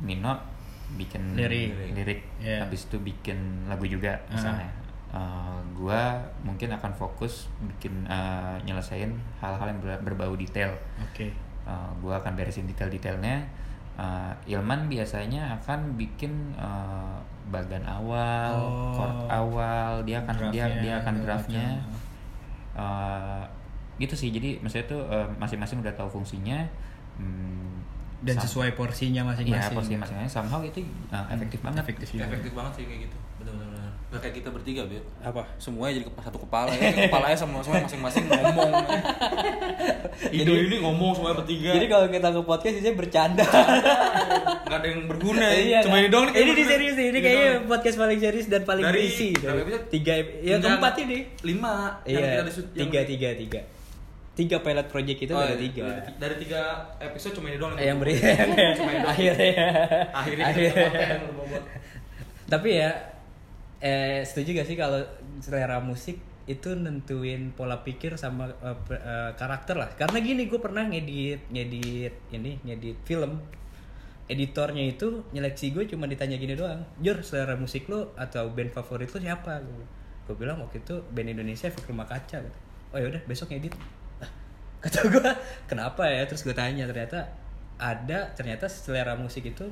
Nino 0.00 0.34
bikin 0.90 1.38
Lirik. 1.38 1.94
lirik, 1.94 2.20
Iya. 2.42 2.66
habis 2.66 2.90
itu 2.90 2.98
bikin 2.98 3.38
lagu 3.64 3.86
juga 3.86 4.18
misalnya. 4.26 4.66
uh, 5.10 5.54
gua 5.72 6.18
mungkin 6.40 6.66
akan 6.68 6.90
fokus 6.92 7.46
bikin 7.60 8.06
uh, 8.06 8.54
nyelesain 8.60 9.10
hal-hal 9.38 9.66
yang 9.66 9.78
ber- 9.78 10.02
berbau 10.04 10.34
detail 10.34 10.70
Oke. 11.00 11.30
Uh, 11.62 11.90
gua 11.98 12.18
akan 12.18 12.34
beresin 12.34 12.62
detail-detailnya 12.64 13.42
Uh, 13.92 14.32
Ilman 14.46 14.86
biasanya 14.86 15.54
akan 15.56 15.94
bikin 15.94 16.32
uh, 16.54 17.18
bagan 17.48 17.82
awal, 17.82 18.52
Oh. 18.56 18.94
chord 18.94 19.16
awal, 19.26 20.00
dia 20.02 20.20
akan 20.20 20.48
dia 20.48 20.64
Draftnya, 20.64 20.80
dia 20.80 20.92
akan 20.96 21.14
draftnya 21.20 21.66
uh, 22.72 23.42
gitu 23.96 24.14
sih 24.16 24.30
jadi 24.30 24.56
maksudnya 24.58 24.86
tuh 24.88 25.02
uh, 25.04 25.28
masing-masing 25.36 25.84
udah 25.84 25.92
tahu 25.92 26.08
fungsinya 26.10 26.64
hmm, 27.18 27.76
Dan 28.20 28.36
sam- 28.36 28.44
sesuai 28.46 28.72
porsinya 28.72 29.20
Iya, 29.20 29.28
masing-masing. 29.28 29.74
porsi 29.74 29.92
masing-masing 29.94 30.32
somehow 30.32 30.60
itu 30.60 30.80
uh, 31.10 31.26
efektif 31.28 31.60
banget. 31.60 31.80
Efektif 31.82 32.06
juga. 32.10 32.24
efektif 32.26 32.52
banget 32.54 32.72
sih 32.72 32.84
kayak 32.84 33.00
gitu 33.04 33.16
Gak 34.10 34.20
kayak 34.20 34.42
kita 34.42 34.50
bertiga, 34.50 34.82
Bet. 34.84 35.06
Apa? 35.22 35.46
Semuanya 35.56 36.02
jadi 36.02 36.06
satu 36.18 36.42
kepala 36.42 36.74
ya. 36.74 37.06
Kepalanya 37.06 37.38
sama 37.38 37.62
semua 37.62 37.78
masing-masing 37.80 38.26
ngomong. 38.26 38.72
Ide 40.34 40.50
ini 40.66 40.76
ngomong 40.82 41.14
semuanya 41.14 41.36
bertiga. 41.38 41.70
Jadi 41.78 41.86
kalau 41.86 42.06
kita 42.06 42.28
ke 42.28 42.42
podcast 42.42 42.76
ini 42.76 42.90
bercanda. 42.92 43.46
nggak 44.66 44.78
ada 44.82 44.86
yang 44.86 45.06
berguna 45.06 45.46
ya. 45.46 45.54
Iya, 45.54 45.78
Cuma 45.86 45.94
kan? 45.94 46.02
ini 46.02 46.08
doang 46.10 46.26
Ini 46.28 46.52
di 46.52 46.64
serius 46.66 46.94
nih. 46.94 47.06
Ini 47.06 47.18
kayaknya 47.20 47.46
doang. 47.54 47.66
podcast 47.68 47.96
paling 47.96 48.18
serius 48.18 48.46
dan 48.46 48.62
paling 48.62 48.82
Dari- 48.82 48.94
berisi. 48.98 49.28
berapa 49.32 49.58
episode? 49.62 49.84
Tiga, 49.88 50.12
ya 50.42 50.54
keempat 50.58 50.94
ini. 51.00 51.18
Lima. 51.40 51.74
Yang 52.02 52.10
Iya, 52.18 52.26
kita 52.26 52.42
di 52.42 52.52
shoot- 52.52 52.66
yang- 52.68 52.82
tiga, 52.84 53.00
tiga, 53.06 53.28
tiga. 53.36 53.60
Tiga 54.30 54.56
pilot 54.58 54.86
project 54.88 55.18
itu 55.20 55.32
Oh, 55.32 55.38
ada 55.38 55.52
iya. 55.52 55.60
tiga. 55.60 55.84
Dari- 55.86 56.14
Dari 56.18 56.34
tiga 56.42 56.60
episode 56.98 57.34
cuma 57.34 57.46
ini 57.46 57.58
doang. 57.58 57.78
yang 57.78 57.98
beri 57.98 58.18
Cuma 58.18 58.90
ini 58.90 58.98
doang. 58.98 59.10
akhirnya 59.14 59.50
Akhirnya 60.10 60.46
akhirnya 60.50 61.18
tapi 62.46 62.68
ya 62.74 62.90
eh 63.80 64.20
setuju 64.28 64.60
gak 64.60 64.68
sih 64.68 64.76
kalau 64.76 65.00
selera 65.40 65.80
musik 65.80 66.20
itu 66.50 66.74
nentuin 66.74 67.54
pola 67.54 67.80
pikir 67.86 68.18
sama 68.18 68.50
pe- 68.88 68.98
eh, 68.98 69.32
karakter 69.38 69.76
lah? 69.78 69.88
Karena 69.94 70.18
gini 70.18 70.50
gue 70.50 70.60
pernah 70.60 70.84
ngedit 70.88 71.48
ngedit 71.52 72.14
ini 72.34 72.58
ngedit 72.66 72.98
film. 73.06 73.40
Editornya 74.30 74.86
itu 74.86 75.26
nyeleksi 75.34 75.74
gue 75.74 75.90
cuma 75.90 76.06
ditanya 76.06 76.38
gini 76.38 76.54
doang 76.54 76.86
jur 77.02 77.18
selera 77.26 77.58
musik 77.58 77.90
lo 77.90 78.14
atau 78.14 78.50
band 78.54 78.70
favorit 78.70 79.10
lo 79.10 79.18
siapa? 79.18 79.58
Gue 80.26 80.36
bilang 80.38 80.62
waktu 80.62 80.82
itu 80.82 81.02
band 81.10 81.28
Indonesia 81.34 81.66
efek 81.70 81.86
rumah 81.90 82.06
kaca. 82.06 82.38
Gitu. 82.42 82.58
oh 82.94 82.98
yaudah 82.98 83.22
besok 83.26 83.54
ngedit. 83.54 83.74
Kata 84.82 85.00
gue 85.06 85.28
kenapa 85.70 86.06
ya? 86.10 86.26
Terus 86.26 86.42
gue 86.46 86.54
tanya 86.54 86.86
ternyata 86.90 87.30
ada 87.80 88.30
ternyata 88.36 88.66
selera 88.68 89.16
musik 89.16 89.46
itu 89.46 89.66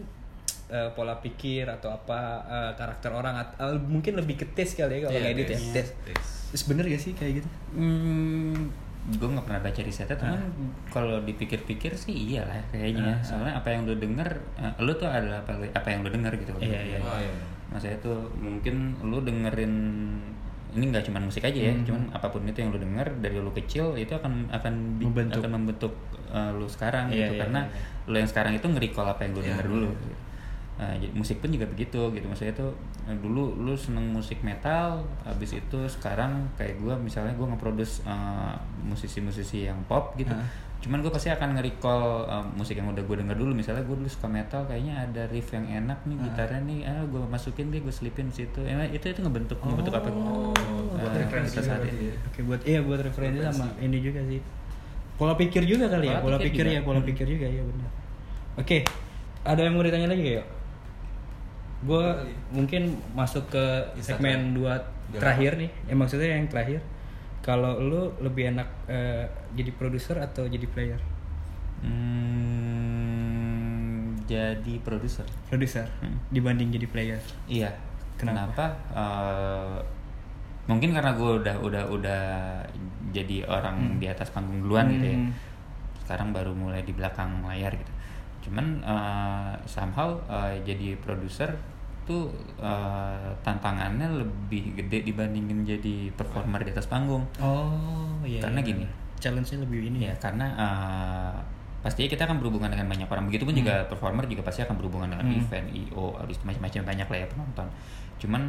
eh, 0.69 0.91
pola 0.93 1.17
pikir 1.17 1.65
atau 1.67 1.91
apa 1.91 2.19
eh, 2.45 2.73
karakter 2.75 3.11
orang 3.11 3.37
atau 3.39 3.77
mungkin 3.79 4.15
lebih 4.15 4.37
ke 4.37 4.47
tes 4.49 4.73
kali 4.73 5.01
ya 5.01 5.01
kalau 5.05 5.15
Iya, 5.15 5.25
ngedit 5.27 5.49
ya 5.49 5.59
tes. 5.73 5.89
tes 5.99 6.19
terus 6.49 6.65
bener 6.65 6.85
gak 6.87 6.99
sih 6.99 7.13
kayak 7.13 7.33
gitu 7.39 7.49
Hmm, 7.73 8.73
gue 9.11 9.25
nggak 9.27 9.41
pernah 9.43 9.63
baca 9.63 9.81
risetnya, 9.81 10.13
Ah. 10.13 10.21
cuman 10.23 10.41
kalau 10.87 11.17
dipikir-pikir 11.23 11.93
sih 11.95 12.13
iyalah 12.13 12.61
kayaknya. 12.69 13.17
Soalnya 13.23 13.57
apa 13.57 13.69
yang 13.71 13.85
lu 13.85 13.97
denger, 13.97 14.29
eh, 14.55 14.73
lu 14.79 14.93
tuh 14.93 15.07
adalah 15.07 15.41
apa, 15.41 15.57
apa 15.67 15.89
yang 15.89 16.01
lu 16.01 16.11
denger 16.11 16.33
gitu. 16.37 16.53
Iya, 16.59 16.81
iya, 16.87 16.99
Oh, 16.99 17.17
iya. 17.17 17.33
Maksudnya 17.69 17.99
tuh 17.99 18.29
mungkin 18.35 18.75
lu 19.03 19.21
dengerin 19.21 19.75
ini 20.71 20.85
nggak 20.87 21.05
cuma 21.05 21.19
musik 21.19 21.41
aja 21.43 21.57
ya, 21.59 21.73
Hmm. 21.73 21.81
cuman 21.83 22.03
apa 22.11 22.29
pun 22.29 22.45
itu 22.45 22.59
yang 22.59 22.69
lu 22.69 22.77
denger 22.79 23.09
dari 23.19 23.37
lu 23.37 23.49
kecil 23.51 23.93
itu 23.95 24.13
akan 24.13 24.49
akan 24.51 24.75
bi- 24.97 25.05
Membentuk. 25.07 25.41
akan 25.41 25.53
membentuk 25.55 25.95
eh, 26.29 26.51
lu 26.53 26.67
sekarang 26.67 27.09
Iya, 27.09 27.17
gitu 27.23 27.33
iya, 27.35 27.41
karena 27.43 27.61
iya, 27.65 28.05
lu 28.07 28.17
yang 28.19 28.29
sekarang 28.29 28.53
itu 28.53 28.67
nge-recall 28.67 29.09
apa 29.09 29.21
yang 29.23 29.33
lu 29.33 29.41
Iya, 29.41 29.49
denger 29.51 29.67
dulu. 29.67 29.89
gitu. 29.91 30.07
Nah, 30.79 30.95
jadi 30.95 31.11
musik 31.11 31.39
pun 31.39 31.51
juga 31.51 31.67
begitu 31.67 31.99
gitu 32.09 32.23
maksudnya 32.25 32.55
tuh 32.55 32.71
eh, 33.05 33.19
dulu 33.19 33.51
lu 33.59 33.75
seneng 33.75 34.09
musik 34.09 34.39
metal 34.41 35.03
habis 35.23 35.51
itu 35.53 35.79
sekarang 35.85 36.47
kayak 36.55 36.79
gua 36.79 36.95
misalnya 36.95 37.35
gua 37.35 37.51
nge-produce 37.51 38.07
eh, 38.07 38.55
musisi-musisi 38.83 39.67
yang 39.67 39.75
pop 39.85 40.15
gitu 40.15 40.31
Hah. 40.31 40.47
cuman 40.79 41.03
gue 41.03 41.11
pasti 41.11 41.27
akan 41.29 41.59
nge-recall 41.59 42.03
eh, 42.25 42.45
musik 42.55 42.79
yang 42.79 42.87
udah 42.87 43.03
gue 43.03 43.17
denger 43.19 43.35
dulu 43.35 43.51
misalnya 43.53 43.83
gue 43.83 43.97
dulu 43.97 44.07
suka 44.07 44.31
metal 44.31 44.63
kayaknya 44.65 44.95
ada 45.03 45.27
riff 45.27 45.51
yang 45.51 45.67
enak 45.67 45.99
nih 46.05 46.15
gitarnya 46.23 46.61
nih 46.63 46.79
ah 46.87 47.03
gue 47.03 47.19
masukin 47.27 47.67
deh 47.69 47.81
gue 47.81 47.91
selipin 47.91 48.31
situ 48.31 48.63
Emang 48.63 48.87
itu 48.87 49.03
itu 49.05 49.19
ngebentuk 49.19 49.59
ngebentuk 49.59 49.91
apa 49.93 50.09
Oh, 50.09 50.55
buat 50.95 51.11
referensi 51.13 51.59
kita 51.59 51.63
saat 51.65 51.83
ini. 51.85 52.07
ya. 52.07 52.15
Oke 52.25 52.41
buat 52.41 52.61
iya 52.63 52.79
buat 52.81 53.01
referensi 53.01 53.39
sama 53.41 53.67
ini 53.79 53.99
juga 53.99 54.23
sih. 54.25 54.39
Pola 55.15 55.35
pikir 55.35 55.63
juga 55.65 55.91
kali 55.91 56.07
ya, 56.07 56.23
Pola 56.23 56.39
pikir 56.39 56.63
pikir, 56.63 56.65
ya, 56.71 56.81
pola 56.81 57.03
Hmm. 57.03 57.09
pikir 57.11 57.27
juga 57.27 57.47
ya 57.47 57.59
benar. 57.61 57.91
Oke, 58.57 58.79
ada 59.43 59.59
yang 59.59 59.75
mau 59.75 59.83
ditanya 59.83 60.07
lagi 60.07 60.23
gak 60.23 60.37
yuk? 60.37 60.47
Gue 61.79 62.07
mungkin 62.51 62.99
masuk 63.15 63.47
ke 63.49 63.65
Instagram. 63.95 64.19
segmen 64.19 64.41
dua 64.55 64.75
terakhir 65.15 65.57
nih. 65.57 65.71
Ya 65.87 65.95
maksudnya 65.95 66.29
yang 66.35 66.51
terakhir. 66.51 66.83
Kalau 67.39 67.79
lu 67.79 68.13
lebih 68.19 68.51
enak 68.51 68.69
eh, 68.91 69.25
jadi 69.55 69.71
produser 69.73 70.19
atau 70.19 70.45
jadi 70.45 70.67
player? 70.67 71.01
Hmm, 72.39 74.19
jadi 74.27 74.75
produser 74.83 75.25
Produser 75.47 75.87
Hmm. 76.03 76.19
dibanding 76.29 76.75
jadi 76.75 76.87
player. 76.91 77.21
Iya. 77.47 77.71
Kenapa? 78.19 78.51
Kenapa? 78.51 78.67
Eh, 78.93 79.79
mungkin 80.67 80.91
karena 80.93 81.15
gue 81.15 81.31
udah 81.41 81.57
udah 81.63 81.83
udah 81.89 82.23
jadi 83.15 83.47
orang 83.47 83.97
di 83.97 84.11
atas 84.11 84.29
panggung 84.35 84.67
duluan 84.67 84.91
gitu 84.93 85.07
ya. 85.07 85.17
Hmm. 85.17 85.33
Sekarang 86.05 86.29
baru 86.35 86.53
mulai 86.53 86.83
di 86.83 86.93
belakang 86.93 87.47
layar 87.47 87.73
gitu. 87.73 87.93
Cuman 88.49 88.81
eh, 88.81 89.53
somehow 89.65 90.17
eh, 90.25 90.57
jadi 90.65 90.97
produser 90.99 91.53
tuh 92.03 92.33
eh, 92.57 93.29
tantangannya 93.45 94.25
lebih 94.25 94.73
gede 94.75 95.05
dibandingin 95.05 95.61
jadi 95.63 96.09
performer 96.17 96.65
di 96.65 96.73
atas 96.73 96.89
panggung. 96.89 97.23
Oh 97.37 98.17
iya. 98.25 98.41
Karena 98.41 98.65
iya, 98.65 98.69
gini. 98.73 98.85
benar. 98.89 98.97
challenge-nya 99.19 99.59
lebih 99.61 99.91
ini 99.91 100.07
Ya 100.07 100.15
karena 100.17 100.47
eh, 100.57 101.37
pastinya 101.79 102.09
kita 102.09 102.25
akan 102.25 102.41
berhubungan 102.41 102.73
dengan 102.73 102.89
banyak 102.89 103.07
orang. 103.07 103.29
Begitupun 103.29 103.53
juga 103.53 103.85
performer 103.87 104.25
juga 104.25 104.43
pasti 104.43 104.65
akan 104.65 104.75
berhubungan 104.75 105.13
dengan 105.13 105.27
Hmm. 105.29 105.39
event, 105.39 105.67
IO, 105.69 106.17
itu 106.25 106.43
macam-macam 106.43 106.81
banyak 106.89 107.07
lah 107.07 107.19
ya 107.19 107.27
penonton. 107.29 107.69
Cuman 108.19 108.43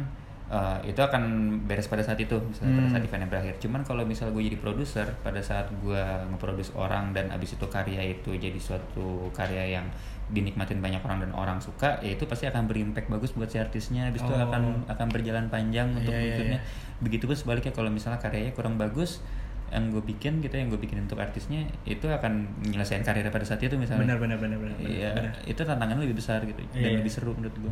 eh, 0.50 0.78
itu 0.84 0.98
akan 0.98 1.22
beres 1.64 1.86
pada 1.86 2.02
saat 2.02 2.18
itu, 2.18 2.34
misalnya 2.34 2.74
pada 2.74 2.82
Hmm. 2.82 2.92
saat 2.92 3.04
eventnya 3.04 3.28
berakhir. 3.28 3.54
Cuman 3.58 3.80
kalau 3.80 4.02
misal 4.02 4.30
gue 4.30 4.42
jadi 4.42 4.58
produser, 4.58 5.06
pada 5.20 5.38
saat 5.40 5.70
gue 5.72 6.02
ngeproduce 6.28 6.74
orang 6.74 7.10
dan 7.10 7.30
abis 7.30 7.54
itu 7.54 7.66
karya 7.66 8.02
itu 8.10 8.34
jadi 8.34 8.58
suatu 8.58 9.30
karya 9.30 9.78
yang 9.78 9.86
dinikmatin 10.28 10.78
banyak 10.78 10.98
orang 11.00 11.18
dan 11.20 11.30
orang 11.32 11.58
suka, 11.58 11.98
ya 11.98 12.10
itu 12.10 12.22
pasti 12.24 12.46
akan 12.46 12.66
berimpact 12.66 13.06
bagus 13.06 13.30
buat 13.30 13.46
si 13.46 13.56
artisnya. 13.56 14.06
Habis 14.06 14.22
itu 14.22 14.30
Oh. 14.32 14.42
akan 14.44 14.62
akan 14.86 15.06
berjalan 15.08 15.46
panjang 15.46 15.90
untuk 15.92 16.10
Iya, 16.10 16.18
iya, 16.18 16.26
berikutnya. 16.28 16.58
iya. 16.58 16.98
Begitupun 17.00 17.34
sebaliknya 17.34 17.70
kalau 17.70 17.88
misalnya 17.88 18.18
karyanya 18.18 18.50
kurang 18.50 18.74
bagus, 18.74 19.22
yang 19.70 19.86
gue 19.88 20.02
bikin 20.04 20.38
gitu 20.40 20.50
yang 20.52 20.66
gue 20.66 20.78
bikin 20.78 20.98
untuk 21.00 21.14
artisnya 21.16 21.62
itu 21.84 22.02
akan 22.02 22.42
menyelesaikan 22.60 23.06
karirnya 23.06 23.30
pada 23.30 23.42
saat 23.44 23.58
itu 23.60 23.70
misalnya 23.74 24.02
Benar, 24.02 24.18
benar, 24.18 24.34
benar, 24.36 24.58
benar, 24.58 24.74
iya 24.82 25.14
benar. 25.14 25.30
itu 25.46 25.60
tantangannya 25.60 26.02
lebih 26.02 26.18
besar 26.18 26.42
gitu 26.42 26.58
dan 26.74 26.90
Iya. 26.90 26.98
lebih 26.98 27.06
seru 27.08 27.30
menurut 27.30 27.54
gue 27.56 27.70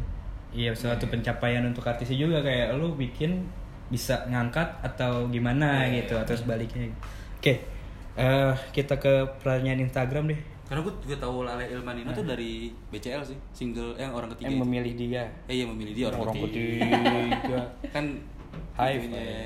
Iya, 0.48 0.72
suatu 0.72 1.04
pencapaian 1.06 1.60
untuk 1.62 1.84
artisnya 1.84 2.16
juga 2.16 2.40
kayak 2.40 2.72
lu 2.74 2.96
bikin 2.96 3.44
bisa 3.88 4.24
ngangkat 4.28 4.68
atau 4.80 5.28
gimana 5.28 5.84
Iya, 5.88 6.02
gitu 6.04 6.14
iya. 6.16 6.24
atau 6.24 6.34
sebaliknya. 6.36 6.88
Oke. 7.38 7.54
eh, 8.18 8.52
kita 8.74 8.98
ke 8.98 9.38
pertanyaan 9.38 9.86
Instagram 9.86 10.34
deh. 10.34 10.40
Karena 10.66 10.82
gue 10.84 10.92
juga 11.00 11.16
tahu 11.22 11.46
Lale 11.46 11.64
Ilmanino 11.70 12.10
tuh 12.10 12.26
dari 12.26 12.68
BCL 12.90 13.22
sih, 13.24 13.38
single 13.54 13.94
eh, 13.94 14.04
yang 14.04 14.12
orang 14.12 14.28
ketiga. 14.34 14.50
Yang 14.50 14.56
itu. 14.58 14.64
memilih 14.66 14.92
dia. 14.98 15.22
Eh 15.46 15.54
iya 15.62 15.64
memilih 15.64 15.92
dia 15.94 16.04
orang, 16.10 16.20
Orang 16.26 16.34
ketiga. 16.36 16.84
ketiga. 16.84 17.60
kan 17.94 18.04
Hai, 18.74 18.94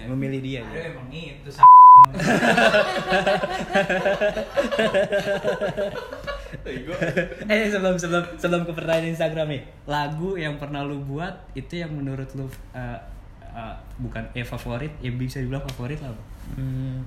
memilih 0.08 0.40
dia. 0.40 0.60
ada 0.64 0.76
ya. 0.76 0.88
emang 0.92 1.08
itu 1.12 1.50
eh 7.52 7.68
sebelum 7.68 8.00
sebelum 8.00 8.24
sebelum 8.40 8.64
ke 8.64 8.72
pertanyaan 8.72 9.12
Instagram 9.12 9.46
nih, 9.52 9.62
lagu 9.85 10.40
yang 10.40 10.57
pernah 10.57 10.81
lu 10.85 11.05
buat 11.05 11.37
itu 11.52 11.76
yang 11.85 11.92
menurut 11.92 12.33
lu 12.33 12.48
eh, 12.72 12.96
eh, 13.44 13.74
bukan 14.00 14.25
eh 14.33 14.44
favorit, 14.44 14.92
ya 15.04 15.12
bisa 15.12 15.40
dibilang 15.44 15.60
favorit 15.69 16.00
lah. 16.00 16.16
Bang. 16.16 16.29
Hmm, 16.56 17.04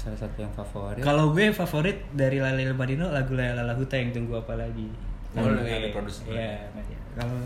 salah 0.00 0.16
satu 0.18 0.42
yang 0.42 0.50
favorit 0.56 0.98
Kalau 1.04 1.30
gue 1.30 1.52
favorit 1.54 2.02
dari 2.16 2.40
Lale 2.42 2.58
Ilmadino 2.64 3.12
lagu 3.12 3.36
Lala 3.38 3.74
Huta 3.76 3.96
yang 4.00 4.10
tunggu 4.12 4.36
apa 4.40 4.56
lagi. 4.56 4.88
Oh, 5.36 5.44
Lagu 5.44 5.64
yang 5.64 5.80
gue. 5.84 5.88
diproduksi. 5.92 6.22
Iya, 6.32 6.68
kalau 7.16 7.38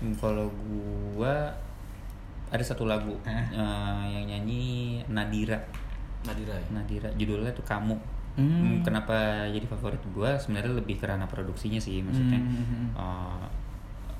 Hmm, 0.00 0.16
kalau 0.16 0.48
gua 1.20 1.52
ada 2.48 2.64
satu 2.64 2.88
lagu 2.88 3.20
eh, 3.28 3.44
yang 4.08 4.24
nyanyi 4.24 5.04
Nadira 5.12 5.60
Nadira 6.22 6.54
ya. 6.54 6.66
Nadira 6.70 7.08
judulnya 7.14 7.52
tuh 7.52 7.64
kamu 7.64 7.96
Hmm. 8.30 8.46
Hmm, 8.46 8.76
kenapa 8.80 9.12
jadi 9.48 9.66
favorit 9.66 9.98
gua 10.14 10.38
sebenarnya 10.38 10.70
lebih 10.72 10.96
karena 10.96 11.26
produksinya 11.26 11.76
sih 11.76 11.98
maksudnya 11.98 12.38
Hmm. 12.38 12.94
eh, 12.94 13.44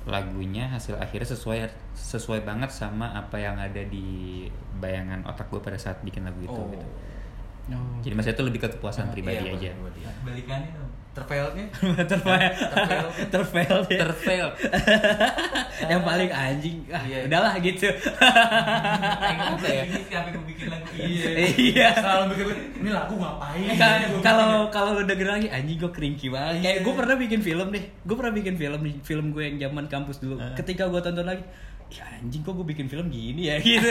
lagunya 0.03 0.67
hasil 0.67 0.97
akhirnya 0.97 1.31
sesuai 1.31 1.59
sesuai 1.93 2.41
banget 2.41 2.67
sama 2.69 3.07
apa 3.11 3.37
yang 3.37 3.55
ada 3.55 3.79
di 3.79 4.45
bayangan 4.77 5.23
otak 5.23 5.47
gue 5.47 5.61
pada 5.61 5.77
saat 5.77 6.01
bikin 6.01 6.25
lagu 6.25 6.37
itu 6.39 6.51
Oh. 6.51 6.67
gitu 6.67 6.87
Oh. 7.71 8.01
jadi 8.01 8.11
maksudnya 8.11 8.35
itu 8.35 8.45
lebih 8.45 8.59
ke 8.59 8.69
kepuasan 8.69 9.13
pribadi 9.13 9.47
Iya, 9.47 9.55
aja 9.55 9.71
balikannya 10.19 10.69
dong 10.73 10.91
Terfailednya? 11.11 11.67
terfail. 12.11 12.51
Terfail. 13.27 13.77
Ya. 13.91 13.99
terfail. 14.07 14.47
Yang 15.91 16.01
paling 16.07 16.29
anjing. 16.31 16.77
Ah, 16.87 17.03
Iya. 17.03 17.27
udahlah 17.27 17.53
gitu. 17.59 17.87
Apa 17.91 19.67
ya. 19.67 19.83
Ini 19.91 20.07
sampai 20.07 20.31
gue 20.31 20.43
bikin 20.47 20.67
lagu 20.71 20.87
Iya. 20.95 21.29
iya. 21.51 21.87
Selalu 21.99 22.23
mikir 22.31 22.45
ini 22.79 22.89
lagu 22.95 23.13
ngapain? 23.19 23.75
Kalau 24.23 24.71
kalau 24.71 24.89
lu 24.95 25.03
denger 25.03 25.27
lagi 25.27 25.47
anjing 25.51 25.77
gue 25.77 25.91
cringy 25.91 26.27
banget. 26.31 26.63
Kayak 26.63 26.77
gue 26.87 26.93
pernah 26.95 27.15
bikin 27.19 27.39
film 27.43 27.67
deh. 27.75 27.83
Gue 28.07 28.15
pernah 28.15 28.33
bikin 28.33 28.55
film 28.55 28.79
nih 28.79 28.95
film 29.03 29.25
gue 29.35 29.43
yang 29.43 29.57
zaman 29.67 29.85
kampus 29.91 30.23
dulu. 30.23 30.39
Ketika 30.55 30.87
gue 30.87 31.01
tonton 31.03 31.27
lagi 31.27 31.43
ya 31.91 32.07
anjing 32.13 32.39
kok 32.39 32.53
gue 32.53 32.63
bikin 32.65 32.87
film 32.87 33.07
gini 33.07 33.51
ya 33.51 33.59
gitu 33.61 33.83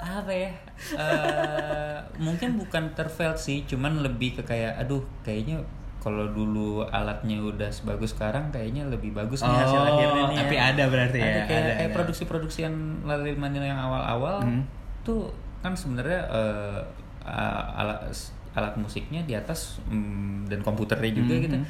apa 0.00 0.32
ya 0.32 0.50
Eh, 0.74 1.96
mungkin 2.18 2.56
bukan 2.56 2.92
terfail 2.92 3.36
sih 3.36 3.64
cuman 3.64 4.00
lebih 4.00 4.36
ke 4.36 4.42
kayak 4.44 4.76
aduh 4.76 5.00
kayaknya 5.20 5.62
kalau 5.98 6.28
dulu 6.28 6.84
alatnya 6.84 7.38
udah 7.38 7.68
sebagus 7.68 8.12
sekarang 8.12 8.48
kayaknya 8.50 8.84
lebih 8.84 9.12
bagus 9.12 9.40
nih 9.40 9.54
hasil 9.54 9.76
Oh, 9.76 9.86
akhirnya 9.86 10.22
nih 10.26 10.38
tapi 10.38 10.54
ya. 10.54 10.62
ada 10.66 10.84
berarti 10.86 11.16
ya, 11.16 11.24
Ada 11.24 11.40
kayak, 11.42 11.48
ada, 11.58 11.72
kayak 11.74 11.84
ada. 11.86 11.94
produksi-produksi 11.94 12.58
yang 12.62 12.76
Lali 13.02 13.32
Manila 13.34 13.64
yang 13.66 13.78
awal-awal 13.78 14.36
Hmm. 14.42 14.64
tuh 15.00 15.32
kan 15.60 15.72
sebenarnya 15.72 16.20
eh, 16.26 16.78
a- 17.22 17.66
alat 17.74 18.12
alat 18.52 18.74
musiknya 18.76 19.20
di 19.22 19.32
atas 19.32 19.80
mm, 19.84 20.46
dan 20.46 20.60
komputernya 20.60 21.10
juga 21.14 21.34
Hmm, 21.34 21.42
gitu 21.42 21.56
hmm. 21.56 21.66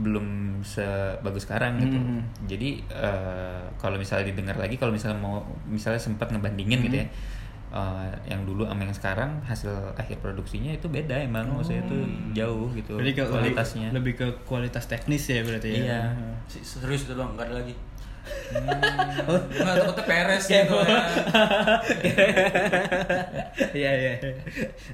Belum 0.00 0.26
sebagus 0.64 1.44
sekarang 1.44 1.76
gitu. 1.78 1.96
Hmm, 1.96 2.08
hmm. 2.16 2.22
jadi 2.48 2.68
eh, 2.88 3.62
kalau 3.76 4.00
misalnya 4.00 4.32
didengar 4.32 4.56
lagi 4.56 4.80
kalau 4.80 4.90
misalnya 4.90 5.20
mau 5.20 5.44
misalnya 5.68 6.00
sempat 6.00 6.32
ngebandingin 6.32 6.80
gitu 6.88 6.96
ya 7.00 7.06
eh, 7.70 8.10
yang 8.26 8.42
dulu 8.42 8.66
sama 8.66 8.82
yang 8.82 8.96
sekarang 8.96 9.30
hasil 9.44 9.70
akhir 9.94 10.18
produksinya 10.18 10.72
itu 10.72 10.88
beda 10.88 11.20
emang. 11.20 11.52
Maksudnya 11.52 11.84
itu 11.84 11.98
jauh 12.34 12.72
gitu 12.74 12.96
Berarti 12.98 13.12
ke 13.14 13.24
kualitasnya. 13.28 13.88
lebih 13.92 14.12
ke 14.16 14.26
kualitas 14.42 14.88
teknis 14.88 15.22
ya 15.28 15.44
berarti 15.44 15.68
ya. 15.68 15.78
Iya. 15.84 16.00
Si- 16.48 16.64
Serius 16.64 17.06
itu 17.06 17.14
doang, 17.14 17.36
enggak 17.38 17.46
ada 17.52 17.62
lagi. 17.62 17.74
Oh. 19.30 19.38
Enggak 19.60 19.74
takutnya 19.78 20.04
peres 20.06 20.44
gitu 20.50 20.76
ya. 20.82 21.00
iya 23.78 23.90
iya 23.94 24.12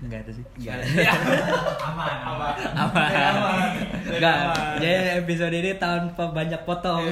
enggak 0.05 0.27
ada 0.27 0.33
sih 0.33 0.45
aman 1.81 2.17
aman 2.27 2.55
aman 2.77 3.11
Aman. 3.17 3.71
Enggak, 4.07 4.37
jadi 4.81 5.21
episode 5.25 5.55
ini 5.57 5.73
tanpa 5.81 6.31
banyak 6.31 6.61
potong. 6.69 7.05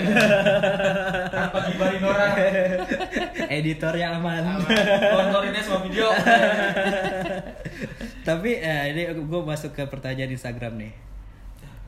Tanpa 1.32 1.58
gibahin 1.70 2.02
orang. 2.04 2.32
Editornya 3.58 4.20
aman. 4.20 4.62
Sponsorinnya 4.64 5.62
semua 5.64 5.80
video. 5.84 6.08
Tapi 8.24 8.50
eh, 8.60 8.84
ini 8.94 9.02
gue 9.12 9.40
masuk 9.44 9.72
ke 9.76 9.84
pertanyaan 9.88 10.32
Instagram 10.32 10.74
nih. 10.80 10.92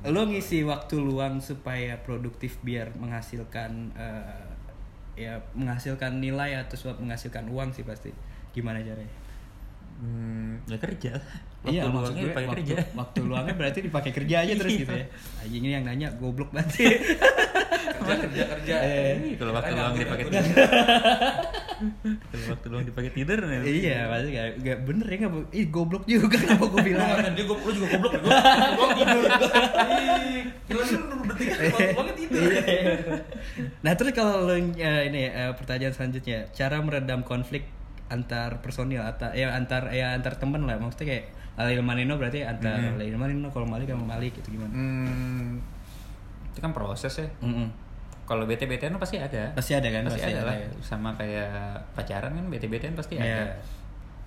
Lo 0.07 0.23
ngisi 0.27 0.63
waktu 0.63 1.03
luang 1.03 1.43
supaya 1.43 1.99
produktif 2.01 2.63
biar 2.63 2.95
menghasilkan 2.95 3.93
eh, 3.99 4.47
ya 5.17 5.41
menghasilkan 5.57 6.21
nilai 6.21 6.61
atau 6.61 6.77
suap 6.77 7.03
menghasilkan 7.03 7.51
uang 7.51 7.75
sih 7.75 7.83
pasti. 7.83 8.15
Gimana 8.55 8.81
caranya? 8.81 9.13
Hmm, 9.97 10.61
ya 10.69 10.77
kerja 10.77 11.17
waktu 11.67 11.83
iya, 11.83 11.83
luangnya 11.89 12.13
gue 12.15 12.29
dipakai 12.31 12.47
waktu, 12.47 12.59
kerja 12.63 12.77
waktu 12.95 13.21
luangnya 13.27 13.55
berarti 13.57 13.79
dipakai 13.83 14.13
kerja 14.13 14.37
aja 14.45 14.53
terus 14.55 14.73
gitu 14.77 14.93
ya. 14.93 15.07
Anjing 15.43 15.63
ini 15.65 15.73
yang 15.75 15.85
nanya 15.89 16.09
goblok 16.15 16.53
berarti. 16.55 16.85
Kerja 18.07 18.23
kerja 18.23 18.43
kerja. 18.49 18.75
Eh, 18.79 19.35
kalau 19.35 19.53
waktu 19.53 19.69
Kan 19.69 19.79
luang 19.79 19.97
dipakai 19.97 20.25
tidur 20.25 20.45
kalau 22.27 22.47
waktu 22.49 22.67
luang 22.69 22.85
dipakai 22.85 23.11
tidur 23.13 23.39
nih 23.43 23.59
iya, 23.67 23.99
pasti 24.07 24.29
gak, 24.31 24.49
gak 24.61 24.79
bener 24.83 25.07
ya 25.07 25.17
gak, 25.19 25.33
ih 25.53 25.67
goblok 25.67 26.03
juga 26.05 26.27
kenapa 26.33 26.65
gue 26.67 26.81
bilang. 26.83 27.05
ngatain 27.05 27.33
dia 27.33 27.45
gua 27.45 27.57
lu 27.59 27.71
juga 27.73 27.87
goblok 27.91 28.13
gua. 28.17 28.31
Gua 28.73 28.87
tidur. 28.93 29.23
Ih, 29.87 30.43
Gila 30.67 30.83
lu 30.83 31.15
bertiga 31.23 31.55
gua 31.93 32.05
tidur. 32.11 32.51
nah 33.81 33.93
terus 33.93 34.13
kalau 34.13 34.35
lo 34.43 34.55
eh, 34.55 34.63
ini 35.05 35.23
eh, 35.27 35.53
pertanyaan 35.53 35.93
selanjutnya 35.93 36.49
cara 36.51 36.77
meredam 36.79 37.21
konflik 37.23 37.67
antar 38.07 38.61
personil 38.61 39.03
atau 39.03 39.31
ya 39.31 39.51
antar 39.51 39.91
ya 39.91 40.13
antar 40.13 40.37
temen 40.37 40.63
lah 40.63 40.77
maksudnya 40.77 41.07
kayak 41.09 41.25
Alil 41.57 41.81
Manino 41.81 42.15
berarti 42.15 42.41
antar 42.41 42.77
Mhm. 42.77 42.97
Alil 42.97 43.17
Manino 43.17 43.49
kalau 43.49 43.65
Malik 43.65 43.89
sama 43.89 44.15
Malik 44.15 44.33
itu 44.35 44.49
gimana? 44.51 44.71
Hmm, 44.71 45.59
itu 46.47 46.59
kan 46.59 46.71
proses 46.71 47.11
ya 47.17 47.27
Mm-mm. 47.41 47.69
Kalau 48.27 48.45
bete 48.45 48.67
betean 48.67 48.93
pasti 48.97 49.17
ada 49.17 49.49
Pasti 49.53 49.73
ada 49.73 49.87
kan? 49.87 50.03
pasti, 50.05 50.19
Pasti 50.19 50.29
ada 50.29 50.41
ada, 50.41 50.49
lah 50.49 50.57
ya. 50.57 50.69
sama 50.81 51.15
kayak 51.15 51.49
pacaran 51.93 52.33
kan 52.33 52.47
bete 52.47 52.67
betean 52.67 52.93
pasti 52.93 53.15
Iya. 53.15 53.25
ada 53.25 53.57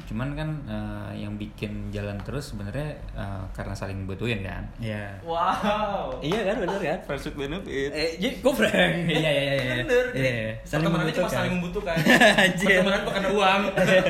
cuman 0.01 0.33
kan 0.33 0.49
eh, 0.65 1.21
yang 1.21 1.37
bikin 1.37 1.93
jalan 1.93 2.17
terus 2.19 2.49
sebenarnya 2.49 2.81
eh, 3.13 3.43
karena 3.51 3.77
saling 3.77 4.09
butuhin 4.09 4.41
kan 4.41 4.65
Iya. 4.81 5.21
Wow. 5.21 6.17
Iya 6.17 6.49
kan 6.49 6.55
bener 6.57 6.79
kan? 6.79 6.99
Friends 7.05 7.29
with 7.29 7.37
benefit. 7.37 7.91
Eh, 7.91 8.17
jadi 8.17 8.41
gue 8.41 8.49
prank. 8.51 8.95
Iya 9.05 9.29
iya 9.29 9.29
iya. 9.29 9.53
iya. 9.53 9.75
Bener. 9.79 10.05
Iya. 10.09 10.33
Saling 10.63 10.89
Pertemanan 10.89 11.05
membutuhkan. 11.05 11.29
saling 11.29 11.53
membutuhkan. 11.53 11.95
Pertemanan 12.57 13.01
bukan 13.05 13.23
uang. 13.29 13.61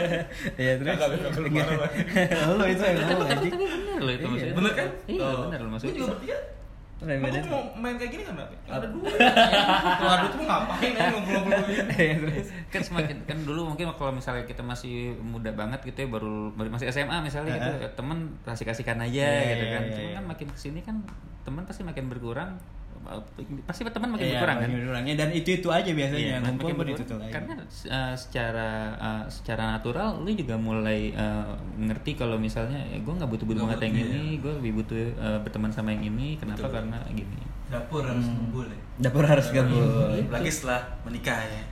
Iya 0.61 0.71
terus. 0.77 0.95
Marah 0.95 1.75
banget. 1.75 2.47
Lo 2.47 2.63
itu 2.65 2.79
yang 2.81 2.95
tapi, 2.95 3.11
lo 3.11 3.23
tapi, 3.25 3.47
bener 3.49 3.99
loh 3.99 4.13
itu 4.13 4.23
Iya. 4.23 4.29
maksudnya 4.29 4.55
Bener 4.55 4.71
kan? 4.71 4.87
iya 5.03 5.19
Oh. 5.19 5.39
bener 5.43 5.59
loh 5.59 5.67
Gua 5.67 5.73
maksudnya 5.75 6.39
Remedi. 6.99 7.39
Aku 7.39 7.47
mau 7.47 7.63
main 7.79 7.95
kayak 7.95 8.11
gini 8.11 8.23
kan 8.27 8.33
berapa? 8.35 8.53
Ada 8.67 8.87
dua. 8.91 9.07
Kalau 9.95 10.11
ada 10.19 10.25
tuh 10.27 10.37
mau 10.43 10.47
ngapain 10.51 10.91
ya 10.91 11.01
ngobrol-ngobrol 11.15 11.61
begini. 11.63 11.93
Iya 11.95 12.15
terus. 12.19 12.47
kan 12.67 12.81
semakin 12.83 13.17
kan 13.23 13.37
dulu 13.47 13.61
mungkin 13.71 13.87
kalau 13.95 14.11
misalnya 14.11 14.43
kita 14.43 14.59
masih 14.59 15.15
muda 15.23 15.49
banget 15.55 15.79
gitu 15.87 15.95
ya 16.03 16.07
baru 16.11 16.51
baru 16.53 16.69
masih 16.75 16.91
SMA 16.91 17.17
misalnya 17.23 17.55
gitu 17.55 17.87
ya, 17.87 17.89
temen 17.95 18.17
kasih 18.43 18.65
kasihkan 18.67 18.99
aja 18.99 19.25
Iya, 19.25 19.47
gitu 19.55 19.65
iya, 19.65 19.73
kan 19.73 19.83
Cuma 19.95 20.03
iya. 20.11 20.15
kan 20.19 20.25
makin 20.27 20.47
ke 20.51 20.59
sini 20.59 20.79
kan 20.83 20.95
teman 21.47 21.63
pasti 21.63 21.87
makin 21.87 22.11
berkurang 22.11 22.59
pasti 23.65 23.81
teman 23.83 24.13
makin 24.13 24.25
Iya, 24.25 24.33
berkurang 24.37 24.55
kan 24.55 24.67
makin 24.67 24.77
berkurang. 24.79 25.03
Ya, 25.03 25.15
dan 25.17 25.29
itu 25.31 25.49
itu 25.55 25.69
aja 25.69 25.91
biasanya 25.91 26.21
Iya, 26.21 26.37
ngumpul 26.41 26.69
makin 26.69 26.77
pun 26.77 26.85
itu 26.93 27.13
lagi. 27.17 27.33
karena 27.33 27.53
eh, 27.61 28.13
secara 28.13 28.69
eh, 28.95 29.23
secara 29.27 29.63
natural 29.73 30.09
lu 30.21 30.29
juga 30.31 30.55
mulai 30.55 31.09
eh, 31.11 31.51
ngerti 31.79 32.11
kalau 32.13 32.37
misalnya 32.37 32.77
gue 32.85 33.13
nggak 33.13 33.29
butuh 33.29 33.45
butuh 33.47 33.63
banget 33.65 33.79
yang 33.89 33.95
butuh, 33.95 34.09
ini 34.09 34.23
gue 34.37 34.53
lebih 34.61 34.71
butuh 34.79 34.97
berteman 35.41 35.71
sama 35.71 35.89
yang 35.91 36.03
ini 36.07 36.37
kenapa 36.37 36.65
Betul. 36.65 36.75
karena 36.75 36.97
gini 37.09 37.39
dapur 37.69 38.01
harus 38.01 38.25
ngumpul 38.25 38.65
ya 38.65 38.79
Dapur 38.99 39.23
harus 39.23 39.47
gabung. 39.49 39.79
Lagi 40.27 40.51
setelah 40.51 40.83
menikah 41.07 41.39
ya. 41.39 41.63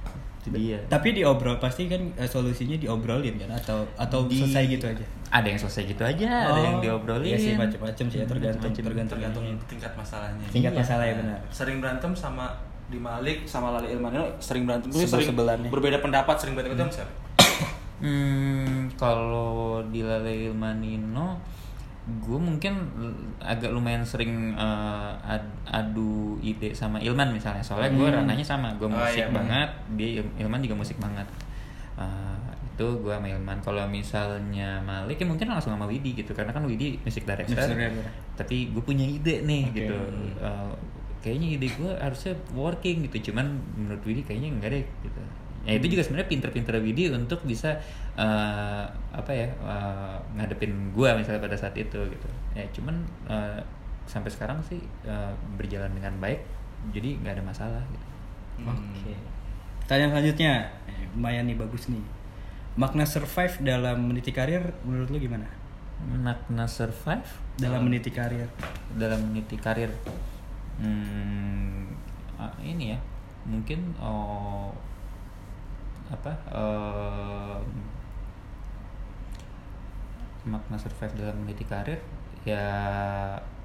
Itu 0.48 0.58
dia 0.58 0.80
Tapi 0.86 1.08
diobrol 1.14 1.56
pasti 1.58 1.86
kan 1.86 2.00
eh, 2.14 2.26
solusinya 2.26 2.76
diobrolin 2.76 3.36
kan 3.38 3.50
atau 3.54 3.84
atau 3.96 4.26
Di- 4.26 4.40
selesai 4.40 4.64
gitu 4.70 4.86
aja. 4.88 5.04
ada 5.30 5.44
yang 5.46 5.58
selesai 5.58 5.84
gitu 5.86 6.02
aja 6.02 6.28
ada 6.48 6.60
yang 6.62 6.78
diobrolin 6.78 7.28
Iya 7.28 7.38
sih 7.38 7.54
macam-macam 7.54 8.06
sih 8.06 8.18
ya 8.18 8.26
tergantung 8.26 8.64
Macem-macem. 8.66 8.84
tergantung 8.84 9.18
Tergantung 9.18 9.44
tingkat 9.68 9.92
masalahnya. 9.94 10.46
tingkat 10.50 10.72
Iya. 10.72 10.80
masalah 10.80 11.04
ya 11.04 11.16
benar. 11.16 11.40
Sering 11.50 11.78
berantem 11.78 12.12
sama 12.12 12.46
di 12.88 12.98
Malik 12.98 13.44
sama 13.44 13.68
Lali 13.70 13.92
Ilmanil 13.92 14.24
sering 14.38 14.64
berantem 14.64 14.88
tuh 14.88 14.98
sering 14.98 15.12
Sebel-sebelan 15.28 15.58
nih. 15.60 15.70
berbeda 15.70 15.98
pendapat 16.00 16.36
sering 16.38 16.56
berantem 16.56 16.80
sama 16.82 16.96
siapa? 16.98 17.14
Hmm, 17.98 18.86
kalau 18.94 19.82
di 19.84 20.00
Lale 20.00 20.54
Manino, 20.54 21.42
gue 22.08 22.40
mungkin 22.40 22.74
agak 23.38 23.68
lumayan 23.68 24.02
sering 24.02 24.56
ad- 25.20 25.60
adu 25.68 26.40
ide 26.40 26.72
sama 26.72 26.98
Ilman 26.98 27.36
misalnya. 27.36 27.60
Soalnya 27.60 27.92
gue 27.94 28.08
Hmm. 28.08 28.18
ranahnya 28.24 28.44
sama, 28.44 28.72
gue 28.76 28.88
Oh, 28.88 28.92
musik 28.92 29.20
iya, 29.20 29.28
banget, 29.28 29.70
dia 29.94 30.24
Il- 30.24 30.34
Ilman 30.40 30.64
juga 30.64 30.76
musik 30.78 30.96
banget. 30.98 31.28
Eh, 32.00 32.40
itu 32.64 32.88
gue 33.04 33.12
sama 33.12 33.28
Ilman. 33.28 33.60
Kalau 33.60 33.84
misalnya 33.86 34.80
Malik 34.80 35.20
ya 35.20 35.28
mungkin 35.28 35.52
langsung 35.52 35.76
sama 35.76 35.84
Widi 35.84 36.16
gitu, 36.16 36.32
karena 36.32 36.50
kan 36.50 36.64
Widi 36.64 36.96
musik 37.02 37.28
director. 37.28 37.58
Music 37.58 37.76
director. 37.76 38.08
Tapi 38.38 38.72
gue 38.72 38.80
punya 38.80 39.04
ide 39.04 39.44
nih 39.44 39.64
Oke. 39.68 39.76
gitu. 39.76 39.96
Eh, 40.40 40.72
kayaknya 41.20 41.48
ide 41.60 41.68
gue 41.68 41.92
harusnya 41.92 42.34
working 42.54 43.04
gitu, 43.04 43.30
cuman 43.30 43.46
menurut 43.76 44.00
Widi 44.02 44.24
kayaknya 44.24 44.56
enggak 44.56 44.72
deh 44.72 44.86
gitu 45.04 45.22
ya 45.68 45.76
itu 45.76 45.92
juga 45.92 46.00
sebenarnya 46.02 46.32
pinter-pinter 46.32 46.80
Widi 46.80 47.12
untuk 47.12 47.44
bisa 47.44 47.76
eh, 48.16 48.84
apa 49.12 49.32
ya 49.36 49.52
eh, 49.52 50.16
ngadepin 50.40 50.96
gua 50.96 51.12
misalnya 51.14 51.44
pada 51.44 51.60
saat 51.60 51.76
itu 51.76 52.00
gitu 52.08 52.28
ya 52.56 52.64
cuman 52.72 52.96
eh, 53.28 53.60
sampai 54.08 54.32
sekarang 54.32 54.64
sih 54.64 54.80
eh, 55.04 55.32
berjalan 55.60 55.92
dengan 55.92 56.16
baik 56.18 56.40
jadi 56.96 57.20
nggak 57.20 57.34
ada 57.36 57.44
masalah 57.44 57.84
gitu 57.92 58.08
Oke. 58.58 59.14
Pertanyaan 59.86 60.18
selanjutnya, 60.18 60.54
eh, 60.90 61.06
lumayan 61.14 61.46
nih 61.46 61.54
bagus 61.54 61.94
nih. 61.94 62.02
Makna 62.74 63.06
survive 63.06 63.54
dalam 63.62 64.10
meniti 64.10 64.34
karir 64.34 64.74
menurut 64.82 65.14
lu 65.14 65.22
gimana? 65.22 65.46
makna 65.98 66.66
survive 66.66 67.26
Dalam 67.58 67.86
meniti 67.86 68.10
karir. 68.10 68.46
dalam 68.94 69.18
meniti 69.30 69.58
karir 69.58 69.90
hmm, 70.78 71.90
ah, 72.38 72.54
ini 72.62 72.94
ya 72.94 73.00
mungkin 73.46 73.98
oh, 73.98 74.70
apa? 76.10 76.32
Eh, 76.50 77.58
makna 80.48 80.80
survive 80.80 81.12
dalam 81.20 81.36
meniti 81.44 81.68
karir 81.68 82.00
ya 82.48 82.64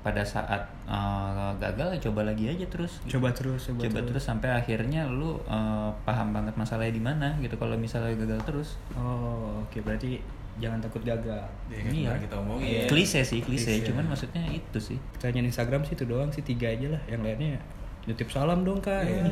pada 0.03 0.27
saat 0.27 0.59
eh, 0.91 1.51
gagal 1.63 1.95
ya 1.95 1.99
coba 2.11 2.27
lagi 2.27 2.51
aja 2.51 2.67
terus. 2.67 2.99
Gitu. 3.07 3.19
Coba 3.19 3.31
terus, 3.31 3.71
coba, 3.71 3.87
coba 3.87 4.01
terus. 4.03 4.23
sampai 4.27 4.51
akhirnya 4.51 5.07
lu 5.07 5.39
eh, 5.47 5.91
paham 6.03 6.35
banget 6.35 6.55
masalahnya 6.59 6.95
di 6.95 7.03
mana 7.03 7.29
gitu. 7.39 7.55
Kalau 7.55 7.79
misalnya 7.79 8.11
gagal 8.19 8.43
terus. 8.43 8.69
Oh, 8.99 9.63
oke. 9.63 9.79
Berarti 9.87 10.19
jangan 10.59 10.83
takut 10.83 11.01
gagal. 11.07 11.47
Iya, 11.71 11.81
Iya. 11.87 12.11
kemarin 12.13 12.23
kita 12.27 12.37
omongin. 12.43 12.85
klise 12.91 13.21
sih 13.25 13.41
klise. 13.41 13.79
Klise. 13.79 13.87
cuman 13.89 14.05
maksudnya 14.11 14.43
itu 14.51 14.79
sih. 14.83 14.99
Pertanyaan 15.15 15.47
Instagram 15.49 15.87
sih 15.87 15.95
itu 15.95 16.05
doang 16.05 16.35
sih 16.35 16.43
tiga 16.43 16.67
aja 16.67 16.99
lah. 16.99 17.03
Yang 17.07 17.23
lainnya 17.23 17.63
nitip 18.03 18.27
salam 18.27 18.67
dong 18.67 18.83
kak. 18.83 19.07
Iya. 19.07 19.23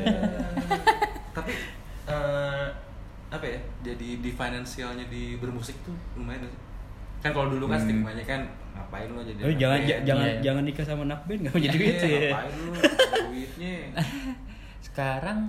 Tapi 1.35 1.51
eh, 2.07 2.67
apa 3.31 3.45
ya? 3.45 3.59
Jadi 3.81 4.19
di 4.19 4.29
finansialnya 4.29 5.07
di 5.07 5.35
bermusik 5.35 5.79
tuh 5.81 5.95
lumayan 6.13 6.43
sih? 6.43 6.59
Kan 7.19 7.31
kalau 7.31 7.47
dulu 7.49 7.65
kan 7.65 7.77
Hmm. 7.77 7.87
stigmanya 7.87 8.23
kan 8.23 8.41
ngapain 8.71 9.07
lu 9.07 9.21
jadi 9.21 9.39
Oh, 9.41 9.53
jangan 9.53 9.77
band? 9.77 9.87
ja- 9.87 10.01
jangan 10.03 10.27
iya. 10.27 10.39
jangan 10.41 10.63
nikah 10.63 10.83
sama 10.83 11.03
anak 11.03 11.21
band 11.23 11.39
nggak 11.41 11.53
mau 11.53 11.61
jadi 11.61 11.75
Iya, 11.75 11.87
gitu 11.87 12.05
ya 12.07 12.19
Ngapain 12.27 12.53
lu 12.57 12.71
duitnya? 13.29 13.75
sekarang 14.81 15.39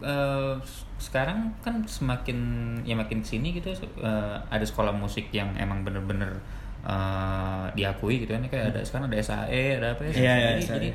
eh, 0.00 0.54
sekarang 0.96 1.38
kan 1.58 1.74
semakin 1.84 2.38
ya 2.82 2.94
makin 2.94 3.20
ke 3.20 3.28
sini 3.28 3.52
gitu 3.52 3.68
eh, 3.98 4.36
ada 4.46 4.62
sekolah 4.62 4.92
musik 4.92 5.28
yang 5.30 5.52
emang 5.56 5.82
bener-bener 5.82 6.40
eh, 6.82 7.64
diakui 7.74 8.22
gitu 8.22 8.32
kan 8.32 8.44
kayak 8.46 8.70
ada 8.70 8.80
sekarang 8.80 9.08
ada 9.08 9.18
SAE 9.18 9.76
ada 9.76 9.92
apa 9.92 10.02
ya 10.02 10.12
Iya, 10.14 10.34
iya, 10.36 10.50
jadi, 10.58 10.88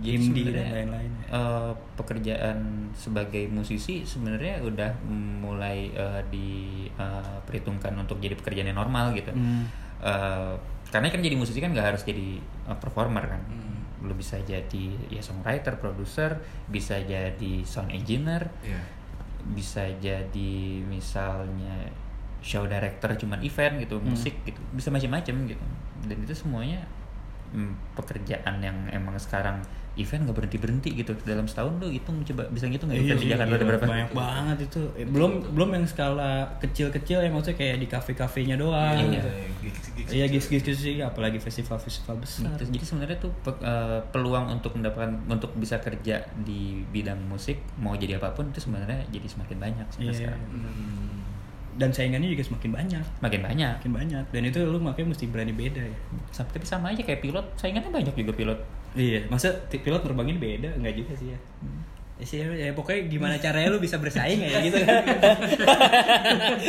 Jadi 0.00 0.16
Indie 0.16 0.48
dan 0.48 0.72
lain-lain. 0.88 1.12
eh, 1.28 1.72
pekerjaan 1.94 2.58
sebagai 2.92 3.44
musisi 3.46 4.02
sebenarnya 4.02 4.60
udah 4.60 4.90
mulai 5.38 5.90
eh, 5.90 6.22
diperhitungkan 6.26 7.92
untuk 7.96 8.18
jadi 8.18 8.34
pekerjaan 8.34 8.68
yang 8.68 8.78
normal 8.78 9.12
gitu 9.12 9.30
Hmm. 9.30 9.68
Eh, 9.98 10.54
karena 10.88 11.08
kan 11.08 11.20
jadi 11.20 11.32
musisi 11.32 11.56
kan 11.56 11.70
nggak 11.70 11.88
harus 11.88 12.02
jadi 12.02 12.36
eh, 12.40 12.76
performer 12.76 13.24
kan 13.28 13.42
Hmm. 13.44 13.78
lu 14.02 14.12
bisa 14.12 14.34
jadi 14.38 14.84
ya 15.08 15.20
songwriter, 15.20 15.76
produser, 15.76 16.42
bisa 16.66 16.98
jadi 16.98 17.62
sound 17.62 17.90
engineer, 17.90 18.50
Iya. 18.60 18.82
bisa 19.48 19.86
jadi 19.96 20.54
misalnya 20.82 21.86
show 22.40 22.66
director 22.66 23.14
cuman 23.16 23.38
event 23.40 23.78
gitu, 23.78 24.02
musik 24.02 24.34
gitu, 24.42 24.58
bisa 24.72 24.90
macam-macam 24.90 25.46
gitu. 25.46 25.64
Dan 26.02 26.18
itu 26.18 26.34
semuanya 26.34 26.82
mm, 27.52 27.94
pekerjaan 27.94 28.58
yang 28.58 28.74
emang 28.90 29.14
sekarang 29.16 29.62
event 29.94 30.24
nggak 30.24 30.34
berhenti 30.34 30.56
berhenti 30.56 30.88
gitu 30.94 31.12
dalam 31.22 31.44
setahun 31.44 31.76
lu 31.76 31.86
hitung 31.86 32.16
coba 32.22 32.48
bisa 32.48 32.64
ngitung 32.64 32.88
nggak 32.88 32.98
event 32.98 33.12
di 33.14 33.26
iya, 33.26 33.32
Jakarta 33.34 33.44
iya, 33.46 33.56
ada 33.56 33.66
berapa 33.66 33.86
banyak 33.86 34.10
banget 34.10 34.58
itu 34.64 34.80
Eh, 34.94 35.04
belum 35.04 35.32
belum 35.52 35.68
yang 35.70 35.84
skala 35.84 36.30
kecil-kecil 36.58 37.18
yang 37.20 37.32
maksudnya 37.32 37.56
kayak 37.56 37.76
di 37.76 37.86
kafe-kafenya 37.86 38.56
doang 38.56 38.96
Iya. 38.98 39.20
gitu. 39.20 39.28
iya 40.10 40.24
gigs-gigs 40.26 40.64
gitu 40.64 40.70
sih 40.74 40.94
apalagi 40.98 41.36
festival-festival 41.38 42.16
besar 42.18 42.48
Gitu. 42.54 42.72
Jadi 42.72 42.84
sebenarnya 42.84 43.18
tuh 43.18 43.32
pe- 43.38 43.60
eh, 43.60 44.00
peluang 44.08 44.48
untuk 44.50 44.72
mendapatkan 44.72 45.12
untuk 45.26 45.52
bisa 45.54 45.76
kerja 45.76 46.20
di 46.38 46.60
bidang 46.86 47.20
musik 47.22 47.60
mau 47.76 47.92
jadi 47.94 48.16
apa 48.16 48.32
pun 48.32 48.48
itu 48.48 48.60
sebenarnya 48.60 49.04
jadi 49.06 49.26
semakin 49.26 49.56
banyak 49.58 49.86
Iya. 49.98 50.12
sekarang. 50.14 50.40
Hmm. 50.48 51.20
dan 51.72 51.88
saingannya 51.88 52.28
juga 52.28 52.44
semakin 52.44 52.68
banyak 52.70 53.04
Makin 53.18 53.40
banyak. 53.42 53.74
makin 53.78 53.92
banyak 53.94 54.24
dan 54.26 54.42
itu 54.42 54.60
lu 54.60 54.76
makanya 54.76 55.08
mesti 55.10 55.24
berani 55.26 55.52
beda 55.52 55.80
ya 55.80 55.96
Tapi 56.30 56.60
sama 56.62 56.92
aja 56.92 57.00
kayak 57.00 57.20
pilot, 57.20 57.46
saingannya 57.54 57.88
banyak 57.88 58.12
juga 58.14 58.32
pilot. 58.34 58.60
Iya 58.94 59.20
masa 59.26 59.48
pilot 59.66 60.00
terbangin 60.00 60.36
beda 60.36 60.74
enggak 60.74 60.94
juga 60.96 61.12
sih 61.14 61.28
ya 61.28 61.40
Ya 62.12 62.26
sih, 62.28 62.38
ya, 62.38 62.70
pokoknya 62.70 63.10
gimana 63.10 63.34
caranya 63.34 63.66
lu 63.66 63.82
bisa 63.82 63.98
bersaing 63.98 64.38
ya 64.38 64.62
gitu 64.62 64.78
kan. 64.86 65.02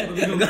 Gue 0.10 0.26
gue 0.34 0.50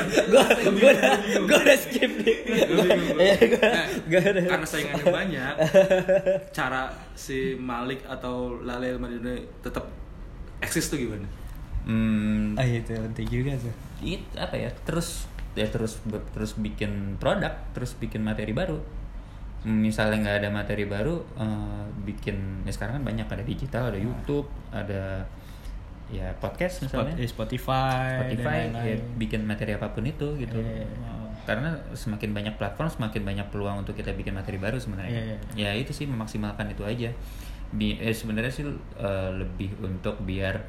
gue 0.71 0.89
udah 0.89 1.11
gue 1.43 1.57
udah 1.59 1.75
skip 1.77 2.11
nih. 2.23 2.37
Gua- 2.71 2.87
Iya, 3.19 3.35
gua- 3.51 3.73
gua 4.07 4.21
udah- 4.23 4.45
karena 4.47 4.63
saingannya 4.65 5.03
banyak, 5.05 5.53
cara 6.51 6.87
si 7.11 7.51
Malik 7.53 7.99
atau 8.05 8.55
Lale 8.57 8.95
Madina 8.95 9.35
tetap 9.59 9.91
eksis 10.59 10.87
tuh 10.87 10.95
gimana? 10.97 11.27
Hmm, 11.83 12.55
Ah 12.55 12.63
itu 12.63 12.95
penting 12.95 13.27
juga 13.27 13.59
tuh. 13.59 13.75
it, 14.01 14.23
apa 14.33 14.55
ya? 14.55 14.71
Terus 14.87 15.27
ya 15.51 15.67
terus 15.67 15.99
terus 16.31 16.55
bikin 16.55 17.19
produk, 17.19 17.51
terus 17.73 17.91
bikin 17.93 18.19
materi 18.19 18.51
baru. 18.51 18.79
Misalnya 19.63 20.17
nggak 20.19 20.37
ada 20.43 20.49
materi 20.51 20.83
baru, 20.83 21.23
eh, 21.35 21.83
bikin 22.03 22.63
ya 22.63 22.71
sekarang 22.71 22.99
kan 22.99 23.05
banyak 23.07 23.27
ada 23.27 23.43
digital, 23.43 23.87
ada 23.87 23.99
YouTube, 23.99 24.47
ada 24.69 25.23
ya 26.11 26.35
podcast 26.37 26.83
misalnya. 26.83 27.15
eh, 27.15 27.25
Spotify, 27.25 28.19
Spotify 28.19 28.67
dan 28.69 28.75
ya, 28.75 28.81
lain-lain. 28.83 28.99
bikin 29.17 29.41
materi 29.47 29.71
apa 29.73 29.87
pun 29.89 30.03
itu 30.03 30.35
gitu. 30.35 30.59
Iya. 30.59 30.83
Oh, 31.07 31.31
Karena 31.43 31.75
semakin 31.91 32.31
banyak 32.31 32.55
platform, 32.55 32.87
semakin 32.91 33.23
banyak 33.23 33.47
peluang 33.49 33.81
untuk 33.81 33.95
kita 33.95 34.11
bikin 34.11 34.35
materi 34.35 34.59
baru 34.59 34.77
sebenarnya. 34.77 35.11
Iya, 35.11 35.35
Ya 35.55 35.69
itu 35.73 35.91
sih 35.91 36.05
memaksimalkan 36.05 36.67
itu 36.69 36.83
aja. 36.83 37.09
Bi 37.71 37.97
eh, 37.97 38.11
sebenarnya 38.11 38.51
sih 38.51 38.67
eh, 38.99 39.29
lebih 39.31 39.79
untuk 39.79 40.19
biar 40.21 40.59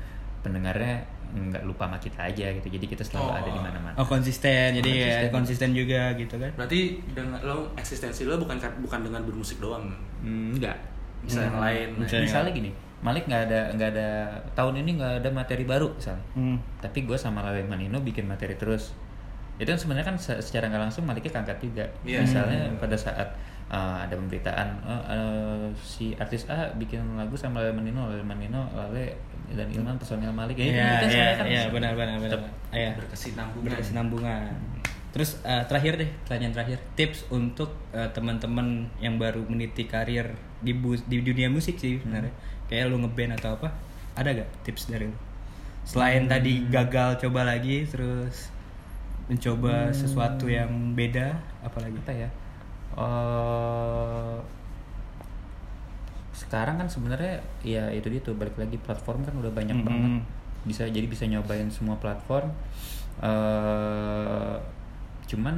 pendengarnya 0.44 1.00
nggak 1.34 1.64
lupa 1.64 1.88
sama 1.88 1.98
kita 1.98 2.20
aja 2.22 2.46
gitu. 2.52 2.68
Jadi 2.68 2.84
kita 2.86 3.02
selalu 3.02 3.26
Oh. 3.26 3.34
ada 3.34 3.48
di 3.48 3.58
mana-mana. 3.58 3.94
Oh 3.96 4.06
konsisten, 4.06 4.76
jadi 4.76 4.86
ya 4.86 5.00
Konsisten. 5.00 5.32
konsisten 5.32 5.70
juga 5.72 6.12
gitu 6.14 6.34
kan. 6.36 6.50
Berarti 6.54 6.80
dengan 7.10 7.40
lo 7.42 7.72
eksistensi 7.74 8.22
lo 8.22 8.36
bukan 8.36 8.54
bukan 8.78 9.00
dengan 9.02 9.24
bermusik 9.24 9.58
doang. 9.58 9.90
Hmm, 10.22 10.54
enggak. 10.54 10.76
Bisa 11.24 11.42
yang 11.42 11.56
Hmm, 11.56 11.64
lain. 11.64 11.88
misalnya. 11.98 12.24
Misalnya 12.28 12.52
gini, 12.52 12.70
Malik 13.00 13.24
nggak 13.26 13.42
ada 13.48 13.60
nggak 13.74 13.90
ada 13.92 14.08
tahun 14.54 14.80
ini 14.80 14.90
nggak 14.96 15.12
ada 15.20 15.30
materi 15.30 15.64
baru 15.64 15.90
misalnya. 15.90 16.24
Hmm. 16.32 16.56
Tapi 16.78 16.98
gue 17.02 17.16
sama 17.16 17.42
Lale 17.42 17.64
Manino 17.64 17.98
bikin 17.98 18.24
materi 18.24 18.54
terus. 18.54 18.94
Itu 19.56 19.66
kan 19.66 19.76
sebenarnya 19.76 20.06
kan 20.06 20.16
se- 20.16 20.38
secara 20.38 20.70
nggak 20.70 20.82
langsung 20.86 21.02
Maliknya 21.02 21.34
keangkat 21.34 21.58
juga. 21.58 21.84
Iya. 22.02 22.22
Misalnya 22.22 22.70
pada 22.78 22.94
saat 22.94 23.28
uh, 23.68 24.00
ada 24.00 24.14
pemberitaan 24.14 24.68
uh, 24.82 25.04
uh, 25.04 25.64
si 25.76 26.14
artis 26.14 26.46
A 26.46 26.70
bikin 26.74 27.00
lagu 27.14 27.34
sama 27.34 27.60
Lale 27.60 27.74
Manino, 27.74 28.06
Lale 28.06 28.22
Manino, 28.22 28.66
Lale 28.72 29.12
dan 29.52 29.68
Ilman 29.68 30.00
personil 30.00 30.32
Malik. 30.32 30.56
Ya, 30.56 30.64
Iya, 30.64 30.90
iya, 31.04 31.26
kan 31.36 31.44
iya, 31.44 31.62
benar, 31.68 31.92
benar, 31.92 32.16
benar. 32.16 32.40
Iya. 32.72 32.96
Berkesinambungan. 32.96 33.68
berkesinambungan. 33.68 34.52
Terus 35.14 35.38
eh, 35.46 35.62
terakhir 35.70 35.94
deh, 36.00 36.10
pertanyaan 36.26 36.54
terakhir, 36.56 36.78
tips 36.96 37.28
untuk 37.28 37.70
eh, 37.92 38.08
teman-teman 38.10 38.88
yang 38.98 39.14
baru 39.14 39.44
meniti 39.46 39.84
karir 39.84 40.32
di 40.58 40.72
bu- 40.74 41.04
di 41.06 41.20
dunia 41.20 41.46
musik 41.46 41.76
sih 41.76 42.00
sebenarnya. 42.00 42.32
Kayak 42.66 42.90
lu 42.90 42.98
ngeband 43.04 43.36
atau 43.38 43.54
apa? 43.54 43.68
Ada 44.18 44.42
gak 44.42 44.50
tips 44.64 44.90
dari 44.90 45.06
lu? 45.06 45.16
Selain 45.84 46.24
tadi 46.24 46.64
gagal 46.66 47.20
coba 47.20 47.44
lagi 47.44 47.84
terus 47.84 48.48
mencoba 49.28 49.92
sesuatu 49.92 50.48
yang 50.48 50.96
beda 50.96 51.36
apalagi? 51.60 51.96
apa 51.96 52.12
ya 52.12 52.28
eh 52.94 54.36
sekarang 56.34 56.76
kan 56.76 56.86
sebenarnya 56.86 57.38
ya 57.62 57.88
itu 57.88 58.06
dia 58.08 58.20
tuh 58.20 58.34
balik 58.34 58.54
lagi 58.54 58.74
platform 58.76 59.22
kan 59.22 59.34
udah 59.34 59.50
banyak 59.50 59.72
Mhm. 59.72 59.86
banget 59.86 60.12
bisa 60.64 60.82
jadi 60.86 61.04
bisa 61.04 61.24
nyobain 61.24 61.68
semua 61.68 61.94
platform 61.96 62.50
eh 63.22 64.54
cuman 65.24 65.56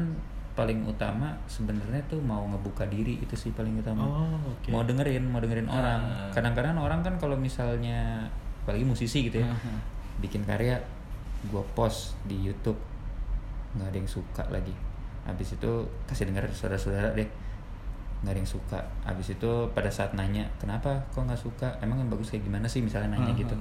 paling 0.52 0.84
utama 0.84 1.36
sebenarnya 1.46 2.00
tuh 2.06 2.16
mau 2.18 2.44
ngebuka 2.46 2.86
diri 2.86 3.18
itu 3.18 3.34
sih 3.34 3.50
paling 3.50 3.76
utama 3.76 4.02
Oh, 4.02 4.36
oke. 4.46 4.68
mau 4.68 4.80
dengerin 4.82 5.20
mau 5.22 5.36
dengerin 5.38 5.66
orang 5.66 6.00
Ah. 6.00 6.30
kadang-kadang 6.30 6.76
orang 6.76 7.00
kan 7.00 7.14
kalau 7.16 7.36
misalnya 7.36 8.24
apalagi 8.62 8.84
musisi 8.84 9.26
gitu 9.26 9.38
ya 9.38 9.46
Aha. 9.46 9.72
bikin 10.18 10.42
karya 10.42 10.80
gua 11.46 11.60
post 11.72 12.16
di 12.24 12.40
YouTube 12.42 12.78
nggak 13.74 13.86
ada 13.86 13.96
yang 13.96 14.08
suka 14.08 14.42
lagi 14.48 14.72
habis 15.22 15.52
itu 15.52 15.70
kasih 16.06 16.24
denger 16.26 16.48
saudara-saudara 16.50 17.12
deh 17.12 17.28
nggak 18.18 18.32
ada 18.32 18.38
yang 18.38 18.48
suka 18.48 18.78
habis 19.02 19.28
itu 19.30 19.50
pada 19.70 19.88
saat 19.88 20.12
nanya 20.12 20.42
kenapa 20.56 20.88
kok 21.10 21.22
nggak 21.22 21.36
suka 21.38 21.68
emang 21.78 21.98
yang 21.98 22.08
bagus 22.08 22.28
kayak 22.28 22.42
gimana 22.42 22.64
sih 22.64 22.80
misalnya 22.80 23.12
nanya 23.12 23.30
Aha. 23.30 23.38
gitu 23.38 23.54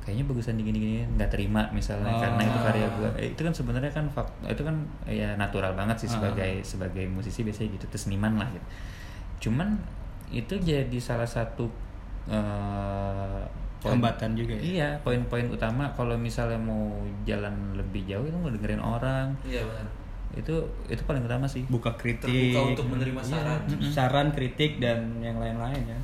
kayaknya 0.00 0.24
bagusan 0.24 0.54
di 0.54 0.62
gini-gini 0.62 1.02
nggak 1.10 1.26
terima 1.28 1.66
misalnya 1.70 2.06
Oh. 2.08 2.20
karena 2.20 2.42
itu 2.44 2.58
karya 2.60 2.86
gua 2.92 3.10
Eh, 3.16 3.28
itu 3.28 3.40
kan 3.40 3.50
sebenarnya 3.50 3.90
kan 3.90 4.06
fak 4.06 4.22
itu 4.44 4.62
kan 4.62 4.76
ya 5.04 5.34
natural 5.34 5.74
banget 5.74 5.98
sih 5.98 6.08
Ah. 6.08 6.14
sebagai 6.16 6.52
sebagai 6.62 7.04
musisi 7.06 7.42
biasanya 7.42 7.74
gitu 7.74 7.86
terus 7.86 8.06
seniman 8.06 8.36
lah 8.36 8.46
gitu 8.48 8.66
cuman 9.42 9.74
itu 10.28 10.54
jadi 10.56 10.96
salah 10.96 11.26
satu 11.26 11.66
eh, 12.26 13.42
poin- 13.76 13.98
Hambatan 13.98 14.32
juga 14.32 14.52
ya? 14.52 14.60
iya 14.62 14.88
poin-poin 15.00 15.46
utama 15.48 15.86
kalau 15.92 16.14
misalnya 16.16 16.56
mau 16.56 16.90
jalan 17.22 17.52
lebih 17.72 18.02
jauh 18.04 18.24
itu 18.24 18.34
mau 18.34 18.48
dengerin 18.48 18.80
orang 18.80 19.30
Iya 19.42 19.62
benar. 19.62 19.86
Itu 20.36 20.54
itu 20.86 21.02
paling 21.02 21.22
utama 21.22 21.44
sih 21.44 21.64
buka 21.66 21.90
kritik 21.94 22.28
Terbuka 22.52 22.60
untuk 22.70 22.86
menerima 22.88 23.18
Iya, 23.18 23.30
saran. 23.32 23.60
mm-mm. 23.66 23.90
saran 23.90 24.28
kritik 24.30 24.76
dan 24.76 24.98
yang 25.18 25.36
lain-lain 25.36 25.80
ya 25.86 25.98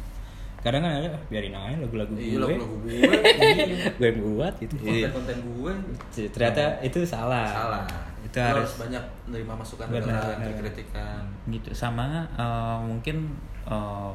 kadang 0.58 0.80
kan 0.80 0.94
ada 0.94 1.10
"Ah, 1.10 1.22
biarin 1.26 1.52
aja 1.52 1.76
lagu-lagu 1.76 2.12
gue 2.12 2.22
Iya 2.24 2.38
lagu-lagu 2.38 2.76
gue. 2.80 2.96
gue 3.98 4.06
yang 4.06 4.20
buat 4.24 4.54
gitu 4.56 4.74
Konten-konten 4.78 5.38
gue. 5.42 5.72
ternyata 6.30 6.62
itu 6.80 6.98
salah 7.02 7.44
Salah. 7.44 7.82
itu 8.22 8.38
harus 8.38 8.62
harus 8.62 8.72
banyak 8.80 9.04
menerima 9.26 9.52
masukan 9.52 9.86
Benar, 9.90 10.38
dari 10.38 10.54
kritikan. 10.56 11.22
gitu 11.46 11.68
sama 11.72 12.24
eh, 12.32 12.78
mungkin 12.80 13.34
eh, 13.64 14.12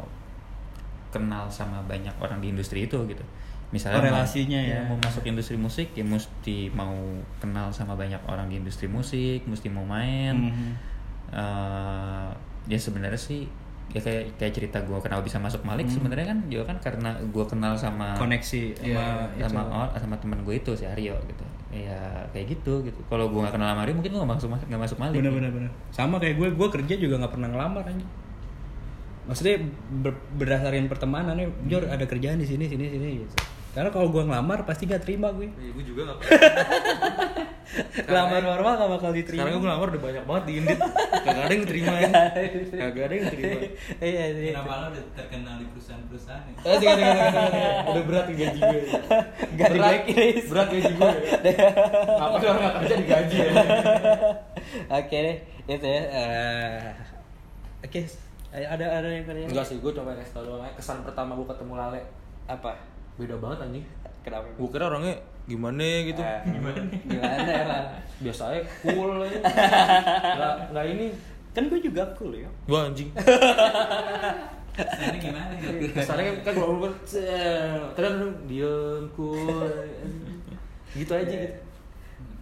kenal 1.07 1.45
sama 1.47 1.79
banyak 1.83 2.15
orang 2.17 2.39
di 2.39 2.49
industri 2.49 2.83
itu 2.83 2.97
gitu 3.05 3.23
misalnya 3.67 3.97
Oh, 3.97 4.01
mau- 4.01 4.09
relasinya 4.13 4.59
ya. 4.59 4.79
mau 4.85 4.95
masuk 4.97 5.23
industri 5.23 5.55
musik 5.55 5.91
ya 5.91 6.01
mesti 6.01 6.71
mau 6.71 6.95
kenal 7.37 7.67
sama 7.69 7.93
banyak 7.93 8.19
orang 8.23 8.47
di 8.47 8.57
industri 8.57 8.87
musik 8.87 9.43
mesti 9.43 9.67
mau 9.67 9.83
main 9.83 10.35
Mhm. 10.49 10.71
Eh, 11.29 12.29
ya 12.65 12.79
sebenarnya 12.79 13.19
sih 13.19 13.43
ya 13.87 13.99
kayak 13.99 14.35
kayak 14.37 14.53
cerita 14.53 14.79
gue 14.79 14.95
kenapa 14.97 15.19
bisa 15.21 15.35
masuk 15.37 15.59
Malik 15.61 15.83
Hmm. 15.85 15.95
sebenarnya 15.97 16.27
kan 16.29 16.39
juga 16.45 16.63
kan 16.65 16.77
karena 16.81 17.11
gue 17.21 17.45
kenal 17.45 17.71
sama 17.73 18.15
koneksi 18.15 18.61
sama 18.77 19.03
itu. 19.33 19.43
sama 19.45 19.61
sama 19.93 20.15
teman 20.17 20.39
gue 20.41 20.55
itu 20.55 20.71
si 20.71 20.83
Aryo 20.83 21.15
gitu 21.21 21.43
ya 21.69 21.99
kayak 22.29 22.47
gitu 22.49 22.79
gitu 22.81 22.99
kalau 23.05 23.27
gue 23.27 23.35
nggak 23.37 23.51
kenal 23.53 23.67
sama 23.69 23.83
Rio 23.83 23.93
mungkin 23.93 24.07
gue 24.09 24.19
nggak 24.19 24.31
masuk 24.33 24.47
nggak 24.49 24.81
masuk 24.81 24.97
malik 24.97 25.15
bener 25.17 25.31
bener 25.33 25.51
bener 25.51 25.71
sama 25.89 26.15
kayak 26.17 26.35
gue 26.37 26.47
gue 26.49 26.67
kerja 26.69 26.93
juga 26.97 27.15
nggak 27.17 27.33
pernah 27.33 27.47
ngelamar 27.49 27.83
aja 27.85 28.05
maksudnya 29.25 29.55
ber- 29.97 30.23
berdasarkan 30.33 30.87
pertemanan 30.87 31.35
nih 31.35 31.47
Jor 31.65 31.83
ada 31.85 32.03
kerjaan 32.03 32.39
di 32.39 32.45
sini 32.45 32.63
sini 32.65 32.87
sini 32.87 33.07
gitu. 33.17 33.35
Karena 33.77 33.93
kalau 33.93 34.09
gue 34.09 34.23
ngelamar 34.25 34.65
pasti 34.65 34.89
gak 34.89 35.05
terima 35.05 35.29
gue 35.29 35.53
Iya, 35.53 35.69
gue 35.69 35.83
juga 35.85 36.01
gak 36.09 36.17
ngelamar 38.07 38.41
normal 38.41 38.71
gak 38.73 38.89
bakal 38.89 39.11
diterima. 39.11 39.37
Sekarang 39.37 39.53
gue 39.53 39.63
ngelamar 39.63 39.87
udah 39.87 40.01
banyak 40.01 40.23
banget 40.25 40.43
di 40.43 40.53
Indit. 40.57 40.79
Gak 41.13 41.37
ada 41.37 41.53
yang 41.53 41.65
terima. 41.67 41.93
Ya 41.93 42.09
Gak 42.89 43.05
ada 43.05 43.13
yang 43.13 43.27
terima. 43.29 43.53
Iya 44.07 44.23
iya 44.25 44.49
Kenapa 44.49 44.73
lo 44.73 44.85
udah 44.89 45.03
terkenal 45.13 45.55
di 45.61 45.65
perusahaan-perusahaan 45.69 46.41
ya? 46.41 46.53
Eh, 46.57 46.77
tiga, 46.79 46.93
tiga, 46.95 47.11
tiga. 47.13 47.69
Udah 47.85 48.03
berat 48.03 48.25
gaji 48.27 48.59
gue 48.59 48.81
Gak 49.53 49.67
di 49.69 49.77
Berat- 49.77 49.77
blacklist. 49.77 50.47
Berat 50.49 50.67
gaji 50.73 50.91
gue 50.91 51.11
Apa 52.23 52.35
sih 52.35 52.47
orang 52.47 52.61
gak 52.63 52.73
kerja 52.81 52.95
digaji 52.97 53.37
ya? 53.37 53.51
Oke 54.89 55.17
deh 55.21 55.37
itu 55.67 55.83
ya 55.83 56.01
eh, 56.07 56.79
oke 57.83 57.99
ada 58.49 58.85
ada 58.89 59.07
yang 59.11 59.21
kerja 59.21 59.43
Enggak 59.45 59.67
sih, 59.67 59.77
gue 59.77 59.91
coba 59.91 60.15
kasih 60.15 60.33
tau 60.33 60.43
doang 60.43 60.63
aja. 60.63 60.73
Kesan 60.73 61.03
pertama 61.03 61.35
gue 61.35 61.45
ketemu 61.45 61.73
Lale. 61.75 62.01
Apa 62.47 62.96
Beda 63.17 63.35
banget 63.41 63.57
anjing. 63.65 63.85
Kenapa? 64.21 64.47
Gue 64.53 64.69
kira 64.69 64.85
orangnya 64.93 65.15
gimana 65.49 65.85
gitu. 66.05 66.21
Eh, 66.21 66.41
gimana? 66.45 66.79
Gimana 67.09 67.63
lah 67.65 67.83
Biasa 68.21 68.41
aja 68.53 68.61
cool 68.85 69.11
aja. 69.25 69.39
Gak, 70.37 70.55
gak 70.75 70.85
ini. 70.85 71.07
Kan 71.55 71.63
gue 71.73 71.79
juga 71.81 72.03
cool 72.13 72.37
ya. 72.37 72.49
Wah 72.69 72.91
anjing. 72.91 73.09
Kesannya 74.77 75.17
gimana? 75.17 75.51
Kesannya 75.57 76.23
kan, 76.29 76.35
kan 76.45 76.53
gue 76.53 76.91
Kadang 77.97 78.13
kadang 78.21 78.33
diem, 78.45 79.03
cool. 79.17 79.65
Gitu 80.93 81.11
aja 81.15 81.33
gitu. 81.33 81.57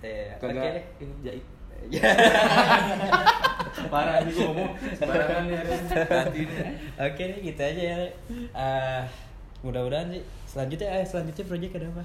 Eh, 0.03 0.35
oke 0.37 0.43
Kagak 0.51 0.83
ini 0.99 1.13
jahit. 1.23 1.45
Ya. 1.85 2.01
Parah 3.93 4.25
nih 4.25 4.33
gue 4.33 4.41
ngomong 4.41 4.73
Sembarangan 4.97 5.43
nih 5.45 5.57
ini 6.33 6.43
Oke 6.97 7.21
deh, 7.29 7.39
gitu 7.45 7.61
aja 7.61 7.83
ya. 7.93 7.97
Eh, 8.51 9.01
mudah-mudahan 9.61 10.09
sih 10.09 10.23
selanjutnya 10.55 10.87
eh 10.89 11.03
selanjutnya 11.03 11.43
project 11.45 11.73
ada 11.75 11.87
apa? 11.91 12.03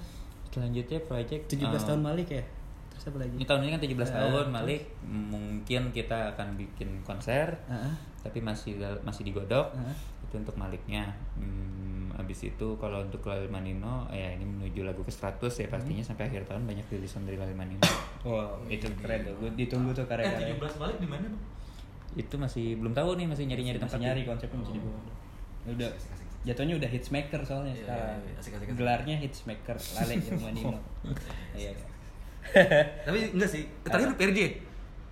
selanjutnya 0.51 0.99
project 1.01 1.43
17 1.47 1.63
eh, 1.63 1.83
tahun 1.87 2.03
Malik 2.03 2.29
ya. 2.29 2.43
Terus 2.91 3.05
apa 3.07 3.19
lagi? 3.23 3.33
ini 3.33 3.47
tahun 3.47 3.61
ini 3.63 3.71
kan 3.71 3.81
17 3.81 3.95
Eh, 3.95 4.11
tahun 4.11 4.47
Malik 4.51 4.83
mungkin 5.07 5.83
kita 5.91 6.35
akan 6.35 6.59
bikin 6.59 6.89
konser 7.01 7.55
Heeh. 7.65 7.95
tapi 8.21 8.39
masih 8.41 8.75
masih 9.01 9.23
digodok 9.23 9.71
Heeh. 9.73 9.97
itu 10.27 10.35
untuk 10.37 10.55
Maliknya 10.55 11.07
hmm, 11.35 12.19
abis 12.19 12.51
itu 12.51 12.69
kalau 12.77 13.01
untuk 13.01 13.23
Lali 13.25 13.47
Manino 13.47 14.05
ya 14.11 14.31
ini 14.31 14.43
menuju 14.43 14.83
lagu 14.83 15.01
ke 15.01 15.09
100 15.09 15.39
ya 15.41 15.67
pastinya 15.69 16.03
sampai 16.03 16.27
akhir 16.27 16.45
tahun 16.45 16.67
banyak 16.67 16.85
rilisan 16.89 17.23
dari 17.23 17.35
Lali 17.35 17.55
Manino 17.55 17.87
Wow, 18.21 18.61
itu 18.69 18.85
keren 19.01 19.25
tuh. 19.25 19.33
Gue 19.39 19.51
ditunggu 19.57 19.91
tuh 19.91 20.05
Eh 20.05 20.09
karya-karya. 20.11 20.53
17 20.53 20.77
balik 20.77 20.99
di 20.99 21.07
mana 21.07 21.25
bang? 21.25 21.45
itu 22.11 22.35
masih 22.35 22.75
belum 22.77 22.91
tahu 22.91 23.15
nih 23.15 23.25
masih 23.25 23.47
nyari-nyari 23.47 23.79
masih 23.79 23.87
tempat 23.87 24.03
nyari 24.03 24.23
konsepnya 24.27 24.59
masih 24.61 24.75
dibawa. 24.77 24.99
Udah 25.65 25.91
jatuhnya 26.43 26.75
udah 26.75 26.89
hitsmaker 26.89 27.41
soalnya 27.43 27.73
Iya, 27.73 27.83
sekarang. 27.83 28.17
iya, 28.19 28.33
asik, 28.35 28.53
asik, 28.53 28.67
asik. 28.67 28.77
Gelarnya 28.77 29.17
hitsmaker, 29.19 29.77
Lale 29.77 30.15
Ilmanino. 30.19 30.79
Iya. 31.61 31.73
Tapi 33.07 33.19
enggak 33.31 33.51
sih, 33.51 33.63
terakhir 33.83 34.17
PRJ 34.17 34.39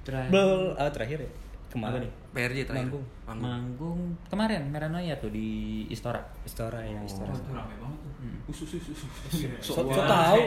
Terakhir- 0.01 0.33
Bel, 0.33 0.53
ah, 0.74 0.89
terakhir 0.89 1.18
ya. 1.20 1.31
Kemarin. 1.68 2.09
PRJ 2.31 2.64
terakhir 2.64 2.89
Manggung. 2.89 3.05
manggung 3.29 4.01
kemarin 4.24 4.62
Meranoia 4.66 5.12
tuh 5.14 5.29
di 5.29 5.49
Istora 5.87 6.16
Istora 6.41 6.81
ya, 6.81 6.97
Istora. 6.99 7.29
Itu 7.29 7.53
rame 7.53 7.76
banget 7.76 7.99
tuh. 8.01 8.12
Usus 8.49 8.70
usus 8.74 8.97
usus 8.97 9.53
So, 9.61 9.76
so 9.76 9.81
Wah, 9.85 10.01
tahu 10.01 10.41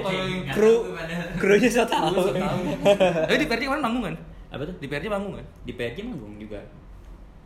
kru 0.49 0.97
krunya 1.37 1.69
so 1.69 1.85
tahu. 1.85 2.33
Tapi 2.33 3.37
di 3.37 3.45
PRJ 3.45 3.63
kemarin 3.63 3.83
manggung 3.83 4.03
kan? 4.03 4.17
apa 4.49 4.65
tuh 4.65 4.75
Di 4.75 4.89
PRJ 4.89 5.07
manggung 5.07 5.37
kan? 5.37 5.45
di 5.61 5.71
PRJ 5.71 5.97
manggung 6.03 6.35
juga 6.35 6.57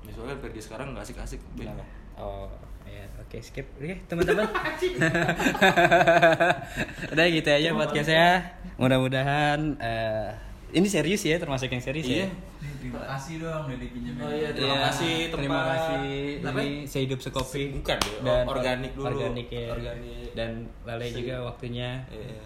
Ya, 0.01 0.11
soalnya 0.11 0.39
PRJ 0.39 0.57
sekarang 0.63 0.95
nggak 0.95 1.03
asik-asik? 1.03 1.43
Oh, 2.15 2.47
ya, 2.95 3.05
oke 3.17 3.37
skip. 3.39 3.65
Oke, 3.75 3.95
teman-teman. 4.05 4.45
Udah 7.11 7.25
gitu 7.27 7.49
aja 7.49 7.69
podcastnya. 7.71 8.27
Mudah-mudahan 8.75 9.59
eh, 9.77 10.27
ini 10.71 10.85
serius 10.85 11.21
ya, 11.21 11.35
termasuk 11.35 11.67
yang 11.67 11.79
serius 11.79 12.05
Iya. 12.05 12.21
ya. 12.21 12.27
Terima 12.79 13.01
kasih 13.07 13.33
dong 13.39 13.61
udah 13.65 13.77
dipinjemin. 13.77 14.19
Oh 14.19 14.29
iya, 14.29 14.49
terima 14.51 14.77
kasih 14.83 15.13
terima 15.29 15.57
tempat. 15.57 15.73
kasih. 15.73 16.13
Apa? 16.43 16.59
Ini 16.59 16.69
sehidup 16.85 17.19
sekopi. 17.19 17.61
Bukan, 17.73 17.97
ya. 17.97 18.17
dan 18.21 18.43
Organik 18.45 18.91
dulu. 18.93 19.05
Organik 19.07 19.47
ya. 19.49 19.65
Organik. 19.69 20.27
Dan 20.31 20.49
Lale 20.83 21.05
Se- 21.05 21.13
juga 21.15 21.35
waktunya 21.43 21.89
Iya. 22.07 22.39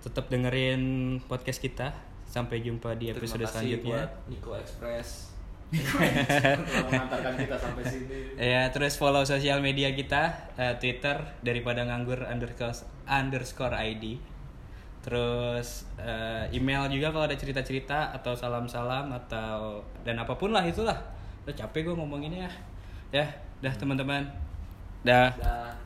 tetap 0.00 0.24
dengerin 0.26 0.82
podcast 1.22 1.58
kita. 1.58 1.88
Sampai 2.24 2.60
jumpa 2.60 2.92
di 2.94 3.08
episode 3.08 3.40
Terima 3.40 3.46
kasih 3.46 3.58
selanjutnya. 3.78 4.00
buat 4.00 4.10
Nico 4.26 4.50
Express 4.56 5.08
mengantarkan 5.72 7.34
kita 7.38 7.56
sampai 7.56 7.84
sini. 7.86 8.36
Ya, 8.36 8.68
terus 8.70 8.98
follow 8.98 9.22
sosial 9.26 9.62
media 9.64 9.90
kita, 9.94 10.52
eh, 10.58 10.74
Twitter 10.78 11.16
daripada 11.40 11.86
nganggur 11.86 12.22
underscore 12.26 12.84
underscore 13.08 13.74
ID. 13.74 14.18
Terus 15.04 15.84
eh, 16.00 16.48
email 16.56 16.88
juga 16.88 17.12
kalau 17.12 17.28
ada 17.28 17.36
cerita-cerita 17.36 18.14
atau 18.16 18.32
salam-salam 18.32 19.12
atau 19.12 19.84
dan 20.06 20.16
apa 20.16 20.32
pun 20.36 20.54
lah 20.54 20.64
itulah. 20.64 20.96
Udah 21.44 21.54
capek 21.54 21.92
gue 21.92 21.94
ngomonginnya 21.94 22.48
ya. 22.48 22.52
Ya, 23.22 23.26
dah 23.60 23.74
teman-teman. 23.76 24.24
Dah. 25.04 25.30
Dah. 25.36 25.83